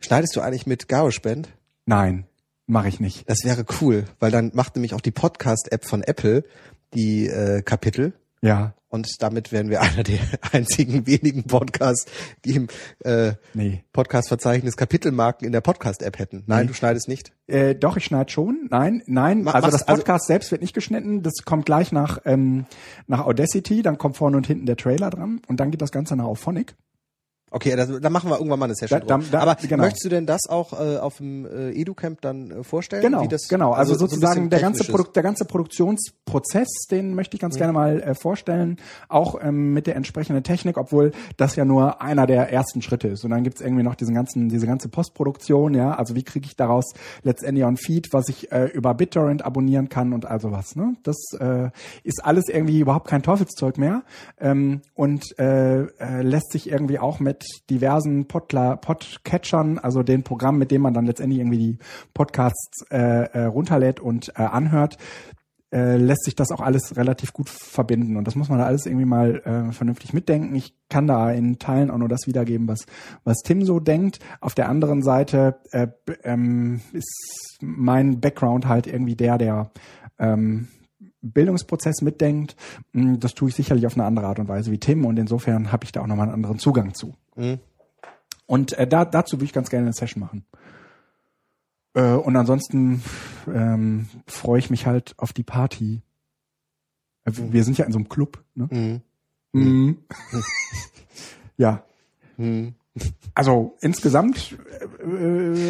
[0.00, 1.48] schneidest du eigentlich mit GarageBand?
[1.86, 2.26] Nein,
[2.66, 3.28] mache ich nicht.
[3.28, 6.44] Das wäre cool, weil dann macht nämlich auch die Podcast-App von Apple
[6.94, 10.18] die äh, Kapitel Ja, und damit wären wir einer der
[10.52, 12.06] einzigen wenigen Podcasts,
[12.44, 12.68] die im
[13.04, 13.84] äh, nee.
[13.92, 16.44] Podcast-Verzeichnis Kapitelmarken in der Podcast-App hätten.
[16.46, 16.68] Nein, Nee.
[16.68, 17.32] du schneidest nicht.
[17.46, 18.66] Äh, doch, ich schneide schon.
[18.70, 19.42] Nein, nein.
[19.42, 21.22] Ma- also das Podcast selbst wird nicht geschnitten.
[21.22, 22.64] Das kommt gleich nach ähm,
[23.06, 23.82] nach Audacity.
[23.82, 26.74] Dann kommt vorne und hinten der Trailer dran und dann geht das Ganze nach Auphonic.
[27.52, 29.82] Okay, das, dann machen wir irgendwann mal eine Session Da- da- da- Aber genau.
[29.82, 33.02] möchtest du denn das auch äh, auf dem äh, EduCamp dann äh, vorstellen?
[33.02, 33.72] Genau, das, genau.
[33.72, 34.84] Also, so ein sozusagen bisschen der ganze.
[34.84, 38.76] Produkt, der ganze Produktionsprozess, den möchte ich ganz gerne mal äh, vorstellen,
[39.08, 43.24] auch ähm, mit der entsprechenden Technik, obwohl das ja nur einer der ersten Schritte ist.
[43.24, 45.94] Und dann gibt's irgendwie noch diesen ganzen, diese ganze Postproduktion, ja.
[45.94, 46.92] Also wie kriege ich daraus
[47.22, 50.76] letztendlich auch ein Feed, was ich äh, über BitTorrent abonnieren kann und also was.
[50.76, 50.94] Ne?
[51.02, 51.70] Das äh,
[52.04, 54.02] ist alles irgendwie überhaupt kein Teufelszeug mehr
[54.40, 60.58] ähm, und äh, äh, lässt sich irgendwie auch mit diversen Podla Podcatchern, also den Programmen,
[60.58, 61.78] mit denen man dann letztendlich irgendwie die
[62.14, 64.96] Podcasts äh, äh, runterlädt und äh, anhört,
[65.72, 68.16] äh, lässt sich das auch alles relativ gut verbinden.
[68.16, 70.54] Und das muss man da alles irgendwie mal äh, vernünftig mitdenken.
[70.54, 72.86] Ich kann da in Teilen auch nur das wiedergeben, was,
[73.24, 74.18] was Tim so denkt.
[74.40, 75.88] Auf der anderen Seite äh,
[76.24, 79.70] ähm, ist mein Background halt irgendwie der, der
[80.18, 80.68] ähm,
[81.22, 82.56] Bildungsprozess mitdenkt.
[82.92, 85.72] Mm, Das tue ich sicherlich auf eine andere Art und Weise wie Tim und insofern
[85.72, 87.14] habe ich da auch nochmal einen anderen Zugang zu.
[87.36, 87.58] Mhm.
[88.46, 90.44] Und äh, da, dazu würde ich ganz gerne eine Session machen.
[91.94, 93.02] Äh, und ansonsten
[93.52, 96.02] ähm, freue ich mich halt auf die Party.
[97.24, 98.42] Äh, Wir sind ja in so einem Club.
[98.54, 98.68] Ne?
[98.70, 99.00] Mhm.
[99.52, 99.98] Mhm.
[101.56, 101.84] ja,
[102.36, 102.74] Mhm.
[103.34, 104.56] also insgesamt
[105.00, 105.04] äh,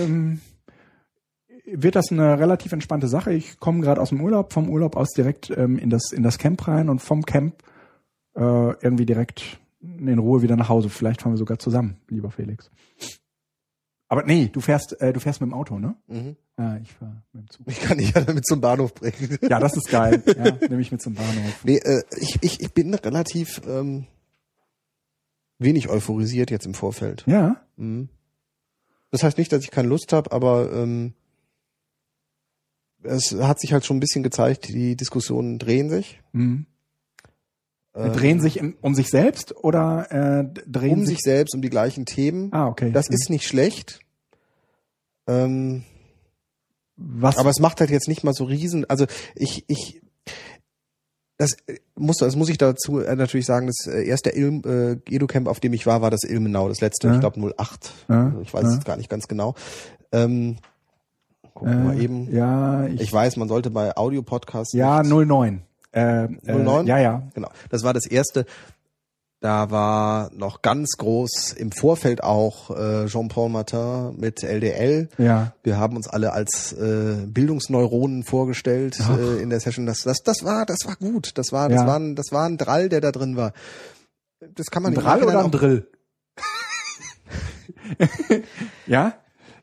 [0.04, 0.40] ähm,
[1.74, 3.32] wird das eine relativ entspannte Sache.
[3.32, 6.38] Ich komme gerade aus dem Urlaub, vom Urlaub aus direkt ähm, in das in das
[6.38, 7.62] Camp rein und vom Camp
[8.34, 10.88] äh, irgendwie direkt in Ruhe wieder nach Hause.
[10.90, 12.70] Vielleicht fahren wir sogar zusammen, lieber Felix.
[14.08, 15.94] Aber nee, du fährst äh, du fährst mit dem Auto, ne?
[16.08, 16.36] Mhm.
[16.58, 17.66] Ja, ich fahre mit dem Zug.
[17.68, 19.38] Ich kann dich ja damit zum Bahnhof bringen.
[19.48, 20.22] Ja, das ist geil.
[20.36, 21.64] Ja, nehme ich mit zum Bahnhof.
[21.64, 24.06] Nee, äh, ich, ich, ich bin relativ ähm,
[25.58, 27.24] wenig euphorisiert jetzt im Vorfeld.
[27.26, 28.08] Ja, Mhm.
[29.10, 31.14] Das heißt nicht, dass ich keine Lust habe, aber ähm,
[33.02, 36.20] es hat sich halt schon ein bisschen gezeigt, die Diskussionen drehen sich.
[36.32, 36.66] mhm.
[37.92, 41.70] Ähm, drehen sich in, um sich selbst oder äh, drehen um sich selbst, um die
[41.70, 42.52] gleichen Themen.
[42.52, 42.92] Ah, okay.
[42.92, 43.14] Das Mhm.
[43.14, 43.98] ist nicht schlecht.
[45.26, 45.82] Ähm,
[46.96, 50.00] was aber es macht halt jetzt nicht mal so riesen, also ich, ich,
[51.36, 54.92] das äh, muss, das muss ich dazu äh, natürlich sagen, das äh, erste Ilm, äh,
[55.12, 57.14] Educamp, auf dem ich war, war das Ilmenau, das letzte, Ja.
[57.14, 57.92] ich glaube 08.
[58.08, 58.78] Ja, Also ich weiß ja.
[58.78, 59.54] es gar nicht ganz genau.
[60.12, 60.58] Ähm,
[61.54, 62.34] gucken wir Äh, eben.
[62.34, 65.62] Ja, ich, Ich weiß, man sollte bei Audio-Podcasts ja, nicht- 09.
[65.92, 66.86] Äh, 09?
[66.86, 67.22] Äh, ja, ja.
[67.34, 67.48] Genau.
[67.70, 68.46] Das war das erste.
[69.42, 75.08] Da war noch ganz groß im Vorfeld auch äh, Jean-Paul Martin mit LDL.
[75.16, 75.54] Ja.
[75.62, 79.18] Wir haben uns alle als äh, Bildungsneuronen vorgestellt Ach.
[79.18, 79.86] äh, in der Session.
[79.86, 81.38] Das, das, das war, das war gut.
[81.38, 81.86] Das war, das Ja.
[81.86, 83.54] war, ein, das war ein Drall, der da drin war.
[84.54, 85.88] Das kann man Ein Drall oder ein Drill?
[88.86, 89.14] ja?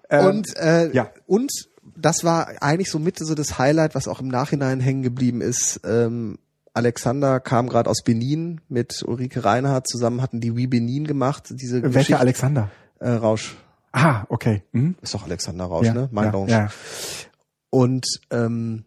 [0.10, 1.10] Ähm, Und äh, ja.
[1.26, 1.52] und
[1.98, 5.82] das war eigentlich so mit so das Highlight, was auch im Nachhinein hängen geblieben ist.
[5.84, 6.38] Ähm,
[6.74, 11.46] Alexander kam gerade aus Benin mit Ulrike Reinhardt zusammen, hatten die We Benin gemacht.
[11.50, 12.70] Diese welcher Geschichte- Alexander?
[13.00, 13.56] äh, Rausch.
[13.92, 14.64] Ah, okay.
[14.74, 14.96] Mhm.
[15.02, 16.10] Ist doch Alexander Rausch, Ja, ne?
[16.12, 16.50] Mein ja, Rausch.
[16.52, 16.70] ja.
[17.70, 18.86] Und ähm,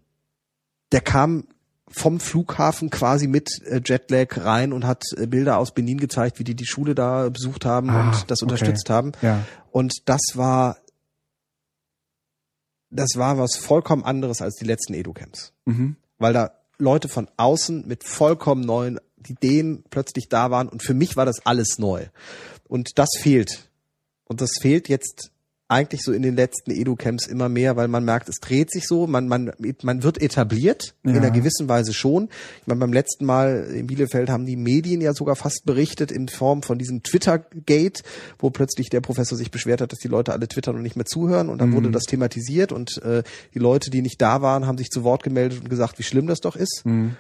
[0.93, 1.45] der kam
[1.89, 6.45] vom Flughafen quasi mit äh, Jetlag rein und hat äh, Bilder aus Benin gezeigt, wie
[6.45, 8.53] die die Schule da besucht haben Ah, und das okay.
[8.53, 9.11] unterstützt haben.
[9.23, 9.41] Ja.
[9.73, 10.77] Und das war
[12.91, 15.97] das war was vollkommen anderes als die letzten Educamps, Mhm.
[16.19, 21.17] weil da Leute von außen mit vollkommen neuen Ideen plötzlich da waren und für mich
[21.17, 22.07] war das alles neu.
[22.69, 23.69] Und das fehlt.
[24.25, 25.31] Und das fehlt jetzt
[25.71, 29.07] eigentlich so in den letzten Edu-Camps immer mehr, weil man merkt, es dreht sich so,
[29.07, 29.53] man, man,
[29.83, 31.17] man wird etabliert, in Ja.
[31.21, 32.29] einer gewissen Weise schon.
[32.61, 36.29] Ich meine, beim letzten Mal in Bielefeld haben die Medien ja sogar fast berichtet in
[36.29, 38.03] Form von diesem Twitter-Gate,
[38.39, 41.07] wo plötzlich der Professor sich beschwert hat, dass die Leute alle twittern und nicht mehr
[41.07, 41.75] zuhören und dann Mhm.
[41.75, 43.23] wurde das thematisiert und äh,
[43.55, 46.27] die Leute, die nicht da waren, haben sich zu Wort gemeldet und gesagt, wie schlimm
[46.27, 47.17] das doch ist Mhm.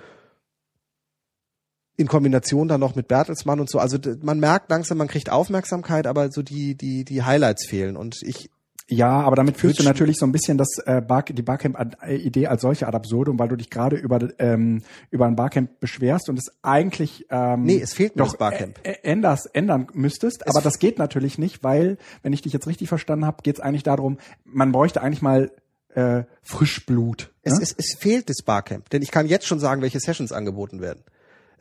[2.00, 3.78] In Kombination dann noch mit Bertelsmann und so.
[3.78, 7.96] Also man merkt langsam, man kriegt Aufmerksamkeit, aber so die die die Highlights fehlen.
[7.96, 8.50] Und ich
[8.88, 12.62] Ja, aber damit führst du natürlich so ein bisschen das äh, Bar, die Barcamp-Idee als
[12.62, 16.50] solche ad absurdum, weil du dich gerade über ähm, über ein Barcamp beschwerst und es
[16.62, 18.78] eigentlich ähm, Nee, es fehlt mir doch das Barcamp.
[18.82, 20.48] ä- änders, ändern müsstest.
[20.48, 23.60] aber das geht natürlich nicht, weil, wenn ich dich jetzt richtig verstanden habe, geht es
[23.60, 25.52] eigentlich darum, man bräuchte eigentlich mal
[25.94, 27.32] äh, Frischblut.
[27.42, 27.62] es, ne?
[27.62, 31.02] es, es fehlt das Barcamp, denn ich kann jetzt schon sagen, welche Sessions angeboten werden.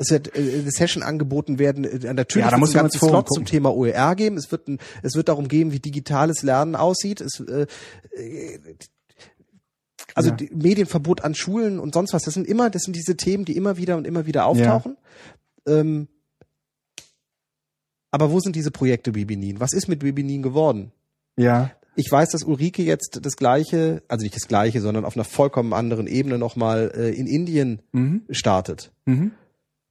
[0.02, 1.84] Es wird äh, eine Session angeboten werden.
[1.84, 3.46] Äh, Natürlich Ja, da muss es Forum Slot zum.
[3.46, 4.38] Thema OER geben.
[4.38, 7.22] Es wird, ein, es wird darum gehen, wie digitales Lernen aussieht.
[7.22, 7.68] Es, äh,
[8.16, 8.60] äh,
[10.16, 10.36] also Ja.
[10.38, 12.24] die Medienverbot an Schulen und sonst was.
[12.24, 14.98] Das sind immer, das sind diese Themen, die immer wieder und immer wieder auftauchen.
[15.68, 16.08] Ähm,
[18.12, 19.60] aber wo sind diese Projekte Webinin?
[19.60, 20.92] Was ist mit Webinin geworden?
[21.38, 21.72] Ja.
[21.96, 25.74] Ich weiß, dass Ulrike jetzt das gleiche, also nicht das gleiche, sondern auf einer vollkommen
[25.74, 28.22] anderen Ebene nochmal äh, in Indien Mhm.
[28.32, 28.92] startet.
[29.06, 29.32] Mhm.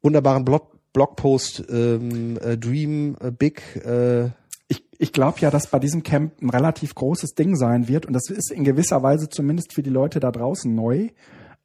[0.02, 3.62] Wunderbaren Blog Blogpost ähm, äh, Dream äh, Big.
[3.84, 4.30] Äh,
[4.68, 8.12] Ich, ich glaube ja, dass bei diesem Camp ein relativ großes Ding sein wird und
[8.12, 11.08] das ist in gewisser Weise zumindest für die Leute da draußen neu,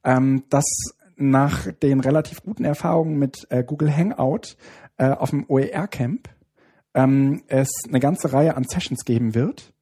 [0.04, 0.66] ähm, dass
[1.16, 4.56] nach den relativ guten Erfahrungen mit äh, Google Hangout
[4.98, 6.30] äh, auf dem OER Camp
[6.94, 9.73] ähm, es eine ganze Reihe an Sessions geben wird,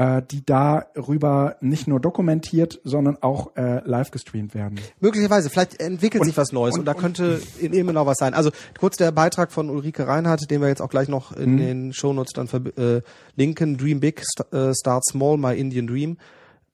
[0.00, 4.80] äh, die darüber nicht nur dokumentiert, sondern auch äh, live gestreamt werden.
[4.98, 8.16] möglicherweise, vielleicht entwickelt Und- sich was Neues und, und- da könnte in immer noch was
[8.18, 8.32] sein.
[8.32, 11.92] Also kurz der Beitrag von Ulrike Reinhardt, den wir jetzt auch gleich noch in den
[11.92, 13.76] Shownotes dann verlinken.
[13.76, 16.16] Dream Big, st äh, Start Small, My Indian Dream.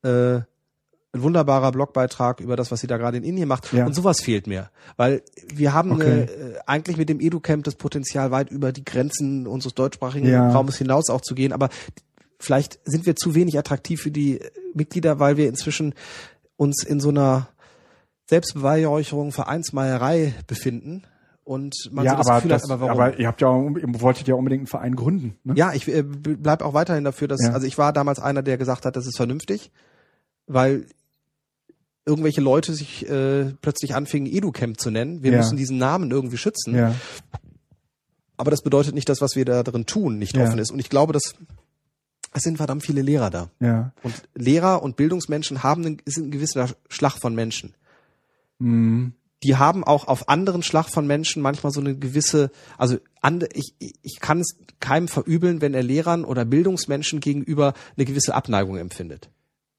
[0.03, 0.41] Äh,
[1.13, 3.73] ein wunderbarer Blogbeitrag über das, was sie da gerade in Indien macht.
[3.73, 3.87] Ja.
[3.87, 4.71] Und sowas fehlt mir.
[4.97, 5.23] Weil
[5.53, 6.03] wir haben Okay.
[6.05, 10.51] eine, äh, eigentlich mit dem EduCamp das Potenzial, weit über die Grenzen unseres deutschsprachigen Ja.
[10.51, 11.53] Raumes hinaus auch zu gehen.
[11.53, 11.71] Aber
[12.39, 14.41] vielleicht sind wir zu wenig attraktiv für die
[14.75, 15.95] Mitglieder, weil wir inzwischen
[16.57, 17.49] uns in so einer
[18.29, 21.05] Selbstbeweihräucherung, Vereinsmeierei befinden.
[21.45, 23.01] Und man ja, so das aber, Gefühl das, hat, aber warum?
[23.01, 25.37] aber ihr habt ja, ihr wolltet ja unbedingt einen Verein gründen.
[25.45, 25.55] Ne?
[25.57, 27.53] Ja, ich äh, bleib auch weiterhin dafür, dass, Ja.
[27.53, 29.71] also ich war damals einer, der gesagt hat, das ist vernünftig,
[30.49, 30.87] weil
[32.05, 35.23] irgendwelche Leute sich äh, plötzlich anfingen, EduCamp zu nennen.
[35.23, 35.39] Wir Ja.
[35.39, 36.75] müssen diesen Namen irgendwie schützen.
[36.75, 36.95] Ja.
[38.37, 40.73] Aber das bedeutet nicht, dass was wir da drin tun, nicht offen ist.
[40.73, 41.35] Und ich glaube, dass
[42.37, 43.51] es sind verdammt viele Lehrer da.
[43.61, 43.93] Ja.
[44.03, 47.75] Und Lehrer und Bildungsmenschen haben einen, ist ein gewisser Schlag von Menschen.
[48.59, 49.13] Mhm.
[49.43, 52.97] die haben auch auf anderen Schlag von Menschen manchmal so eine gewisse, also
[53.53, 58.35] ich, ich ich kann es keinem verübeln, wenn er Lehrern oder Bildungsmenschen gegenüber eine gewisse
[58.35, 59.31] Abneigung empfindet.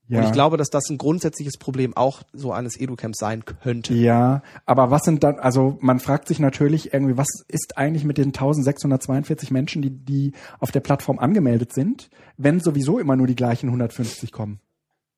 [0.09, 0.19] Ja.
[0.19, 3.93] Und ich glaube, dass das ein grundsätzliches Problem auch so eines Educamps sein könnte.
[3.93, 8.17] Ja, aber was sind dann, also man fragt sich natürlich irgendwie, was ist eigentlich mit
[8.17, 13.35] den 1642 Menschen, die, die auf der Plattform angemeldet sind, wenn sowieso immer nur die
[13.35, 14.61] gleichen 150 kommen?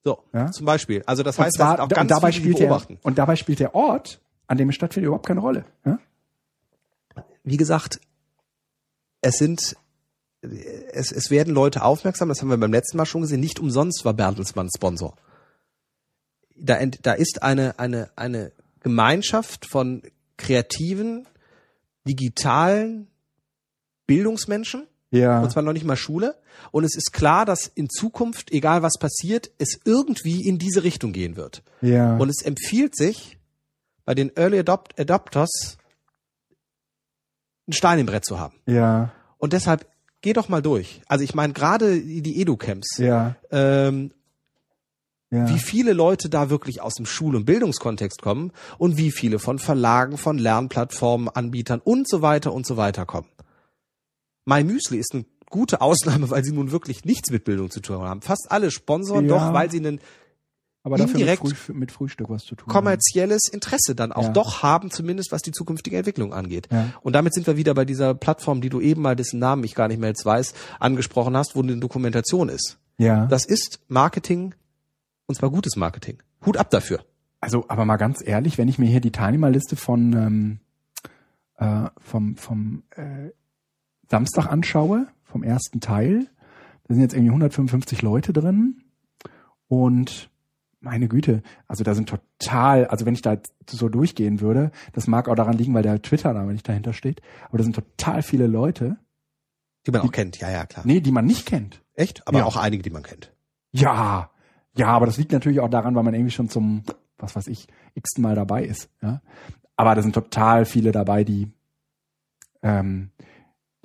[0.03, 0.49] So, Ja.
[0.49, 1.03] zum Beispiel.
[1.05, 2.97] Also das Und heißt, zwar, da sind auch ganz dabei spielt der, beobachten.
[3.03, 5.65] und dabei spielt der Ort, an dem es stattfindet, überhaupt keine Rolle.
[5.85, 5.99] Ja?
[7.43, 7.99] Wie gesagt,
[9.21, 9.75] es sind
[10.41, 14.05] es, es werden Leute aufmerksam, das haben wir beim letzten Mal schon gesehen, nicht umsonst
[14.05, 15.15] war Bertelsmann Sponsor.
[16.55, 18.51] Da, ent, da ist eine, eine, eine
[18.81, 20.01] Gemeinschaft von
[20.37, 21.27] kreativen,
[22.07, 23.07] digitalen
[24.07, 25.41] Bildungsmenschen, Ja.
[25.41, 26.35] und zwar noch nicht mal Schule.
[26.71, 31.13] Und es ist klar, dass in Zukunft, egal was passiert, es irgendwie in diese Richtung
[31.13, 31.63] gehen wird.
[31.81, 32.17] ja.
[32.17, 33.37] Und es empfiehlt sich,
[34.05, 35.77] bei den Early Adopt Adopters
[37.67, 38.55] einen Stein im Brett zu haben.
[38.65, 39.11] ja.
[39.37, 39.87] Und deshalb
[40.21, 41.01] geh doch mal durch.
[41.07, 43.35] Also ich meine, gerade die Edu-Camps, Ja.
[43.51, 44.11] ähm,
[45.31, 45.47] Ja.
[45.47, 49.59] wie viele Leute da wirklich aus dem Schul- und Bildungskontext kommen und wie viele von
[49.59, 53.27] Verlagen, von Lernplattformen, Anbietern und so weiter und so weiter kommen.
[54.45, 57.99] My Müsli ist eine gute Ausnahme, weil sie nun wirklich nichts mit Bildung zu tun
[58.01, 58.21] haben.
[58.21, 59.37] Fast alle sponsoren Ja.
[59.49, 59.99] doch, weil sie ein
[60.83, 62.67] aber dafür mit, Früh, mit Frühstück was zu tun.
[62.67, 62.73] haben.
[62.73, 64.29] kommerzielles Interesse dann auch Ja.
[64.29, 66.67] doch haben, zumindest was die zukünftige Entwicklung angeht.
[66.71, 66.89] Ja.
[67.01, 69.75] Und damit sind wir wieder bei dieser Plattform, die du eben mal, dessen Namen ich
[69.75, 72.77] gar nicht mehr jetzt weiß, angesprochen hast, wo eine Dokumentation ist.
[72.97, 73.25] Ja.
[73.25, 74.55] Das ist Marketing,
[75.25, 76.17] und zwar gutes Marketing.
[76.45, 76.99] Hut ab dafür.
[77.41, 80.59] Also, aber mal ganz ehrlich, wenn ich mir hier die Teilnehmerliste von ähm,
[81.57, 83.29] äh, vom vom äh,
[84.09, 86.27] Samstag anschaue, vom ersten Teil,
[86.87, 88.81] da sind jetzt irgendwie 155 Leute drin
[89.67, 90.29] und
[90.81, 93.37] meine Güte, also da sind total, also wenn ich da
[93.69, 97.21] so durchgehen würde, das mag auch daran liegen, weil der Twitter da nicht dahinter steht,
[97.49, 98.97] aber da sind total viele Leute,
[99.85, 100.85] Die man auch kennt, ja, ja, klar.
[100.85, 101.83] nee, die man nicht kennt.
[101.95, 102.25] Echt?
[102.27, 102.45] Aber Ja.
[102.45, 103.33] auch einige, die man kennt.
[103.71, 104.29] Ja,
[104.77, 106.83] ja, aber das liegt natürlich auch daran, weil man irgendwie schon zum,
[107.17, 108.89] was weiß ich, x-ten Mal dabei ist.
[109.01, 109.21] Ja?
[109.75, 111.51] Aber da sind total viele dabei, die,
[112.61, 113.11] ähm,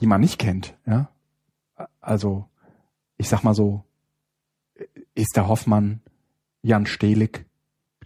[0.01, 0.77] die man nicht kennt.
[0.87, 1.09] Ja?
[2.01, 2.49] Also,
[3.17, 3.85] ich sag mal so,
[5.15, 6.01] ist der Hoffmann,
[6.65, 7.45] Jan Stehlig,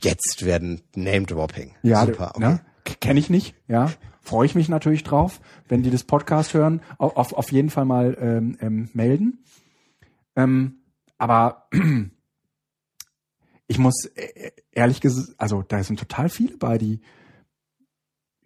[0.01, 1.76] Jetzt werden Name-Dropping.
[1.82, 2.40] ja, Super, okay.
[2.40, 2.60] ne?
[3.01, 3.90] kenne ich nicht, ja,
[4.20, 8.16] freue ich mich natürlich drauf, wenn die das Podcast hören, auf, auf, jeden Fall mal
[8.20, 9.44] ähm, ähm, melden.
[10.35, 10.80] Ähm,
[11.18, 11.68] aber
[13.68, 17.01] ich muss äh, ehrlich gesagt, also da sind total viele bei, die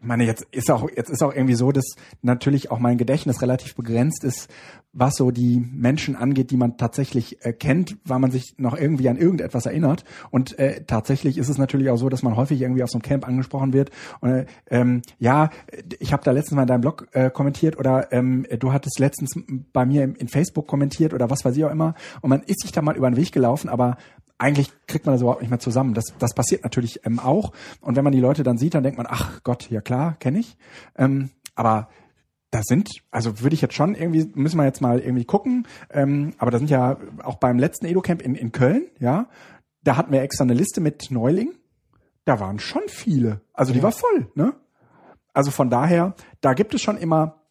[0.03, 3.75] meine, jetzt ist auch, jetzt ist auch irgendwie so, dass natürlich auch mein Gedächtnis relativ
[3.75, 4.49] begrenzt ist,
[4.93, 9.09] was so die Menschen angeht, die man tatsächlich äh, kennt, weil man sich noch irgendwie
[9.09, 10.05] an irgendetwas erinnert.
[10.31, 13.03] Und äh, tatsächlich ist es natürlich auch so, dass man häufig irgendwie auf so einem
[13.03, 13.91] Camp angesprochen wird.
[14.21, 15.51] Und äh, ähm, ja,
[15.99, 19.33] ich habe da letztens mal in deinem Blog äh, kommentiert oder ähm, du hattest letztens
[19.73, 21.95] bei mir in, in Facebook kommentiert oder was weiß ich auch immer.
[22.21, 23.97] Und man ist sich da mal über den Weg gelaufen, aber
[24.39, 25.95] eigentlich kriegt man das überhaupt nicht mehr zusammen.
[25.95, 27.53] Das, das passiert natürlich ähm, auch.
[27.81, 30.41] Und wenn man die Leute dann sieht, dann denkt man, ach Gott, ja klar, kenne
[30.41, 30.57] ich.
[30.97, 31.89] Ähm, aber
[32.51, 36.35] da sind, also würde ich jetzt schon irgendwie, müssen wir jetzt mal irgendwie gucken, ähm,
[36.39, 39.29] aber da sind ja auch beim letzten Edo-Camp in, in Köln, ja,
[39.83, 41.55] da hatten wir extra eine Liste mit Neulingen.
[42.25, 43.41] Da waren schon viele.
[43.53, 43.85] Also die ja.
[43.85, 44.55] war voll, ne?
[45.33, 47.43] Also von daher, da gibt es schon immer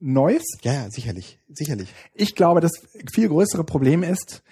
[0.00, 0.44] Neues.
[0.62, 1.92] Ja, ja, sicherlich, sicherlich.
[2.14, 2.72] Ich glaube, das
[3.12, 4.42] viel größere Problem ist,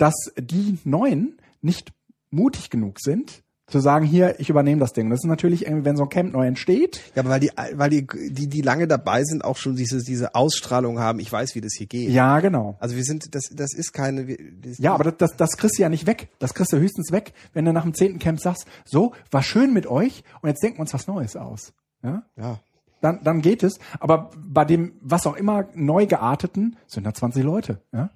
[0.00, 1.92] dass die Neuen nicht
[2.30, 5.10] mutig genug sind, zu sagen, hier, ich übernehme das Ding.
[5.10, 7.00] Das ist natürlich irgendwie, wenn so ein Camp neu entsteht.
[7.14, 10.34] Ja, aber weil die, weil die, die, die lange dabei sind, auch schon diese, diese
[10.34, 12.10] Ausstrahlung haben, ich weiß, wie das hier geht.
[12.10, 12.76] Ja, genau.
[12.80, 14.26] Also wir sind, das, das ist keine.
[14.26, 16.30] Das ja, aber das, das, das kriegst du ja nicht weg.
[16.38, 19.72] Das kriegst du höchstens weg, wenn du nach dem zehnten Camp sagst, so, war schön
[19.72, 21.72] mit euch und jetzt denken wir uns was Neues aus.
[22.02, 22.24] Ja.
[22.36, 22.58] Ja.
[23.00, 23.78] Dann, dann geht es.
[23.98, 28.10] Aber bei dem, was auch immer neu gearteten, sind da 20 Leute, ja.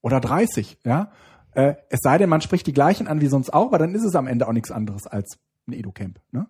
[0.00, 1.10] Oder 30, ja.
[1.58, 4.04] Äh, es sei denn, man spricht die gleichen an wie sonst auch, aber dann ist
[4.04, 6.20] es am Ende auch nichts anderes als ein Edu-Camp.
[6.30, 6.46] Ne?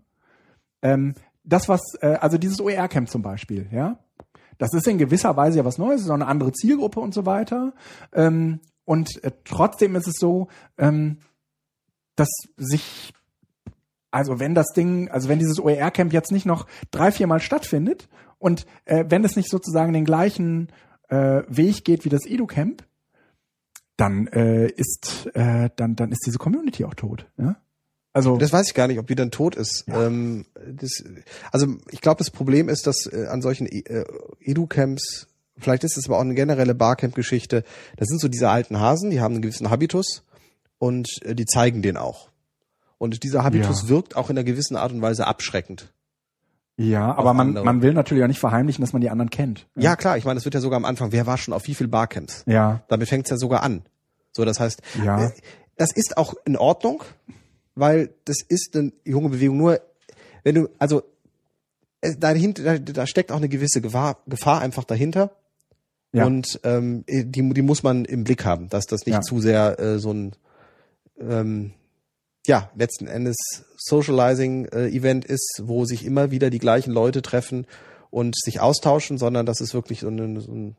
[0.83, 1.15] Ähm,
[1.45, 3.99] das, was, äh, also dieses OER-Camp zum Beispiel, ja,
[4.59, 7.25] das ist in gewisser Weise ja was Neues, ist auch eine andere Zielgruppe und so
[7.25, 7.73] weiter.
[8.13, 11.21] Ähm, und äh, trotzdem ist es so, ähm,
[12.15, 12.29] dass
[12.59, 13.15] sich,
[14.11, 18.11] also wenn das Ding, also wenn dieses OER-Camp jetzt nicht noch drei, vier Mal stattfindet
[18.39, 20.69] und äh, wenn es nicht sozusagen den gleichen
[21.09, 22.87] äh, Weg geht wie das Edu-Camp,
[23.99, 27.27] dann äh, ist äh, dann dann ist diese Community auch tot.
[27.37, 27.57] Ja?
[28.15, 29.85] Also das weiß ich gar nicht, ob die dann tot ist.
[29.87, 30.07] Ja.
[30.07, 31.05] Ähm, das,
[31.53, 34.05] also ich glaube, das Problem ist, dass äh, an solchen äh,
[34.41, 37.65] Edu-Camps, vielleicht ist es aber auch eine generelle Barcamp-Geschichte,
[37.97, 40.25] das sind so diese alten Hasen, die haben einen gewissen Habitus
[40.79, 42.31] und äh, die zeigen den auch.
[42.97, 43.89] Und dieser Habitus ja.
[43.91, 45.93] wirkt auch in einer gewissen Art und Weise abschreckend.
[46.81, 49.67] Ja, aber man, man will natürlich auch nicht verheimlichen, dass man die anderen kennt.
[49.75, 51.67] Ja, ja klar, ich meine, es wird ja sogar am Anfang, wer war schon auf
[51.67, 52.45] wie viel Barcamps?
[52.47, 52.85] Ja.
[52.87, 53.83] Damit fängt's ja sogar an.
[54.31, 55.25] So, das heißt, ja.
[55.25, 55.31] Äh,
[55.77, 57.03] das ist auch in Ordnung,
[57.75, 59.57] weil das ist eine junge Bewegung.
[59.57, 59.81] Nur,
[60.45, 61.03] wenn du, also,
[62.01, 65.33] dahinter, da, da steckt auch eine gewisse Gefahr, Gefahr einfach dahinter.
[66.13, 66.27] Ja.
[66.27, 69.21] Und ähm, die, die muss man im Blick haben, dass das nicht ja.
[69.21, 70.33] zu sehr äh, so ein
[71.21, 71.73] ähm,
[72.47, 73.37] ja, letzten Endes
[73.77, 77.67] Socializing-Event äh, ist, wo sich immer wieder die gleichen Leute treffen
[78.11, 80.77] und sich austauschen, sondern das ist wirklich so, eine, so ein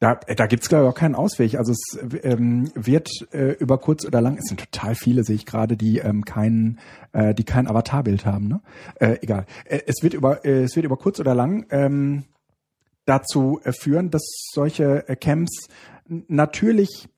[0.00, 1.56] da, da gibt's glaube ich auch keinen Ausweg.
[1.56, 5.44] Also es ähm, wird äh, über kurz oder lang, es sind total viele, sehe ich
[5.44, 6.78] gerade, die ähm, keinen,
[7.12, 8.48] äh, die kein Avatarbild haben.
[8.48, 8.60] Ne?
[8.94, 9.44] Äh, egal.
[9.66, 12.24] Äh, es wird über, äh, es wird über kurz oder lang ähm,
[13.04, 14.22] dazu äh, führen, dass
[14.54, 15.68] solche äh, Camps
[16.06, 17.08] natürlich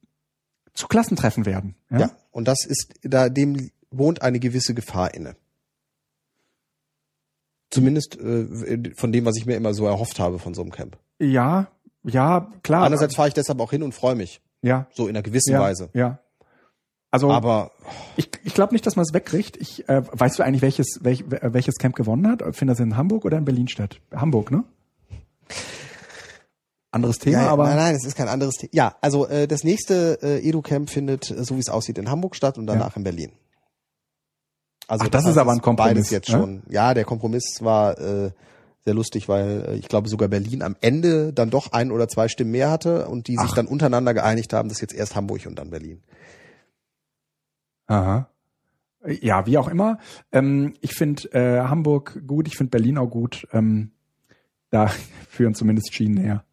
[0.74, 1.76] zu Klassentreffen werden.
[1.88, 2.00] Ja?
[2.00, 5.36] ja, und das ist da dem wohnt eine gewisse Gefahr inne.
[7.70, 10.98] Zumindest äh, von dem, was ich mir immer so erhofft habe von so einem Camp.
[11.18, 11.68] Ja,
[12.04, 12.84] ja, klar.
[12.84, 14.40] Einerseits fahre ich deshalb auch hin und freue mich.
[14.62, 14.86] Ja.
[14.92, 15.88] So in einer gewissen ja, Weise.
[15.94, 16.18] Ja.
[17.10, 17.72] Also, aber
[18.16, 19.58] ich, ich glaube nicht, dass man es wegkriegt.
[19.58, 22.42] Ich, äh, weißt du eigentlich, welches, welch, welches Camp gewonnen hat?
[22.56, 24.00] Findet das in Hamburg oder in Berlin statt?
[24.14, 24.64] Hamburg, ne?
[26.92, 27.64] Anderes Thema, ja, aber.
[27.64, 28.70] Nein, nein, es ist kein anderes Thema.
[28.74, 32.36] Ja, also äh, das nächste äh, Edu-Camp findet, äh, so wie es aussieht, in Hamburg
[32.36, 32.96] statt und danach ja.
[32.96, 33.32] in Berlin.
[34.88, 35.94] Also Ach, das, das ist aber ein Kompromiss.
[35.94, 36.38] Beides jetzt ne?
[36.38, 36.62] schon.
[36.68, 38.32] Ja, der Kompromiss war äh,
[38.84, 42.28] sehr lustig, weil äh, ich glaube sogar Berlin am Ende dann doch ein oder zwei
[42.28, 43.44] Stimmen mehr hatte und die Ach.
[43.44, 46.02] sich dann untereinander geeinigt haben, dass jetzt erst Hamburg und dann Berlin.
[47.86, 48.28] Aha.
[49.06, 49.98] Ja, wie auch immer.
[50.30, 53.48] Ähm, ich finde äh, Hamburg gut, ich finde Berlin auch gut.
[53.52, 53.92] Ähm,
[54.70, 54.88] da
[55.28, 56.44] führen zumindest Schienen her.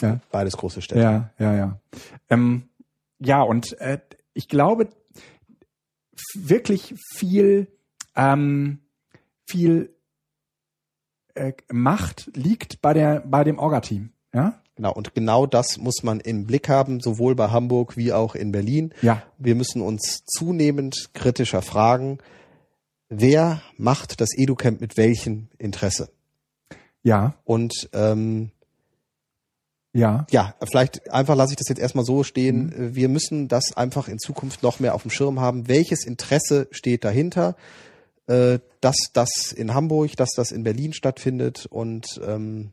[0.00, 0.20] Ja.
[0.30, 1.00] Beides große Städte.
[1.00, 1.80] Ja, ja, ja.
[2.28, 2.68] Ähm,
[3.18, 3.98] ja, und äh,
[4.34, 4.88] ich glaube,
[6.34, 7.68] wirklich viel,
[8.16, 8.80] ähm,
[9.46, 9.94] viel
[11.34, 14.12] äh, Macht liegt bei der bei dem Orga-Team.
[14.32, 14.60] Ja?
[14.76, 18.52] Genau, und genau das muss man im Blick haben, sowohl bei Hamburg wie auch in
[18.52, 18.94] Berlin.
[19.02, 19.22] Ja.
[19.38, 22.18] Wir müssen uns zunehmend kritischer fragen,
[23.08, 26.10] wer macht das EduCamp mit welchem Interesse?
[27.02, 27.34] Ja.
[27.44, 28.52] Und ähm,
[29.92, 30.26] ja.
[30.30, 32.66] Ja, vielleicht einfach lasse ich das jetzt erstmal so stehen.
[32.66, 32.94] Mhm.
[32.94, 35.68] Wir müssen das einfach in Zukunft noch mehr auf dem Schirm haben.
[35.68, 37.56] Welches Interesse steht dahinter?
[38.26, 42.70] Äh, dass das in Hamburg, dass das in Berlin stattfindet und ähm,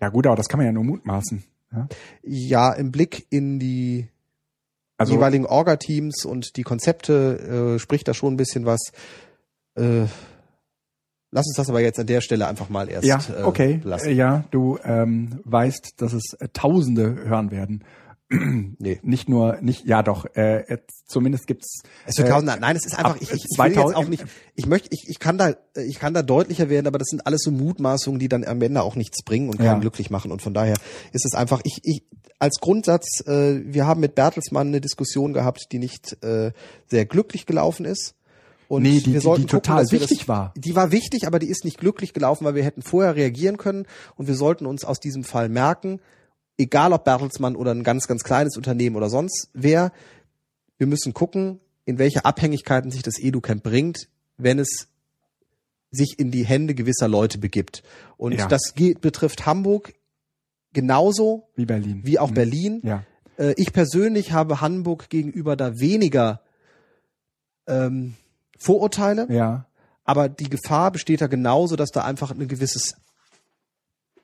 [0.00, 1.42] ja gut, aber das kann man ja nur mutmaßen.
[1.72, 1.88] Ja,
[2.22, 4.08] ja im Blick in die
[4.98, 8.92] also, jeweiligen Orga-Teams und die Konzepte äh, spricht da schon ein bisschen was.
[9.74, 10.06] Äh,
[11.30, 13.80] Lass uns das aber jetzt an der Stelle einfach mal erst Ja, äh, okay.
[13.84, 14.08] lassen.
[14.08, 17.84] Äh, Ja, du ähm, weißt, dass es äh, Tausende hören werden.
[18.78, 19.00] Nee.
[19.02, 21.82] Nicht nur, nicht, ja doch, äh, zumindest gibt's.
[22.04, 24.08] Es wird äh, nein, es ist einfach, ab ich, ich, ich will jetzt 2000 auch
[24.08, 24.24] nicht,
[24.54, 27.26] ich möchte, ich, ich kann da, äh, ich kann da deutlicher werden, aber das sind
[27.26, 29.78] alles so Mutmaßungen, die dann am Ende auch nichts bringen und keinen Ja.
[29.78, 30.76] glücklich machen und von daher
[31.12, 32.04] ist es einfach, ich, ich,
[32.38, 36.52] als Grundsatz, äh, wir haben mit Bertelsmann eine Diskussion gehabt, die nicht äh,
[36.86, 38.14] sehr glücklich gelaufen ist.
[38.68, 40.52] Und Nee, die- wir die- sollten die total dass wir wichtig das, war.
[40.56, 43.86] Die war wichtig, aber die ist nicht glücklich gelaufen, weil wir hätten vorher reagieren können
[44.16, 46.00] und wir sollten uns aus diesem Fall merken,
[46.58, 49.90] egal ob Bertelsmann oder ein ganz, ganz kleines Unternehmen oder sonst wer,
[50.76, 54.88] wir müssen gucken, in welche Abhängigkeiten sich das EduCamp bringt, wenn es
[55.90, 57.82] sich in die Hände gewisser Leute begibt.
[58.18, 58.46] Und Ja.
[58.48, 59.94] das geht, betrifft Hamburg
[60.74, 62.02] genauso wie Berlin.
[62.04, 62.34] wie auch Mhm.
[62.34, 62.80] Berlin.
[62.84, 63.04] Ja.
[63.38, 66.42] Äh, ich persönlich habe Hamburg gegenüber da weniger
[67.66, 68.14] ähm,
[68.58, 69.64] Vorurteile, Ja.
[70.04, 72.94] aber die Gefahr besteht da genauso, dass da einfach ein gewisses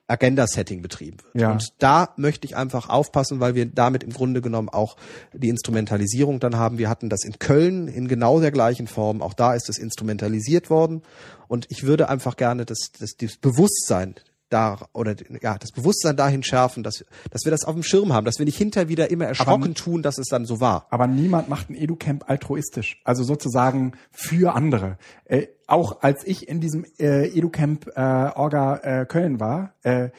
[0.07, 1.35] Agenda-Setting betrieben wird.
[1.41, 1.51] Ja.
[1.53, 4.97] Und da möchte ich einfach aufpassen, weil wir damit im Grunde genommen auch
[5.33, 6.77] die Instrumentalisierung dann haben.
[6.77, 9.23] Wir hatten das in Köln in genau der gleichen Form.
[9.23, 11.01] Auch da ist es instrumentalisiert worden.
[11.47, 14.13] Und ich würde einfach gerne das, das, das Bewusstsein
[14.49, 18.25] da oder ja das Bewusstsein dahin schärfen, dass dass wir das auf dem Schirm haben,
[18.25, 20.87] dass wir nicht hinterher wieder immer erschrocken tun, dass es dann so war.
[20.89, 24.97] Aber niemand macht ein Educamp altruistisch, also sozusagen für andere.
[25.25, 30.09] Äh, auch als ich in diesem äh, Educamp äh, Orga äh, Köln war, äh,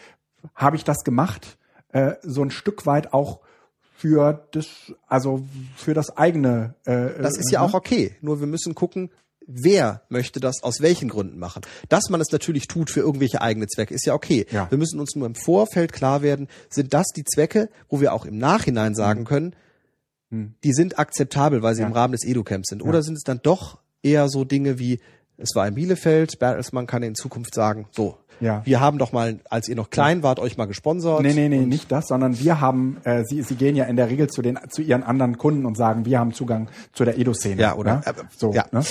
[0.55, 1.59] habe ich das gemacht,
[1.93, 3.40] äh, so ein Stück weit auch
[3.97, 4.66] für das,
[5.07, 5.44] also
[5.77, 6.74] für das eigene.
[6.85, 8.15] Äh, Das ist ja auch okay.
[8.20, 9.11] Nur wir müssen gucken,
[9.47, 11.62] wer möchte das aus welchen Gründen machen.
[11.89, 14.47] Dass man es natürlich tut für irgendwelche eigene Zwecke, ist ja okay.
[14.51, 14.70] Ja.
[14.70, 18.24] Wir müssen uns nur im Vorfeld klar werden, sind das die Zwecke, wo wir auch
[18.27, 19.55] im Nachhinein sagen können,
[20.31, 21.86] die sind akzeptabel, weil sie Ja.
[21.86, 22.82] im Rahmen des Educamps sind.
[22.82, 25.01] Oder sind es dann doch eher so Dinge wie,
[25.36, 28.61] es war in Bielefeld, Bertelsmann kann in Zukunft sagen, so, Ja.
[28.67, 31.23] wir haben doch mal, als ihr noch klein wart, euch mal gesponsert.
[31.23, 34.11] Nee, nee, nee, nicht das, sondern wir haben, äh, sie, sie gehen ja in der
[34.11, 37.61] Regel zu den, zu ihren anderen Kunden und sagen, wir haben Zugang zu der Edo-Szene.
[37.63, 38.03] Ja, oder- Ne?
[38.07, 38.67] äh, So, ja.
[38.73, 38.83] ne?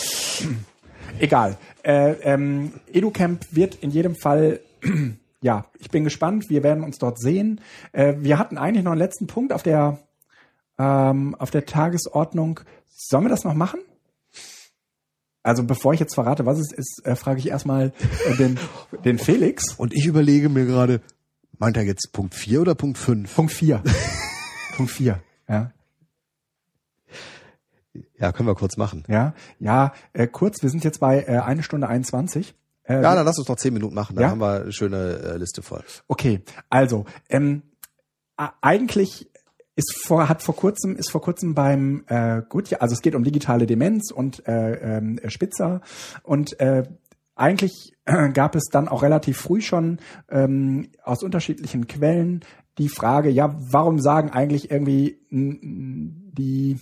[1.20, 1.58] Egal.
[1.84, 4.60] Äh, ähm, EduCamp wird in jedem Fall,
[5.42, 6.46] ja, ich bin gespannt.
[6.50, 7.62] Wir werden uns dort sehen.
[7.92, 10.00] Äh, wir hatten eigentlich noch einen letzten Punkt auf der,
[10.80, 12.60] ähm, auf der Tagesordnung.
[12.90, 13.80] Sollen wir das noch machen?
[15.46, 17.94] Also bevor ich jetzt verrate, was es ist, äh, frage ich erstmal
[18.28, 18.60] äh, den,
[19.06, 19.76] den Felix.
[19.78, 21.02] Und ich überlege mir gerade,
[21.60, 23.36] meint er jetzt Punkt 4 oder Punkt 5?
[23.36, 23.84] Punkt vier.
[24.76, 25.22] Punkt vier.
[25.48, 25.72] Ja.
[28.18, 29.04] Ja, können wir kurz machen.
[29.08, 32.56] Ja, ja, äh, kurz, wir sind jetzt bei äh, eine Stunde 21.
[32.84, 34.30] Äh, Ja, dann lass uns noch zehn Minuten machen, dann Ja?
[34.32, 35.84] haben wir eine schöne äh, Liste voll.
[36.08, 37.62] Okay, also ähm,
[38.62, 39.30] eigentlich
[39.76, 43.16] ist vor hat vor kurzem ist vor kurzem beim äh, gut ja also es geht
[43.16, 45.82] um digitale Demenz und äh, ähm, Spitzer
[46.24, 46.84] und äh,
[47.36, 50.00] eigentlich äh, gab es dann auch relativ früh schon
[50.30, 52.46] ähm, aus unterschiedlichen Quellen
[52.78, 56.80] die Frage ja warum sagen eigentlich irgendwie die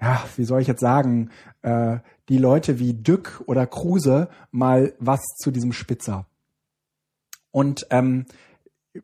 [0.00, 1.30] ja, wie soll ich jetzt sagen,
[1.62, 1.98] äh,
[2.28, 6.26] die Leute wie Dück oder Kruse mal was zu diesem Spitzer.
[7.50, 8.26] Und ähm,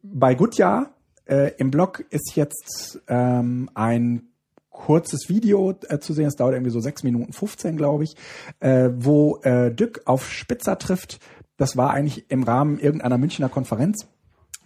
[0.03, 0.92] bei Gutjahr
[1.27, 4.29] äh, im Blog ist jetzt ähm, ein
[4.71, 8.17] kurzes Video äh, zu sehen, es dauert irgendwie so sechs Minuten 15, glaube ich,
[8.61, 11.21] äh, wo äh, Dück auf Spitzer trifft.
[11.57, 14.07] Das war eigentlich im Rahmen irgendeiner Münchner Konferenz.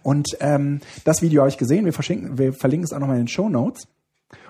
[0.01, 3.23] Und ähm, das Video habe ich gesehen, wir, verschinken, wir verlinken es auch nochmal in
[3.23, 3.87] den Show Notes.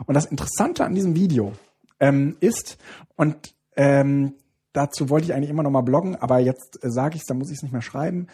[0.05, 1.53] Und das Interessante an diesem Video
[1.99, 2.77] ähm, ist,
[3.15, 3.35] und
[3.75, 4.33] ähm,
[4.73, 7.39] dazu wollte ich eigentlich immer noch mal bloggen, aber jetzt äh, sage ich es, dann
[7.39, 8.27] muss ich es nicht mehr schreiben.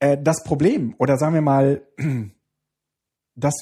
[0.00, 1.82] Äh, das Problem, oder sagen wir mal,
[3.34, 3.54] das,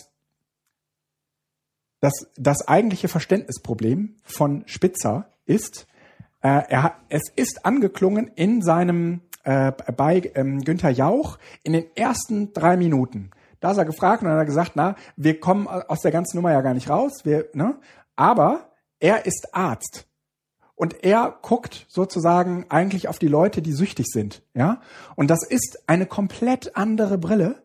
[2.01, 5.86] das, das eigentliche Verständnisproblem von Spitzer ist,
[6.42, 12.52] äh, er es ist angeklungen in seinem äh, bei ähm, Günther Jauch in den ersten
[12.52, 13.30] drei Minuten.
[13.60, 16.36] Da ist er gefragt und dann hat er gesagt, na, wir kommen aus der ganzen
[16.36, 17.78] Nummer ja gar nicht raus, wir, ne?
[18.16, 18.70] Aber
[19.01, 20.06] er ist Arzt.
[20.74, 24.80] Und er guckt sozusagen eigentlich auf die Leute, die süchtig sind, ja?
[25.14, 27.62] Und das ist eine komplett andere Brille,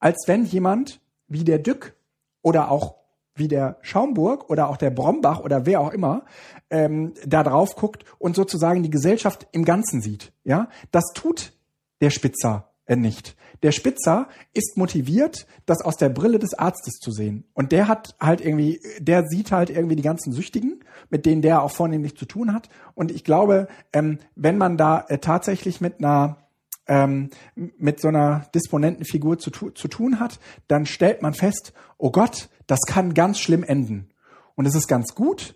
[0.00, 1.00] als wenn jemand
[1.32, 1.94] wie der Dück
[2.42, 2.96] oder auch
[3.34, 6.24] wie der Schaumburg oder auch der Brombach oder wer auch immer
[6.70, 10.32] ähm, da drauf guckt und sozusagen die Gesellschaft im Ganzen sieht.
[10.44, 11.52] Ja, das tut
[12.00, 13.36] der Spitzer äh, nicht.
[13.62, 17.44] Der Spitzer ist motiviert, das aus der Brille des Arztes zu sehen.
[17.54, 20.80] Und der hat halt irgendwie, der sieht halt irgendwie die ganzen Süchtigen,
[21.10, 22.68] mit denen der auch vornehmlich zu tun hat.
[22.94, 26.38] Und ich glaube, ähm, wenn man da äh, tatsächlich mit einer
[26.86, 30.38] ähm, mit so einer Disponentenfigur zu, tu zu tun hat,
[30.68, 34.10] dann stellt man fest, oh Gott, das kann ganz schlimm enden.
[34.54, 35.54] Und es ist ganz gut,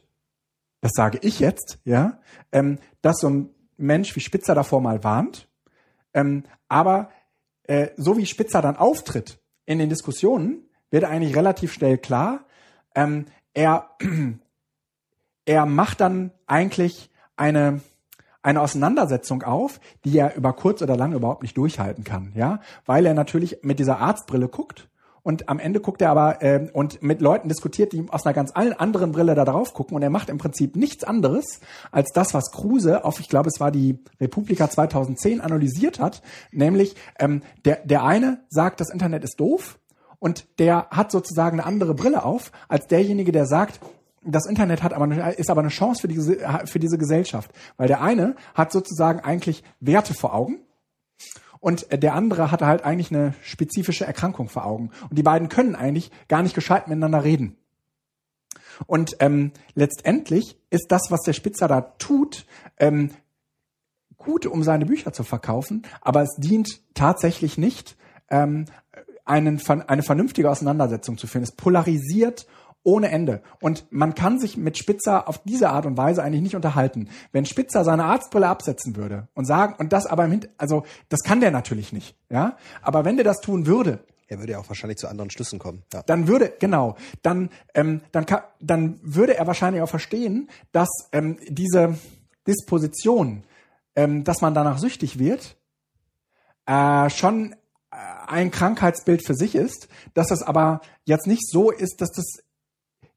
[0.81, 2.21] das sage ich jetzt, ja,
[2.53, 5.49] ähm, dass so ein Mensch wie Spitzer davor mal warnt,
[6.15, 7.11] Ähm, aber
[7.65, 12.47] äh, so wie Spitzer dann auftritt in den Diskussionen, wird eigentlich relativ schnell klar,
[12.95, 13.91] ähm, er,
[15.45, 17.81] er macht dann eigentlich eine,
[18.47, 23.05] eine Auseinandersetzung auf, die er über kurz oder lang überhaupt nicht durchhalten kann, ja, weil
[23.05, 24.89] er natürlich mit dieser Arztbrille guckt
[25.25, 28.53] und am Ende guckt er aber äh, und mit Leuten diskutiert, die aus einer ganz
[28.53, 31.59] anderen Brille da drauf gucken und er macht im Prinzip nichts anderes
[31.91, 36.95] als das, was Kruse auf, ich glaube, es war die Republika 2010 analysiert hat, nämlich
[37.19, 39.81] ähm, der der eine sagt, das Internet ist doof
[40.21, 43.81] und der hat sozusagen eine andere Brille auf als derjenige, der sagt,
[44.27, 46.37] das Internet hat aber eine, ist aber eine Chance für diese
[46.67, 50.61] für diese Gesellschaft, weil der eine hat sozusagen eigentlich Werte vor Augen
[51.61, 54.91] und der andere hatte halt eigentlich eine spezifische Erkrankung vor Augen.
[55.09, 57.57] Und die beiden können eigentlich gar nicht gescheit miteinander reden.
[58.87, 62.47] Und ähm, letztendlich ist das, was der Spitzer da tut,
[62.79, 63.11] ähm,
[64.17, 67.97] gut, um seine Bücher zu verkaufen, aber es dient tatsächlich nicht,
[68.29, 68.67] ähm,
[69.25, 71.43] einen, eine vernünftige Auseinandersetzung zu führen.
[71.43, 72.47] Es polarisiert
[72.87, 73.43] ohne Ende.
[73.61, 77.09] Und man kann sich mit Spitzer auf diese Art und Weise eigentlich nicht unterhalten.
[77.33, 81.21] Wenn Spitzer seine Arztbrille absetzen würde und sagen, und das aber im Hint also das
[81.23, 82.57] kann der natürlich nicht, ja.
[82.83, 85.83] Aber wenn der das tun würde, er würde ja auch wahrscheinlich zu anderen Schlüssen kommen.
[85.93, 86.03] Ja.
[86.03, 91.39] Dann würde, genau, dann, ähm, dann, kann, dann würde er wahrscheinlich auch verstehen, dass ähm,
[91.49, 91.97] diese
[92.47, 93.43] Disposition,
[93.97, 95.57] ähm, dass man danach süchtig wird,
[96.67, 97.97] äh, schon äh,
[98.29, 102.46] ein Krankheitsbild für sich ist, dass das aber jetzt nicht so ist, dass das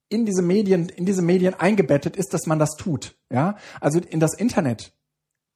[0.09, 3.15] in diese Medien, in diese Medien eingebettet ist, dass man das tut.
[3.31, 4.93] Ja, also in das Internet.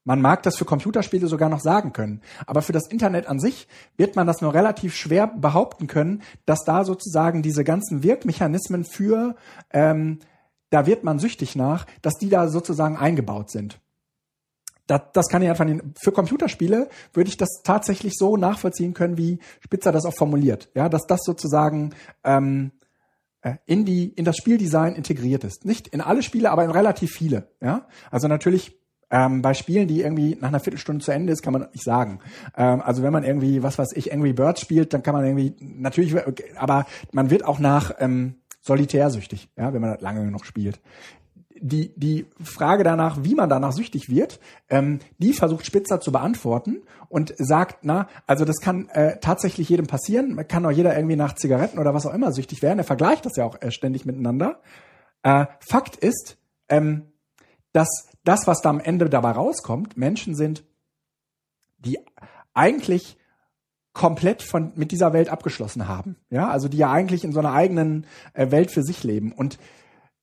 [0.06, 3.68] Man mag das für Computerspiele sogar noch sagen können, aber für das Internet an sich
[3.96, 9.36] wird man das nur relativ schwer behaupten können, dass da sozusagen diese ganzen Wirkmechanismen für,
[9.72, 10.20] ähm,
[10.72, 13.80] da wird man süchtig nach, dass die da sozusagen eingebaut sind.
[14.88, 15.82] Das, das kann ich einfach nicht.
[16.02, 20.70] Für Computerspiele würde ich das tatsächlich so nachvollziehen können, wie Spitzer das auch formuliert.
[20.76, 22.83] Ja, dass das sozusagen ähm, äh,
[23.66, 25.66] in die in das Spieldesign integriert ist.
[25.66, 27.48] Nicht in alle Spiele, aber in relativ viele.
[27.62, 28.78] Ja, also natürlich
[29.12, 32.20] ähm, bei Spielen, die irgendwie nach einer Viertelstunde zu Ende ist, kann man nicht sagen.
[32.58, 35.56] Ähm, also wenn man irgendwie, was weiß ich, Angry Birds spielt, dann kann man irgendwie
[35.60, 36.16] natürlich,
[36.58, 40.80] aber man wird auch nach ähm, solitärsüchtig, ja, wenn man das lange genug spielt
[41.64, 46.82] die, die Frage danach, wie man danach süchtig wird, ähm, die versucht Spitzer zu beantworten
[47.08, 51.36] und sagt, na, also das kann äh, tatsächlich jedem passieren, kann auch jeder irgendwie nach
[51.36, 52.80] Zigaretten oder was auch immer süchtig werden.
[52.80, 54.60] Er vergleicht das ja auch äh, ständig miteinander.
[55.24, 56.38] Äh, Fakt ist,
[56.68, 57.14] ähm,
[57.72, 60.66] dass das, was da am Ende dabei rauskommt, Menschen sind,
[61.78, 61.98] die
[62.54, 63.18] eigentlich
[63.94, 67.54] komplett von mit dieser Welt abgeschlossen haben, ja, also die ja eigentlich in so einer
[67.54, 69.60] eigenen äh, Welt für sich leben und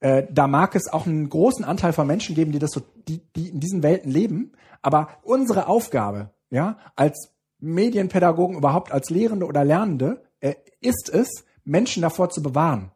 [0.01, 3.21] äh, da mag es auch einen großen Anteil von Menschen geben, die das so, die,
[3.37, 4.53] die in diesen Welten leben.
[4.83, 12.03] Aber unsere Aufgabe, ja, als Medienpädagogen, überhaupt als Lehrende oder Lernende, äh, ist es, Menschen
[12.03, 12.91] davor zu bewahren.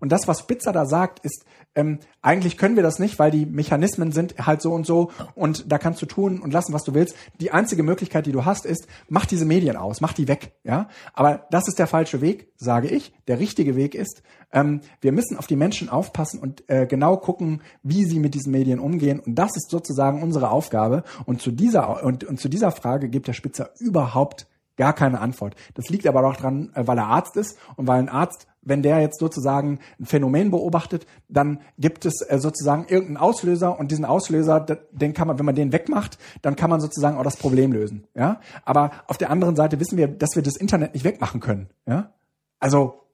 [0.00, 1.44] Und das, was Spitzer da sagt, ist,
[1.74, 5.70] ähm, eigentlich können wir das nicht, weil die Mechanismen sind halt so und so und
[5.70, 7.14] da kannst du tun und lassen, was du willst.
[7.40, 10.88] Die einzige Möglichkeit, die du hast, ist, mach diese Medien aus, mach die weg, ja.
[11.12, 13.12] Aber das ist der falsche Weg, sage ich.
[13.28, 14.22] Der richtige Weg ist,
[14.52, 18.50] ähm, wir müssen auf die Menschen aufpassen und äh, genau gucken, wie sie mit diesen
[18.50, 19.20] Medien umgehen.
[19.20, 21.04] Und das ist sozusagen unsere Aufgabe.
[21.24, 25.56] Und zu dieser und, und zu dieser Frage gibt der Spitzer überhaupt gar keine Antwort.
[25.74, 28.82] Das liegt aber auch dran, äh, weil er Arzt ist und weil ein Arzt wenn
[28.82, 34.04] der jetzt sozusagen ein Phänomen beobachtet, dann gibt es äh, sozusagen irgendeinen Auslöser und diesen
[34.04, 37.72] Auslöser, den kann man, wenn man den wegmacht, dann kann man sozusagen auch das Problem
[37.72, 38.06] lösen.
[38.14, 41.70] Ja, aber auf der anderen Seite wissen wir, dass wir das Internet nicht wegmachen können.
[41.86, 42.12] Ja,
[42.58, 43.04] also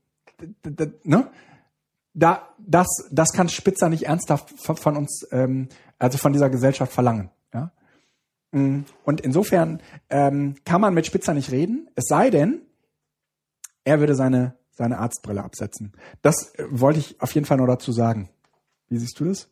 [1.04, 1.28] ne?
[2.14, 5.68] da das das kann Spitzer nicht ernsthaft von uns, ähm,
[5.98, 7.30] also von dieser Gesellschaft verlangen.
[8.56, 12.62] Mm, und insofern ähm, kann man mit Spitzer nicht reden, es sei denn,
[13.84, 15.92] er würde seine seine Arztbrille absetzen.
[16.22, 18.28] Das äh, wollte ich auf jeden Fall noch dazu sagen.
[18.88, 19.48] Wie siehst du das?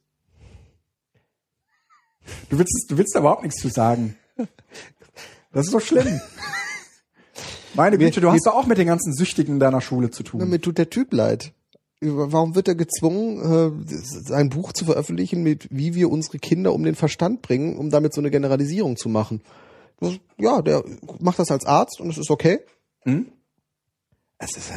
[2.49, 4.17] Du willst, du willst da überhaupt nichts zu sagen.
[5.53, 6.21] Das ist doch schlimm.
[7.75, 10.49] Meine Güte, du hast doch auch mit den ganzen Süchtigen deiner Schule zu tun.
[10.49, 11.53] Mir tut der Typ leid.
[12.07, 13.79] Warum wird er gezwungen,
[14.29, 17.91] äh, ein Buch zu veröffentlichen, mit wie wir unsere Kinder um den Verstand bringen, um
[17.91, 19.43] damit so eine Generalisierung zu machen?
[20.37, 20.85] Ja, der
[21.21, 22.61] macht das als Arzt und es ist okay.
[23.03, 23.33] Hm?
[24.39, 24.71] Es ist,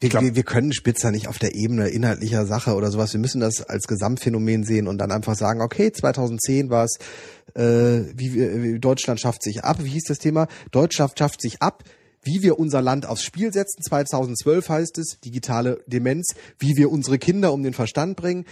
[0.00, 3.12] wir, wir, wir können Spitzer nicht auf der Ebene inhaltlicher Sache oder sowas.
[3.12, 6.98] Wir müssen das als Gesamtphänomen sehen und dann einfach sagen, okay, 2010 war es,
[7.54, 9.78] äh, wie, wie Deutschland schafft sich ab.
[9.80, 10.46] Wie hieß das Thema?
[10.70, 11.82] Deutschland schafft sich ab
[12.22, 13.82] wie wir unser Land aufs Spiel setzen.
[13.82, 18.44] 2012 heißt es, digitale Demenz, wie wir unsere Kinder um den Verstand bringen.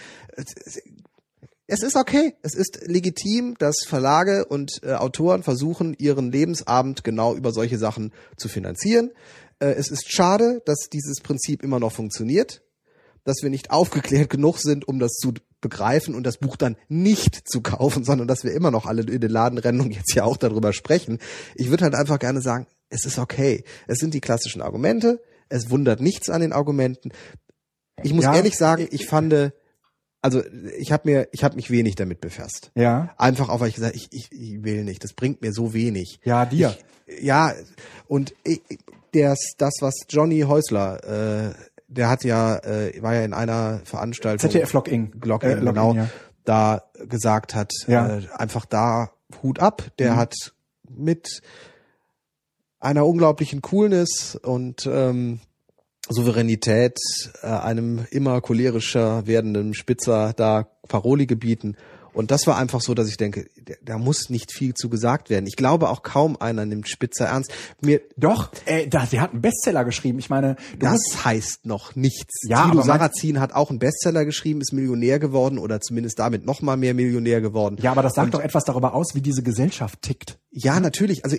[1.67, 2.35] es ist okay.
[2.43, 8.13] Es ist legitim, dass Verlage und äh, Autoren versuchen, ihren Lebensabend genau über solche Sachen
[8.37, 9.11] zu finanzieren.
[9.59, 12.63] Äh, es ist schade, dass dieses Prinzip immer noch funktioniert,
[13.25, 17.49] dass wir nicht aufgeklärt genug sind, um das zu begreifen und das Buch dann nicht
[17.49, 20.25] zu kaufen, sondern dass wir immer noch alle in den Laden rennen und jetzt ja
[20.25, 21.19] auch darüber sprechen.
[21.55, 22.67] Ich würde halt einfach gerne sagen,
[22.97, 23.65] es ist okay.
[23.87, 25.21] Es sind die klassischen Argumente.
[25.49, 27.11] Es wundert nichts an den Argumenten.
[28.03, 28.35] Ich muss Ja.
[28.35, 29.53] ehrlich sagen, ich fand,
[30.23, 30.43] also
[30.79, 32.73] ich habe mir, ich habe mich wenig damit befasst.
[32.75, 33.15] Ja.
[33.19, 35.05] Einfach auch, weil ich gesagt, ich, ich, ich will nicht.
[35.05, 36.21] Das bringt mir so wenig.
[36.25, 36.77] Ja, dir.
[37.07, 37.53] Ich, ja,
[38.09, 38.61] und ich,
[39.13, 41.55] das, das, was Johnny Häusler, äh,
[41.89, 44.51] der hat ja, äh, war ja in einer Veranstaltung.
[44.51, 45.13] ZDF Login.
[45.23, 46.09] Login, Äh, Login, genau, ja.
[46.45, 48.19] da gesagt hat, Ja.
[48.19, 49.11] äh, einfach da
[49.43, 49.85] Hut ab.
[50.01, 50.17] Der Mhm.
[50.17, 50.35] hat
[50.91, 51.41] mit
[52.81, 55.41] einer unglaublichen Coolness und ähm,
[56.09, 56.99] Souveränität
[57.43, 61.77] äh, einem immer cholerischer werdenden Spitzer da Paroli gebieten.
[62.17, 63.47] Und das war einfach so, dass ich denke,
[63.85, 65.47] da- muss nicht viel zu gesagt werden.
[65.47, 67.53] Ich glaube auch kaum einer nimmt Spitzer ernst.
[67.81, 70.19] Mir, Doch, äh, da, der hat einen Bestseller geschrieben.
[70.19, 72.35] Ich meine, du musst, das heißt noch nichts.
[72.49, 76.63] Ja, mein- Sarrazin hat auch einen Bestseller geschrieben, ist Millionär geworden oder zumindest damit noch
[76.63, 77.77] mal mehr Millionär geworden.
[77.81, 80.39] ja, aber das sagt doch etwas darüber aus, wie diese Gesellschaft tickt.
[80.51, 81.25] Ja, natürlich.
[81.25, 81.37] Also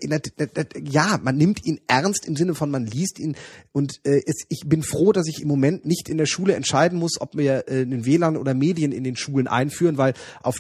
[0.84, 3.36] ja, man nimmt ihn ernst im Sinne von man liest ihn
[3.72, 6.99] und äh, es, ich bin froh, dass ich im Moment nicht in der Schule entscheiden
[6.99, 10.14] muss, ob wir äh, den WLAN oder Medien in den Schulen einführen, weil
[10.44, 10.58] auf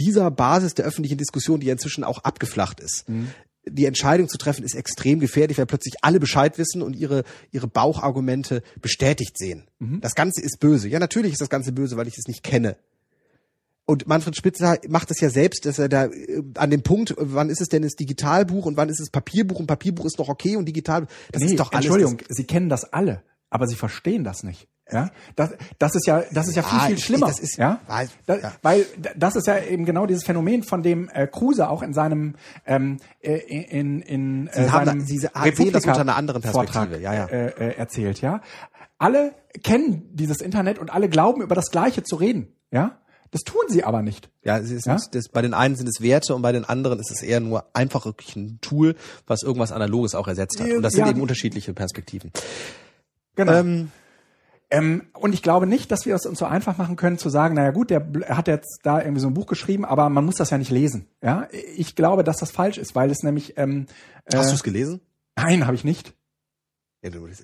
[0.00, 3.06] dieser Basis der öffentlichen Diskussion, die ja inzwischen auch abgeflacht ist,
[3.68, 7.66] die Entscheidung zu treffen, ist extrem gefährlich, weil plötzlich alle Bescheid wissen und ihre, ihre
[7.66, 9.68] Bauchargumente bestätigt sehen.
[10.00, 10.88] Das Ganze ist böse.
[10.88, 12.76] Ja, natürlich ist das Ganze böse, weil ich es nicht kenne.
[13.86, 17.14] Und Manfred Spitzer macht es ja selbst, dass er da äh, an dem Punkt, äh,
[17.18, 20.28] wann ist es denn das Digitalbuch und wann ist es Papierbuch und Papierbuch ist doch
[20.28, 21.86] okay und digital, das nee, ist doch alles.
[21.86, 24.66] Entschuldigung, sie kennen das alle, aber sie verstehen das nicht.
[24.90, 27.26] Ja, das, das ist ja, das ist ja viel Ja, viel schlimmer.
[27.26, 28.52] das ist- ja, weiß- Da- ja.
[28.62, 28.86] weil
[29.16, 32.36] das ist ja eben genau dieses Phänomen, von dem äh, Kruse auch in seinem
[32.66, 36.14] ähm, äh, in in äh, Sie haben seinem da- Sie se- sehen das unter einer
[36.14, 37.26] anderen Perspektive, Vortrag, ja, ja.
[37.26, 38.20] Äh, äh, erzählt.
[38.20, 38.42] Ja,
[38.98, 39.34] alle
[39.64, 42.52] kennen dieses Internet und alle glauben über das Gleiche zu reden.
[42.70, 42.98] Ja,
[43.32, 44.30] das tun sie aber nicht.
[44.44, 44.98] Ja, es ist, Ja?
[45.10, 47.64] Das, bei den einen sind es Werte und bei den anderen ist es eher nur
[47.74, 48.94] einfach wirklich ein Tool,
[49.26, 50.70] was irgendwas Analoges auch ersetzt hat.
[50.70, 51.10] Und das sind Ja.
[51.10, 52.30] eben unterschiedliche Perspektiven.
[53.34, 53.52] Genau.
[53.52, 53.90] Ähm,
[54.68, 57.54] Ähm, und ich glaube nicht, dass wir es uns so einfach machen können zu sagen,
[57.54, 60.34] naja gut, der er hat jetzt da irgendwie so ein Buch geschrieben, aber man muss
[60.36, 61.06] das ja nicht lesen.
[61.22, 63.86] Ja, ich glaube, dass das falsch ist, weil es nämlich ähm,
[64.24, 65.00] äh, hast du es gelesen?
[65.36, 66.15] nein, habe ich nicht.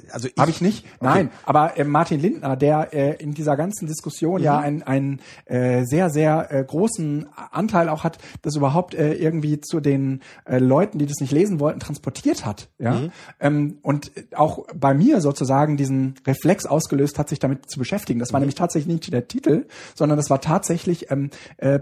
[0.07, 0.87] Ja, Also Habe ich nicht?
[1.01, 5.85] Nein, aber äh, Martin Lindner, der äh, in dieser ganzen Diskussion ja einen, einen äh,
[5.85, 10.99] sehr, sehr äh, großen Anteil auch hat, das überhaupt äh, irgendwie zu den äh, Leuten,
[10.99, 12.69] die das nicht lesen wollten, transportiert hat.
[12.79, 13.03] Ja?
[13.41, 18.21] Ähm, und auch bei mir sozusagen diesen Reflex ausgelöst hat, sich damit zu beschäftigen.
[18.21, 21.81] Das war nämlich tatsächlich nicht der Titel, sondern das war tatsächlich ähm, äh,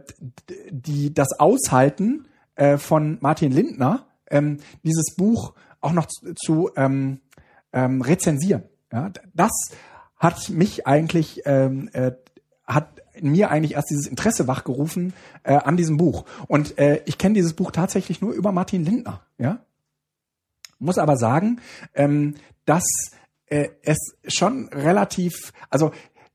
[0.70, 7.20] die, das Aushalten äh, von Martin Lindner, ähm, dieses Buch auch noch zu, zu ähm,
[7.72, 8.64] ähm, rezensieren.
[8.92, 9.52] Ja, das
[10.16, 12.12] hat mich eigentlich ähm, äh,
[12.66, 16.24] hat in mir eigentlich erst dieses Interesse wachgerufen äh, an diesem Buch.
[16.46, 19.22] Und äh, ich kenne dieses Buch tatsächlich nur über Martin Lindner.
[19.38, 19.64] Ja,
[20.78, 21.60] muss aber sagen,
[21.94, 22.34] ähm,
[22.64, 22.84] dass
[23.46, 25.92] äh, es schon relativ, also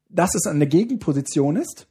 [0.09, 1.87] dass es eine Gegenposition ist,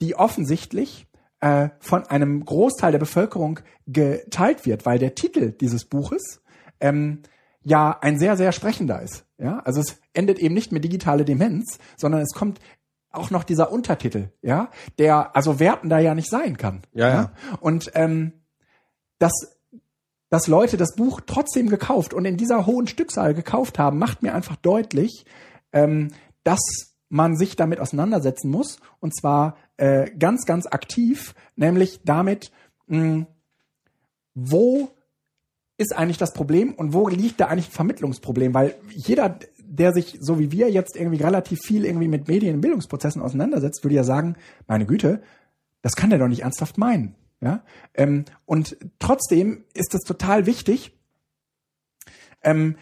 [0.00, 1.06] die offensichtlich
[1.40, 6.42] äh, von einem Großteil der Bevölkerung geteilt wird, weil der Titel dieses Buches
[6.80, 7.22] ähm,
[7.66, 9.26] ja ein sehr, sehr sprechender ist.
[9.38, 12.60] Ja, also es endet eben nicht mit digitale Demenz, sondern es kommt
[13.10, 16.82] auch noch dieser Untertitel, ja, der also wertender ja nicht sein kann.
[16.92, 17.32] Ja, ja.
[17.60, 18.32] Und ähm,
[19.18, 19.56] dass
[20.28, 24.34] dass Leute das Buch trotzdem gekauft und in dieser hohen Stückzahl gekauft haben, macht mir
[24.34, 25.24] einfach deutlich,
[25.72, 26.12] ähm,
[26.42, 26.60] dass
[27.08, 32.50] man sich damit auseinandersetzen muss und zwar äh, ganz, ganz aktiv, nämlich damit,
[32.86, 33.26] mh,
[34.34, 34.90] wo
[35.78, 38.54] ist eigentlich das Problem und wo liegt da eigentlich ein Vermittlungsproblem?
[38.54, 42.60] Weil jeder, der sich so wie wir jetzt irgendwie relativ viel irgendwie mit Medien und
[42.62, 44.36] Bildungsprozessen auseinandersetzt, würde ja sagen,
[44.66, 45.22] meine Güte,
[45.82, 47.14] das kann der doch nicht ernsthaft meinen.
[47.40, 47.62] Ja?
[47.94, 50.92] Ähm, und trotzdem ist es total wichtig,
[52.42, 52.76] ähm,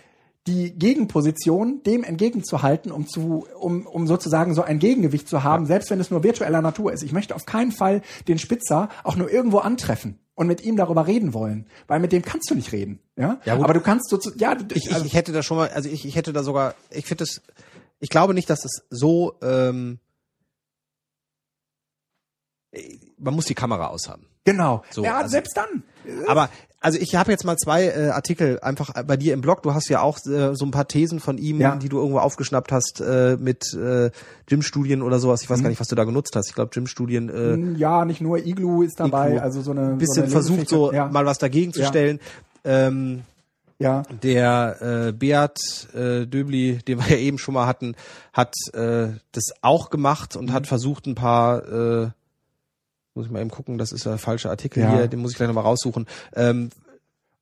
[0.47, 5.91] die Gegenposition dem entgegenzuhalten, um zu, um, um sozusagen so ein Gegengewicht zu haben, selbst
[5.91, 7.03] wenn es nur virtueller Natur ist.
[7.03, 11.07] Ich möchte auf keinen Fall den Spitzer auch nur irgendwo antreffen und mit ihm darüber
[11.07, 13.41] reden wollen, weil mit dem kannst du nicht reden, ja.
[13.45, 13.65] Ja, gut.
[13.65, 15.89] Aber du kannst so, ja, du- ich, ich, also, ich hätte da schon mal, also
[15.89, 17.41] ich, ich hätte da sogar, ich finde es,
[18.01, 19.99] ich glaube nicht, dass es so, ähm,
[23.19, 24.27] man muss die Kamera aushaben.
[24.45, 24.83] Genau.
[24.91, 25.83] So, ja, also- selbst dann.
[26.27, 26.51] Aber
[26.85, 29.63] also ich habe jetzt mal zwei äh, Artikel einfach bei dir im Blog.
[29.63, 31.77] Du hast ja auch äh, so ein paar Thesen von ihm, Ja.
[31.77, 34.11] die du irgendwo aufgeschnappt hast äh, mit äh,
[34.47, 35.43] Gym-Studien oder sowas.
[35.43, 35.63] Ich weiß Mhm.
[35.65, 36.49] gar nicht, was du da genutzt hast.
[36.49, 37.29] Ich glaube Gym-Studien.
[37.31, 39.41] Äh, Ja, nicht nur Iglu ist dabei, Iglu.
[39.43, 41.87] also so eine ein bisschen so eine versucht, so ja, mal was dagegen zu Ja.
[41.89, 42.21] stellen.
[42.65, 43.23] Ähm,
[43.79, 45.59] ja, der äh, Beat
[45.95, 47.97] äh, Döbli, den wir ja eben schon mal hatten,
[48.33, 50.53] hat äh, das auch gemacht und Mhm.
[50.53, 52.09] hat versucht, ein paar, äh,
[53.15, 54.93] muss ich mal eben gucken, das ist der falsche Artikel Ja.
[54.93, 56.71] hier, den muss ich gleich nochmal raussuchen, ähm,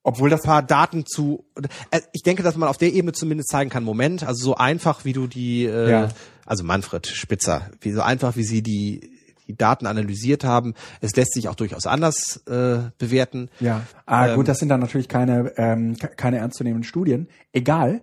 [0.03, 1.45] obwohl das ein paar Daten zu.
[1.91, 5.05] Äh, ich denke, dass man auf der Ebene zumindest zeigen kann, Moment, also so einfach,
[5.05, 6.09] wie du die, äh, Ja.
[6.45, 9.11] also Manfred Spitzer, wie so einfach, wie sie die
[9.49, 10.73] die Daten analysiert haben.
[11.01, 13.51] Es lässt sich auch durchaus anders äh, bewerten.
[13.59, 17.29] Ja, ah, Ähm, gut, das sind dann natürlich keine ähm, ke- keine ernstzunehmenden Studien.
[17.53, 18.03] Egal.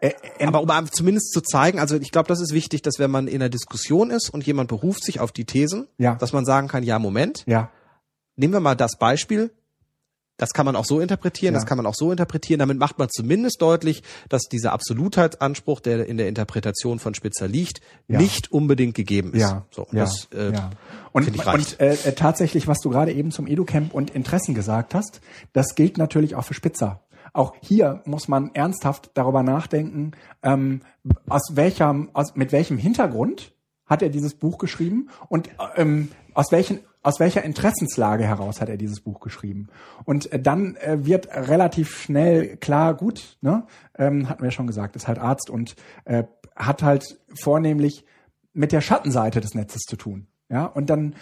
[0.00, 3.10] Äh, äh, Aber um zumindest zu zeigen, also ich glaube, das ist wichtig, dass wenn
[3.10, 6.14] man in einer Diskussion ist und jemand beruft sich auf die Thesen, Ja.
[6.14, 7.70] dass man sagen kann, ja, Moment, ja,
[8.36, 9.50] nehmen wir mal das Beispiel.
[10.40, 11.58] Das kann man auch so interpretieren, Ja.
[11.58, 12.60] das kann man auch so interpretieren.
[12.60, 17.80] Damit macht man zumindest deutlich, dass dieser Absolutheitsanspruch, der in der Interpretation von Spitzer liegt,
[18.06, 18.20] Ja.
[18.20, 19.40] nicht unbedingt gegeben ist.
[19.40, 20.70] ja, so, ja, das, äh, ja.
[21.10, 21.72] Und, ich reicht.
[21.72, 25.20] und äh, äh, tatsächlich, was du gerade eben zum EduCamp und Interessen gesagt hast,
[25.52, 27.00] das gilt natürlich auch für Spitzer.
[27.32, 30.80] Auch hier muss man ernsthaft darüber nachdenken, ähm,
[31.28, 33.52] aus welchem, aus, mit welchem Hintergrund
[33.86, 38.76] hat er dieses Buch geschrieben und ähm, aus welchen aus welcher Interessenslage heraus hat er
[38.76, 39.68] dieses Buch geschrieben?
[40.04, 44.96] Und äh, dann äh, wird relativ schnell klar, gut, ne, ähm, hatten wir schon gesagt,
[44.96, 46.24] ist halt Arzt und äh,
[46.54, 48.04] hat halt vornehmlich
[48.52, 50.26] mit der Schattenseite des Netzes zu tun.
[50.50, 51.14] Ja, und dann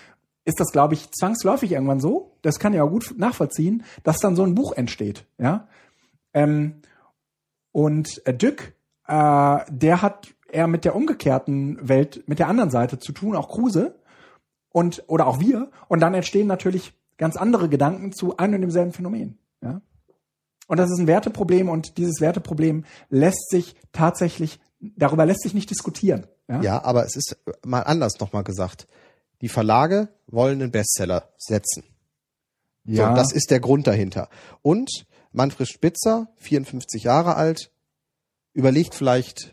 [0.45, 2.37] ist das, glaube ich, zwangsläufig irgendwann so.
[2.43, 5.27] Das kann ich auch gut nachvollziehen, dass dann so ein Buch entsteht.
[5.39, 5.69] Ja,
[6.37, 6.83] ähm,
[7.73, 8.75] und äh, Dück,
[9.09, 13.49] äh, der hat eher mit der umgekehrten Welt, mit der anderen Seite zu tun, auch
[13.49, 13.99] Kruse
[14.69, 15.71] und oder auch wir.
[15.89, 19.39] Und dann entstehen natürlich ganz andere Gedanken zu einem und demselben Phänomen.
[19.63, 19.81] Ja,
[20.69, 25.71] und das ist ein Werteproblem und dieses Werteproblem lässt sich tatsächlich darüber lässt sich nicht
[25.71, 26.27] diskutieren.
[26.49, 28.87] Ja, Ja, aber es ist mal anders nochmal gesagt.
[29.41, 31.85] Die Verlage wollen einen Bestseller setzen.
[32.85, 33.11] ja.
[33.11, 34.29] So, das ist der Grund dahinter.
[34.63, 35.06] Und
[35.37, 37.71] Manfred Spitzer, 54 Jahre alt,
[38.53, 39.53] überlegt vielleicht,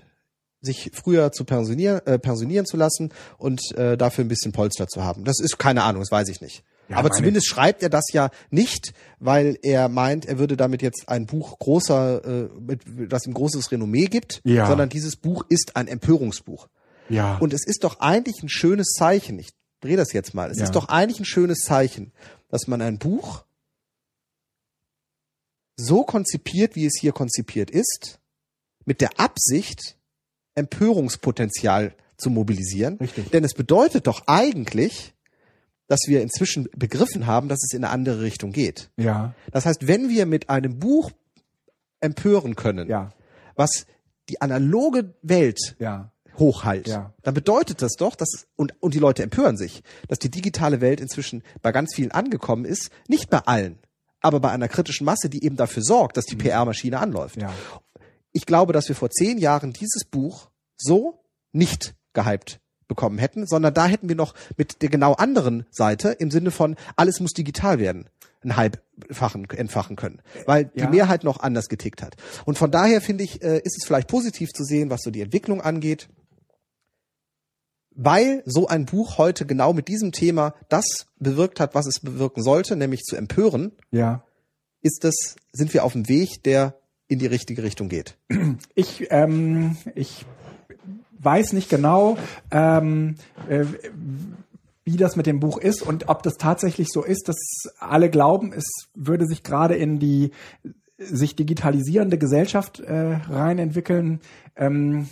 [0.62, 5.04] sich früher zu pensionieren, äh, pensionieren zu lassen und äh, dafür ein bisschen Polster zu
[5.04, 5.26] haben.
[5.26, 6.64] Das ist keine Ahnung, das weiß ich nicht.
[6.88, 11.10] Ja, Aber zumindest schreibt er das ja nicht, weil er meint, er würde damit jetzt
[11.10, 12.82] ein Buch großer, äh, mit,
[13.12, 14.66] das ihm großes Renommee gibt, Ja.
[14.68, 16.68] sondern dieses Buch ist ein Empörungsbuch.
[17.10, 17.38] ja.
[17.40, 19.38] Und es ist doch eigentlich ein schönes Zeichen.
[19.40, 19.50] Ich
[19.82, 20.50] drehe das jetzt mal.
[20.50, 20.64] Es Ja.
[20.64, 22.14] ist doch eigentlich ein schönes Zeichen,
[22.50, 23.44] dass man ein Buch
[25.76, 28.20] so konzipiert, wie es hier konzipiert ist,
[28.86, 29.98] mit der Absicht,
[30.56, 32.98] Empörungspotenzial zu mobilisieren.
[32.98, 33.32] Richtig.
[33.32, 35.14] Denn es bedeutet doch eigentlich,
[35.88, 38.90] dass wir inzwischen begriffen haben, dass es in eine andere Richtung geht.
[38.98, 41.12] ja, Das heißt, wenn wir mit einem Buch
[42.00, 43.12] empören können, ja,
[43.56, 43.86] was
[44.30, 47.14] die analoge Welt ja, hochhalt, Ja.
[47.24, 51.02] dann bedeutet das doch, dass und, und die Leute empören sich, dass die digitale Welt
[51.02, 53.78] inzwischen bei ganz vielen angekommen ist, nicht bei allen,
[54.24, 57.36] aber bei einer kritischen Masse, die eben dafür sorgt, dass die PR-Maschine anläuft.
[57.36, 57.42] Mhm.
[57.44, 57.54] ja.
[58.32, 61.20] Ich glaube, dass wir vor zehn Jahren dieses Buch so
[61.52, 66.32] nicht gehypt bekommen hätten, sondern da hätten wir noch mit der genau anderen Seite im
[66.32, 68.10] Sinne von alles muss digital werden,
[68.42, 68.82] einen Hype
[69.12, 70.90] fachen, entfachen können, weil die Ja.
[70.90, 72.16] Mehrheit noch anders getickt hat.
[72.46, 75.22] Und von daher finde ich, äh, ist es vielleicht positiv zu sehen, was so die
[75.22, 76.10] Entwicklung angeht,
[77.96, 82.44] weil so ein Buch heute genau mit diesem Thema das bewirkt hat, was es bewirken
[82.44, 84.24] sollte, nämlich zu empören, ja.
[84.82, 86.76] ist es, sind wir auf dem Weg, der
[87.08, 88.18] in die richtige Richtung geht.
[88.76, 90.26] Ich, ähm, ich
[91.20, 92.18] weiß nicht genau,
[92.52, 93.16] ähm,
[93.48, 93.66] äh,
[94.84, 97.38] wie das mit dem Buch ist und ob das tatsächlich so ist, dass
[97.80, 100.32] alle glauben, es würde sich gerade in die
[100.98, 104.20] sich digitalisierende Gesellschaft äh, rein entwickeln.
[104.56, 105.08] Ähm,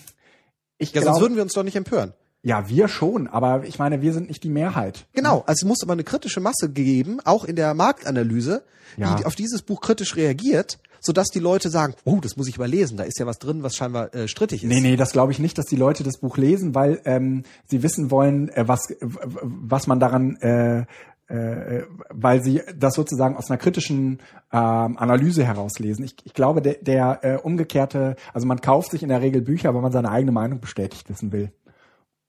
[0.78, 2.14] ich Ja, sonst glaube, würden wir uns doch nicht empören.
[2.44, 5.06] Ja, wir schon, aber ich meine, wir sind nicht die Mehrheit.
[5.14, 8.64] Genau, also es muss aber eine kritische Masse geben, auch in der Marktanalyse,
[8.98, 9.16] Ja.
[9.16, 12.68] die auf dieses Buch kritisch reagiert, sodass die Leute sagen, oh, das muss ich mal
[12.70, 14.70] lesen, da ist ja was drin, was scheinbar äh, strittig ist.
[14.70, 17.84] Nee, nee, das glaube ich nicht, dass die Leute das Buch lesen, weil ähm, sie
[17.84, 20.86] wissen wollen, äh, was, w- was man daran, äh,
[21.28, 24.20] äh, weil sie das sozusagen aus einer kritischen
[24.52, 26.04] ähm, Analyse herauslesen.
[26.04, 29.74] Ich, ich glaube, der, der äh, umgekehrte, also man kauft sich in der Regel Bücher,
[29.74, 31.52] weil man seine eigene Meinung bestätigt wissen will.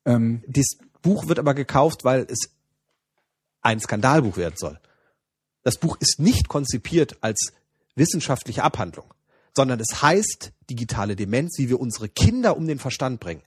[0.05, 2.51] Ähm, Das Buch wird aber gekauft, weil es
[3.61, 4.79] ein Skandalbuch werden soll.
[5.62, 7.53] Das Buch ist nicht konzipiert als
[7.95, 9.12] wissenschaftliche Abhandlung,
[9.57, 13.43] sondern es heißt digitale Demenz, wie wir unsere Kinder um den Verstand bringen.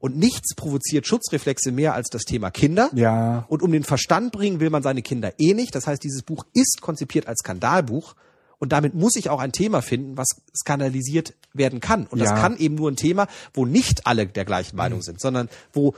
[0.00, 2.88] Und nichts provoziert Schutzreflexe mehr als das Thema Kinder.
[2.94, 3.46] Ja.
[3.48, 5.74] Und um den Verstand bringen will man seine Kinder eh nicht.
[5.74, 8.14] Das heißt, dieses Buch ist konzipiert als Skandalbuch.
[8.58, 10.26] Und damit muss ich auch ein Thema finden, was
[10.56, 12.06] skandalisiert werden kann.
[12.06, 12.36] Und das Ja.
[12.40, 15.94] kann eben nur ein Thema, wo nicht alle der gleichen Meinung sind, sondern wo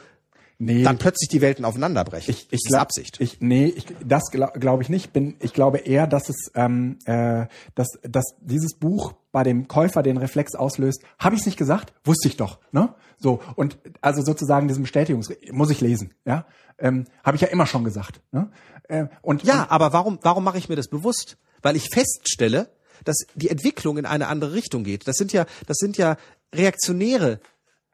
[0.62, 0.82] Nee.
[0.82, 2.31] dann plötzlich die Welten aufeinanderbrechen.
[2.35, 3.16] Ich, ich das ist Absicht.
[3.19, 5.11] Ich, nee, ich, das glaube glaub ich nicht.
[5.15, 10.03] Bin, ich glaube eher, dass es, ähm, äh, dass, dass dieses Buch bei dem Käufer
[10.03, 11.03] den Reflex auslöst.
[11.19, 11.95] Habe ich es nicht gesagt?
[12.05, 12.59] Wusste ich doch.
[12.73, 12.95] Ne?
[13.16, 16.12] So und also sozusagen diesen Bestätigungs muss ich lesen.
[16.27, 16.45] Ja,
[16.78, 18.20] ähm, habe ich ja immer schon gesagt.
[18.31, 18.51] Ne?
[18.89, 21.39] Äh, und Ja, aber warum, warum mache ich mir das bewusst?
[21.62, 22.70] Weil ich feststelle,
[23.05, 25.09] dass die Entwicklung in eine andere Richtung geht.
[25.09, 26.16] Das sind ja, das sind ja
[26.55, 27.41] reaktionäre.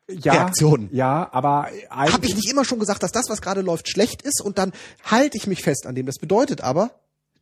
[0.08, 0.88] ja, Reaktionen.
[0.92, 4.22] Ja, aber eigentlich Habe ich nicht immer schon gesagt, dass das, was gerade läuft, schlecht
[4.22, 4.72] ist und dann
[5.04, 6.06] halte ich mich fest an dem.
[6.06, 6.90] Das bedeutet aber,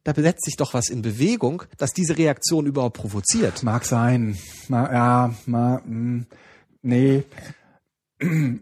[0.02, 3.62] da setzt sich doch was in Bewegung, dass diese Reaktion überhaupt provoziert.
[3.62, 4.38] Mag sein.
[4.68, 6.24] Ma, ja, ma, mh,
[6.82, 7.24] nee.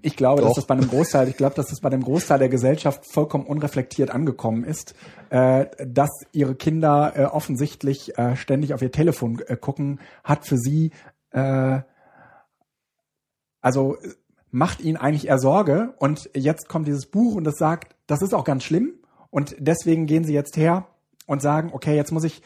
[0.03, 0.57] Ich glaube, dass Doch.
[0.57, 4.11] das bei einem Großteil, ich glaube, dass das bei dem Großteil der Gesellschaft vollkommen unreflektiert
[4.11, 4.95] angekommen ist,
[5.31, 10.57] äh, dass ihre Kinder äh, offensichtlich äh, ständig auf ihr Telefon äh, gucken, hat für
[10.57, 10.91] sie
[11.33, 11.81] äh,
[13.61, 13.97] also
[14.51, 15.95] macht ihnen eigentlich eher Sorge.
[15.99, 18.95] Und jetzt kommt dieses Buch und das sagt, das ist auch ganz schlimm.
[19.31, 20.87] Und deswegen gehen sie jetzt her
[21.27, 22.43] und sagen, okay, jetzt muss ich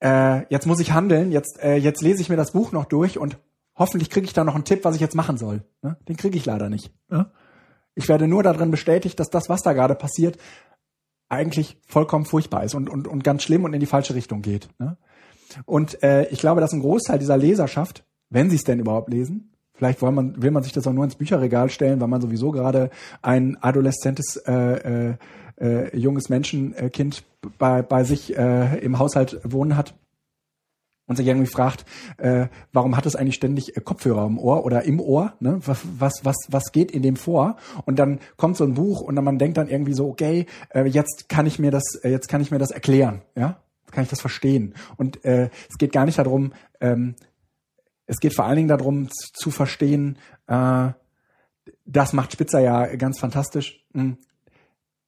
[0.00, 3.38] äh, jetzt muss ich handeln, jetzt, jetzt lese ich mir das Buch noch durch und
[3.78, 5.62] hoffentlich kriege ich da noch einen Tipp, was ich jetzt machen soll.
[5.82, 5.96] Ne?
[6.08, 6.92] Den kriege ich leider nicht.
[7.94, 10.38] Ich werde nur darin bestätigt, dass das, was da gerade passiert,
[11.28, 14.68] eigentlich vollkommen furchtbar ist und, und, und ganz schlimm und in die falsche Richtung geht.
[14.78, 14.96] Ne?
[15.64, 19.52] Und äh, ich glaube, dass ein Großteil dieser Leserschaft, wenn sie es denn überhaupt lesen,
[19.74, 22.50] vielleicht will man, will man sich das auch nur ins Bücherregal stellen, weil man sowieso
[22.50, 22.90] gerade
[23.22, 25.14] ein adoleszentes äh, äh,
[25.60, 27.24] äh, junges Menschenkind
[27.58, 29.94] bei, bei sich äh, im Haushalt wohnen hat
[31.08, 31.84] und sich irgendwie fragt,
[32.18, 35.32] äh, warum hat es eigentlich ständig äh, Kopfhörer im Ohr oder im Ohr?
[35.40, 35.58] Ne?
[35.66, 37.56] Was, was, was, was geht in dem vor?
[37.84, 40.84] Und dann kommt so ein Buch und dann man denkt dann irgendwie so, okay, äh,
[40.84, 43.58] jetzt kann ich mir das, äh, jetzt kann ich mir das erklären, ja?
[43.84, 44.74] Jetzt kann ich das verstehen.
[44.98, 47.16] Und äh, es geht gar nicht darum, ähm,
[48.06, 50.90] es geht vor allen Dingen darum z- zu verstehen, äh,
[51.86, 54.16] das macht Spitzer ja ganz fantastisch, mh,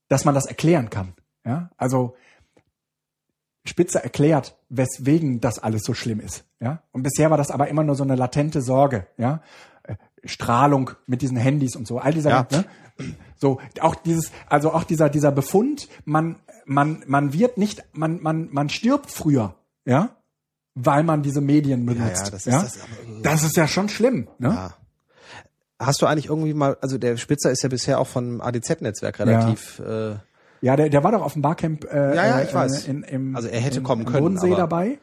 [0.09, 1.13] dass man das erklären kann.
[1.45, 2.15] Ja, also
[3.65, 6.45] Spitzer erklärt, weswegen das alles so schlimm ist.
[6.61, 9.07] Ja, und bisher war das aber immer nur so eine latente Sorge.
[9.17, 9.43] Ja,
[9.83, 12.47] Äh, Strahlung mit diesen Handys und so, all dieser, Ja.
[12.51, 12.65] ne?
[13.37, 18.49] so auch dieses, also auch dieser dieser Befund, man man man wird nicht, man man
[18.53, 19.55] man stirbt früher,
[19.87, 20.11] ja,
[20.75, 22.27] weil man diese Medien benutzt.
[22.27, 24.29] ja, das ist das aber- das ist ja schon schlimm.
[24.39, 24.49] Ne?
[24.51, 24.75] Ja.
[25.79, 29.79] Hast du eigentlich irgendwie mal, also der Spitzer ist ja bisher auch vom ADZ-Netzwerk relativ,
[29.79, 30.17] äh,
[30.63, 32.87] Ja, der, der war doch auf dem Barcamp äh, Ja, ja, äh, ich weiß.
[32.87, 34.99] In, im, Also er hätte im, kommen können, Bodensee dabei.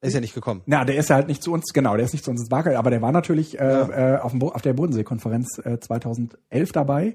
[0.00, 0.62] ist ja nicht gekommen.
[0.66, 2.48] Na, der ist ja halt nicht zu uns, genau, der ist nicht zu uns ins
[2.48, 7.14] Barcamp, aber der war natürlich äh, äh, auf, dem auf der Bodensee-Konferenz äh, 2011 dabei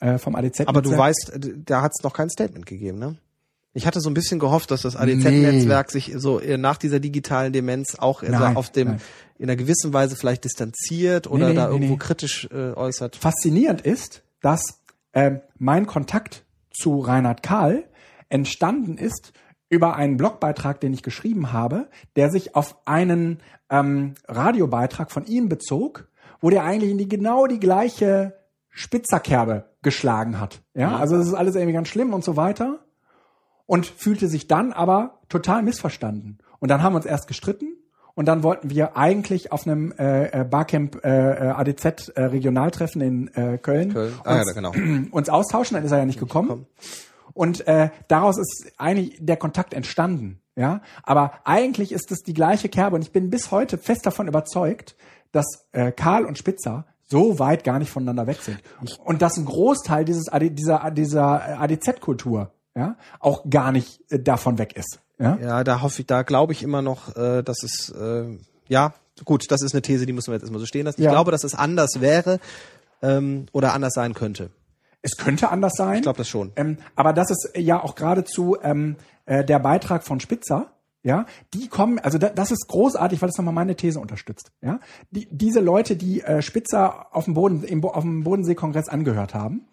[0.00, 0.60] äh, vom ADZ.
[0.66, 1.08] Aber du Netzwerk.
[1.08, 3.16] weißt, da hat es noch kein Statement gegeben, ne?
[3.74, 7.54] Ich hatte so ein bisschen gehofft, dass das ADZ-Netzwerk sich so äh, nach dieser digitalen
[7.54, 9.00] Demenz auch Nein, auf dem nein.
[9.38, 11.98] in einer gewissen Weise vielleicht distanziert oder nee, da nee, irgendwo nee.
[11.98, 13.16] kritisch äh, äußert.
[13.16, 14.62] faszinierend ist, dass
[15.14, 16.44] ähm, mein Kontakt
[16.74, 17.84] zu Reinhard Kahl
[18.28, 19.32] entstanden ist
[19.68, 23.40] über einen Blogbeitrag, den ich geschrieben habe, der sich auf einen
[23.70, 26.08] ähm, Radiobeitrag von ihm bezog,
[26.40, 28.34] wo der eigentlich in die genau die gleiche
[28.68, 30.62] Spitzerkerbe geschlagen hat.
[30.74, 32.80] Ja, also das ist alles irgendwie ganz schlimm und so weiter.
[33.66, 36.38] Und fühlte sich dann aber total missverstanden.
[36.58, 37.71] Und dann haben wir uns erst gestritten
[38.14, 43.00] und dann wollten wir eigentlich auf einem äh, äh, Barcamp äh, äh, ADZ äh, Regionaltreffen
[43.00, 44.14] in äh, Köln, Köln.
[44.24, 44.72] Ah, ja, uns, genau.
[45.10, 46.48] uns austauschen, dann ist er ja nicht gekommen.
[46.48, 46.66] gekommen.
[47.34, 50.38] Und äh, daraus ist eigentlich der Kontakt entstanden.
[50.54, 54.28] Ja, aber eigentlich ist es die gleiche Kerbe und ich bin bis heute fest davon
[54.28, 54.96] überzeugt,
[55.32, 58.62] dass äh, Karl und Spitzer so weit gar nicht voneinander weg sind
[59.02, 64.58] und dass ein Großteil dieses AD, dieser dieser ADZ-Kultur ja auch gar nicht äh, davon
[64.58, 65.00] weg ist.
[65.18, 68.24] Ja, Ja, da hoffe ich, da glaube ich immer noch, äh, dass es äh,
[68.68, 68.94] ja
[69.24, 71.00] gut, das ist eine These, die müssen wir jetzt erstmal so stehen lassen.
[71.00, 71.10] Ich Ja.
[71.12, 72.40] glaube, dass es anders wäre
[73.02, 74.50] ähm, oder anders sein könnte.
[75.02, 75.96] es könnte anders sein.
[75.96, 76.52] Ich glaube das schon.
[76.56, 80.72] Ähm, aber das ist ja auch geradezu ähm, äh, der Beitrag von Spitzer.
[81.04, 84.52] Ja, die kommen, also da, das ist großartig, weil das nochmal meine These unterstützt.
[84.62, 84.78] Ja,
[85.10, 89.66] die, diese Leute, die äh, Spitzer auf dem Boden, im, auf dem Bodensee-Kongress angehört haben,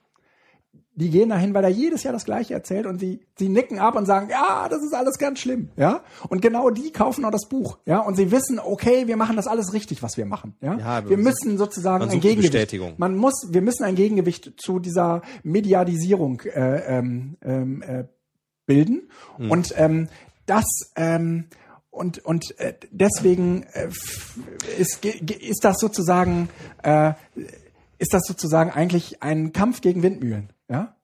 [1.00, 3.96] die gehen dahin, weil er jedes Jahr das Gleiche erzählt und sie, sie nicken ab
[3.96, 6.04] und sagen, ja, das ist alles ganz schlimm, ja.
[6.28, 8.00] Und genau die kaufen auch das Buch, ja.
[8.00, 10.78] Und sie wissen, okay, wir machen das alles richtig, was wir machen, ja.
[10.78, 13.00] Ja, wir müssen sozusagen ein Gegengewicht.
[13.00, 18.04] Man muss, wir müssen ein Gegengewicht zu dieser Mediadisierung äh, ähm, ähm, äh,
[18.66, 19.10] bilden.
[19.38, 19.52] Hm.
[19.52, 20.10] Und ähm,
[20.46, 20.66] das
[20.96, 21.46] ähm,
[21.92, 23.88] und und äh, deswegen äh,
[24.78, 26.50] ist ist das sozusagen
[26.84, 27.14] äh,
[27.98, 30.96] ist das sozusagen eigentlich ein Kampf gegen Windmühlen, ja?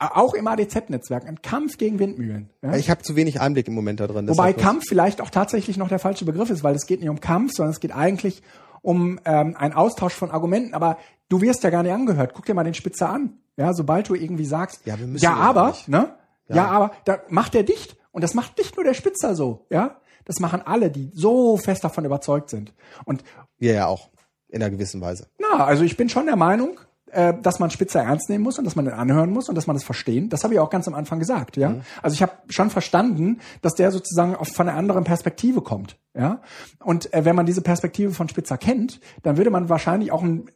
[0.00, 2.50] Auch im ADZ-Netzwerk, ein Kampf gegen Windmühlen.
[2.62, 2.76] Ja?
[2.76, 4.28] Ich habe zu wenig Einblick im Moment da drin.
[4.28, 7.18] Wobei Kampf vielleicht auch tatsächlich noch der falsche Begriff ist, weil es geht nicht um
[7.20, 8.42] Kampf, sondern es geht eigentlich
[8.80, 10.72] um ähm, einen Austausch von Argumenten.
[10.72, 12.30] Aber du wirst ja gar nicht angehört.
[12.32, 13.38] Guck dir mal den Spitzer an.
[13.56, 15.88] Ja, sobald du irgendwie sagst, Ja, wir müssen ja, ja aber, nicht.
[15.88, 16.14] ne?
[16.46, 16.66] Ja.
[16.68, 17.96] aber da macht er dicht.
[18.12, 19.96] Und das macht nicht nur der Spitzer so, ja?
[20.26, 22.72] Das machen alle, die so fest davon überzeugt sind.
[23.04, 23.24] Und
[23.58, 24.10] Wir ja auch.
[24.50, 25.26] In einer gewissen Weise.
[25.38, 26.78] na, also ich bin schon der Meinung,
[27.12, 29.66] äh, dass man Spitzer ernst nehmen muss und dass man den anhören muss und dass
[29.66, 30.28] man das verstehen.
[30.28, 31.76] Das habe ich auch ganz am Anfang gesagt, ja.
[32.02, 36.40] Also ich habe schon verstanden, dass der sozusagen auf, von einer anderen Perspektive kommt, ja.
[36.82, 40.50] Und äh, wenn man diese Perspektive von Spitzer kennt, dann würde man wahrscheinlich auch ein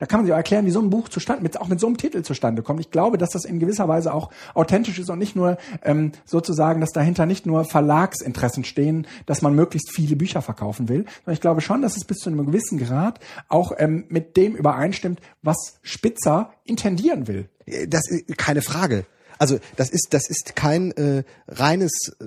[0.00, 1.86] da kann man sich auch erklären, wie so ein Buch zustande, mit, auch mit so
[1.86, 2.80] einem Titel zustande kommt.
[2.80, 6.80] Ich glaube, dass das in gewisser Weise auch authentisch ist und nicht nur ähm, sozusagen,
[6.80, 11.42] dass dahinter nicht nur Verlagsinteressen stehen, dass man möglichst viele Bücher verkaufen will, sondern ich
[11.42, 15.78] glaube schon, dass es bis zu einem gewissen Grad auch ähm, mit dem übereinstimmt, was
[15.82, 17.50] Spitzer intendieren will.
[17.86, 19.04] Das ist keine Frage.
[19.38, 22.24] Also das ist das ist kein äh, reines äh,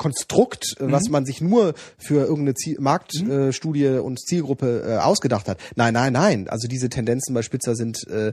[0.00, 4.96] Konstrukt, äh, was man sich nur für irgendeine Ziel Marktstudie äh, Studie und Zielgruppe äh,
[4.96, 5.58] ausgedacht hat.
[5.76, 6.48] Nein, nein, nein.
[6.48, 8.32] Also diese Tendenzen bei Spitzer sind äh,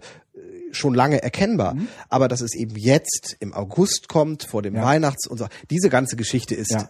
[0.72, 1.76] schon lange erkennbar.
[2.07, 4.84] Aber dass es eben jetzt im August kommt, vor dem Ja.
[4.84, 6.89] Weihnachts und so, diese ganze Geschichte ist Ja.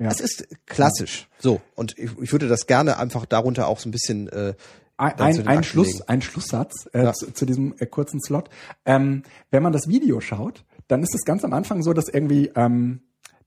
[0.00, 0.08] Ja.
[0.08, 1.28] Das ist klassisch.
[1.38, 1.60] So.
[1.76, 4.54] Und ich, ich würde das gerne einfach darunter auch so ein bisschen äh,
[4.96, 7.12] Ein, ein, Schluss, ein Schlusssatz äh, Ja.
[7.12, 8.50] zu, zu diesem äh, kurzen Slot.
[8.84, 9.22] Ähm,
[9.52, 13.02] wenn man das Video schaut, dann ist es ganz am Anfang so, dass irgendwie ähm,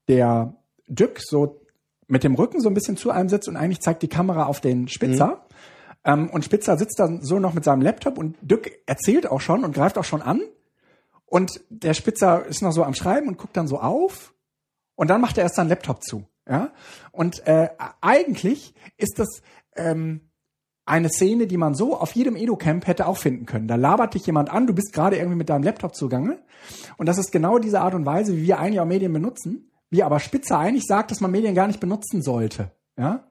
[0.08, 0.56] der
[0.88, 1.62] Dück so
[2.08, 4.62] mit dem Rücken so ein bisschen zu einem sitzt und eigentlich zeigt die Kamera auf
[4.62, 5.46] den Spitzer.
[6.06, 9.64] Ähm, und Spitzer sitzt dann so noch mit seinem Laptop und Dück erzählt auch schon
[9.64, 10.42] und greift auch schon an.
[11.26, 14.34] Und der Spitzer ist noch so am Schreiben und guckt dann so auf.
[14.96, 16.26] Und dann macht er erst seinen Laptop zu.
[16.48, 16.72] Ja.
[17.12, 17.70] Und äh,
[18.02, 19.42] eigentlich ist das
[19.76, 20.30] ähm,
[20.86, 23.68] eine Szene, die man so auf jedem Edu-Camp hätte auch finden können.
[23.68, 26.40] Da labert dich jemand an, du bist gerade irgendwie mit deinem Laptop zugange.
[26.98, 29.72] Und das ist genau diese Art und Weise, wie wir eigentlich auch Medien benutzen.
[29.94, 32.72] Wie aber Spitzer eigentlich sagt, dass man Medien gar nicht benutzen sollte.
[32.98, 33.28] Ja?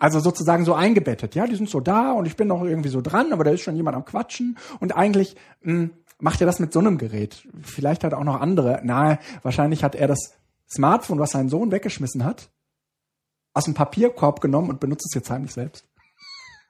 [0.00, 1.36] Also sozusagen so eingebettet.
[1.36, 3.60] Ja, die sind so da und ich bin noch irgendwie so dran, aber da ist
[3.60, 4.58] schon jemand am Quatschen.
[4.80, 7.46] Und eigentlich mh, macht er das mit so einem Gerät.
[7.62, 8.80] Vielleicht hat er auch noch andere.
[8.82, 10.32] Na, wahrscheinlich hat er das
[10.68, 12.50] Smartphone, was sein Sohn weggeschmissen hat,
[13.54, 15.86] aus dem Papierkorb genommen und benutzt es jetzt heimlich selbst.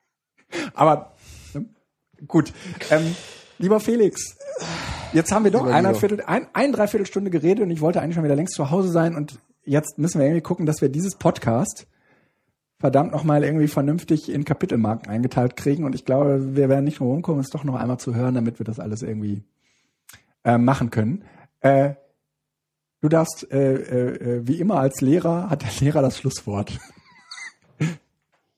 [0.75, 1.15] Aber
[1.55, 1.65] ne?
[2.27, 2.53] gut.
[2.91, 3.17] Ähm,
[3.57, 4.37] lieber Felix,
[5.13, 6.01] jetzt haben wir doch Lieber eine, Guido.
[6.01, 9.15] Viertel, ein, ein Dreiviertelstunde geredet und ich wollte eigentlich schon wieder längst zu Hause sein
[9.15, 11.87] und jetzt müssen wir irgendwie gucken, dass wir dieses Podcast
[12.79, 17.11] verdammt nochmal irgendwie vernünftig in Kapitelmarken eingeteilt kriegen und ich glaube, wir werden nicht nur
[17.11, 19.43] rumkommen, es doch noch einmal zu hören, damit wir das alles irgendwie
[20.45, 21.25] äh, machen können.
[21.61, 21.95] Äh,
[23.01, 26.79] du darfst, äh, äh, äh, wie immer als Lehrer, hat der Lehrer das Schlusswort.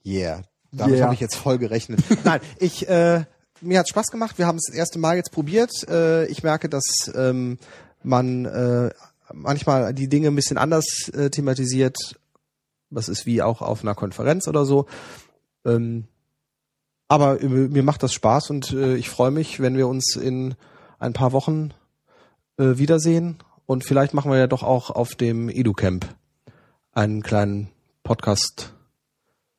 [0.04, 0.42] Yeah.
[0.72, 1.04] Damit Yeah.
[1.04, 2.00] habe ich jetzt voll gerechnet.
[2.24, 3.24] Nein, ich äh,
[3.60, 4.38] mir hat Spaß gemacht.
[4.38, 5.70] Wir haben es das erste Mal jetzt probiert.
[5.88, 7.58] Äh, ich merke, dass ähm,
[8.02, 8.90] man äh,
[9.32, 11.96] manchmal die Dinge ein bisschen anders äh, thematisiert.
[12.90, 14.86] Das ist wie auch auf einer Konferenz oder so.
[15.64, 16.04] Ähm,
[17.08, 20.54] aber äh, mir macht das Spaß und äh, ich freue mich, wenn wir uns in
[20.98, 21.72] ein paar Wochen
[22.58, 23.38] äh, wiedersehen.
[23.66, 26.06] Und vielleicht machen wir ja doch auch auf dem EduCamp
[26.92, 27.68] einen kleinen
[28.02, 28.72] Podcast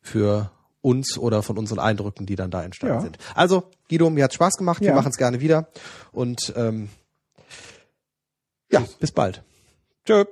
[0.01, 0.51] für
[0.81, 3.01] uns oder von unseren Eindrücken, die dann da entstanden Ja.
[3.01, 3.17] sind.
[3.35, 4.81] Also, Guido, mir hat Spaß gemacht.
[4.81, 4.95] Wir Ja.
[4.95, 5.67] machen es gerne wieder.
[6.11, 6.89] Und ähm,
[8.71, 9.43] ja, bis bald.
[10.05, 10.25] Tschö.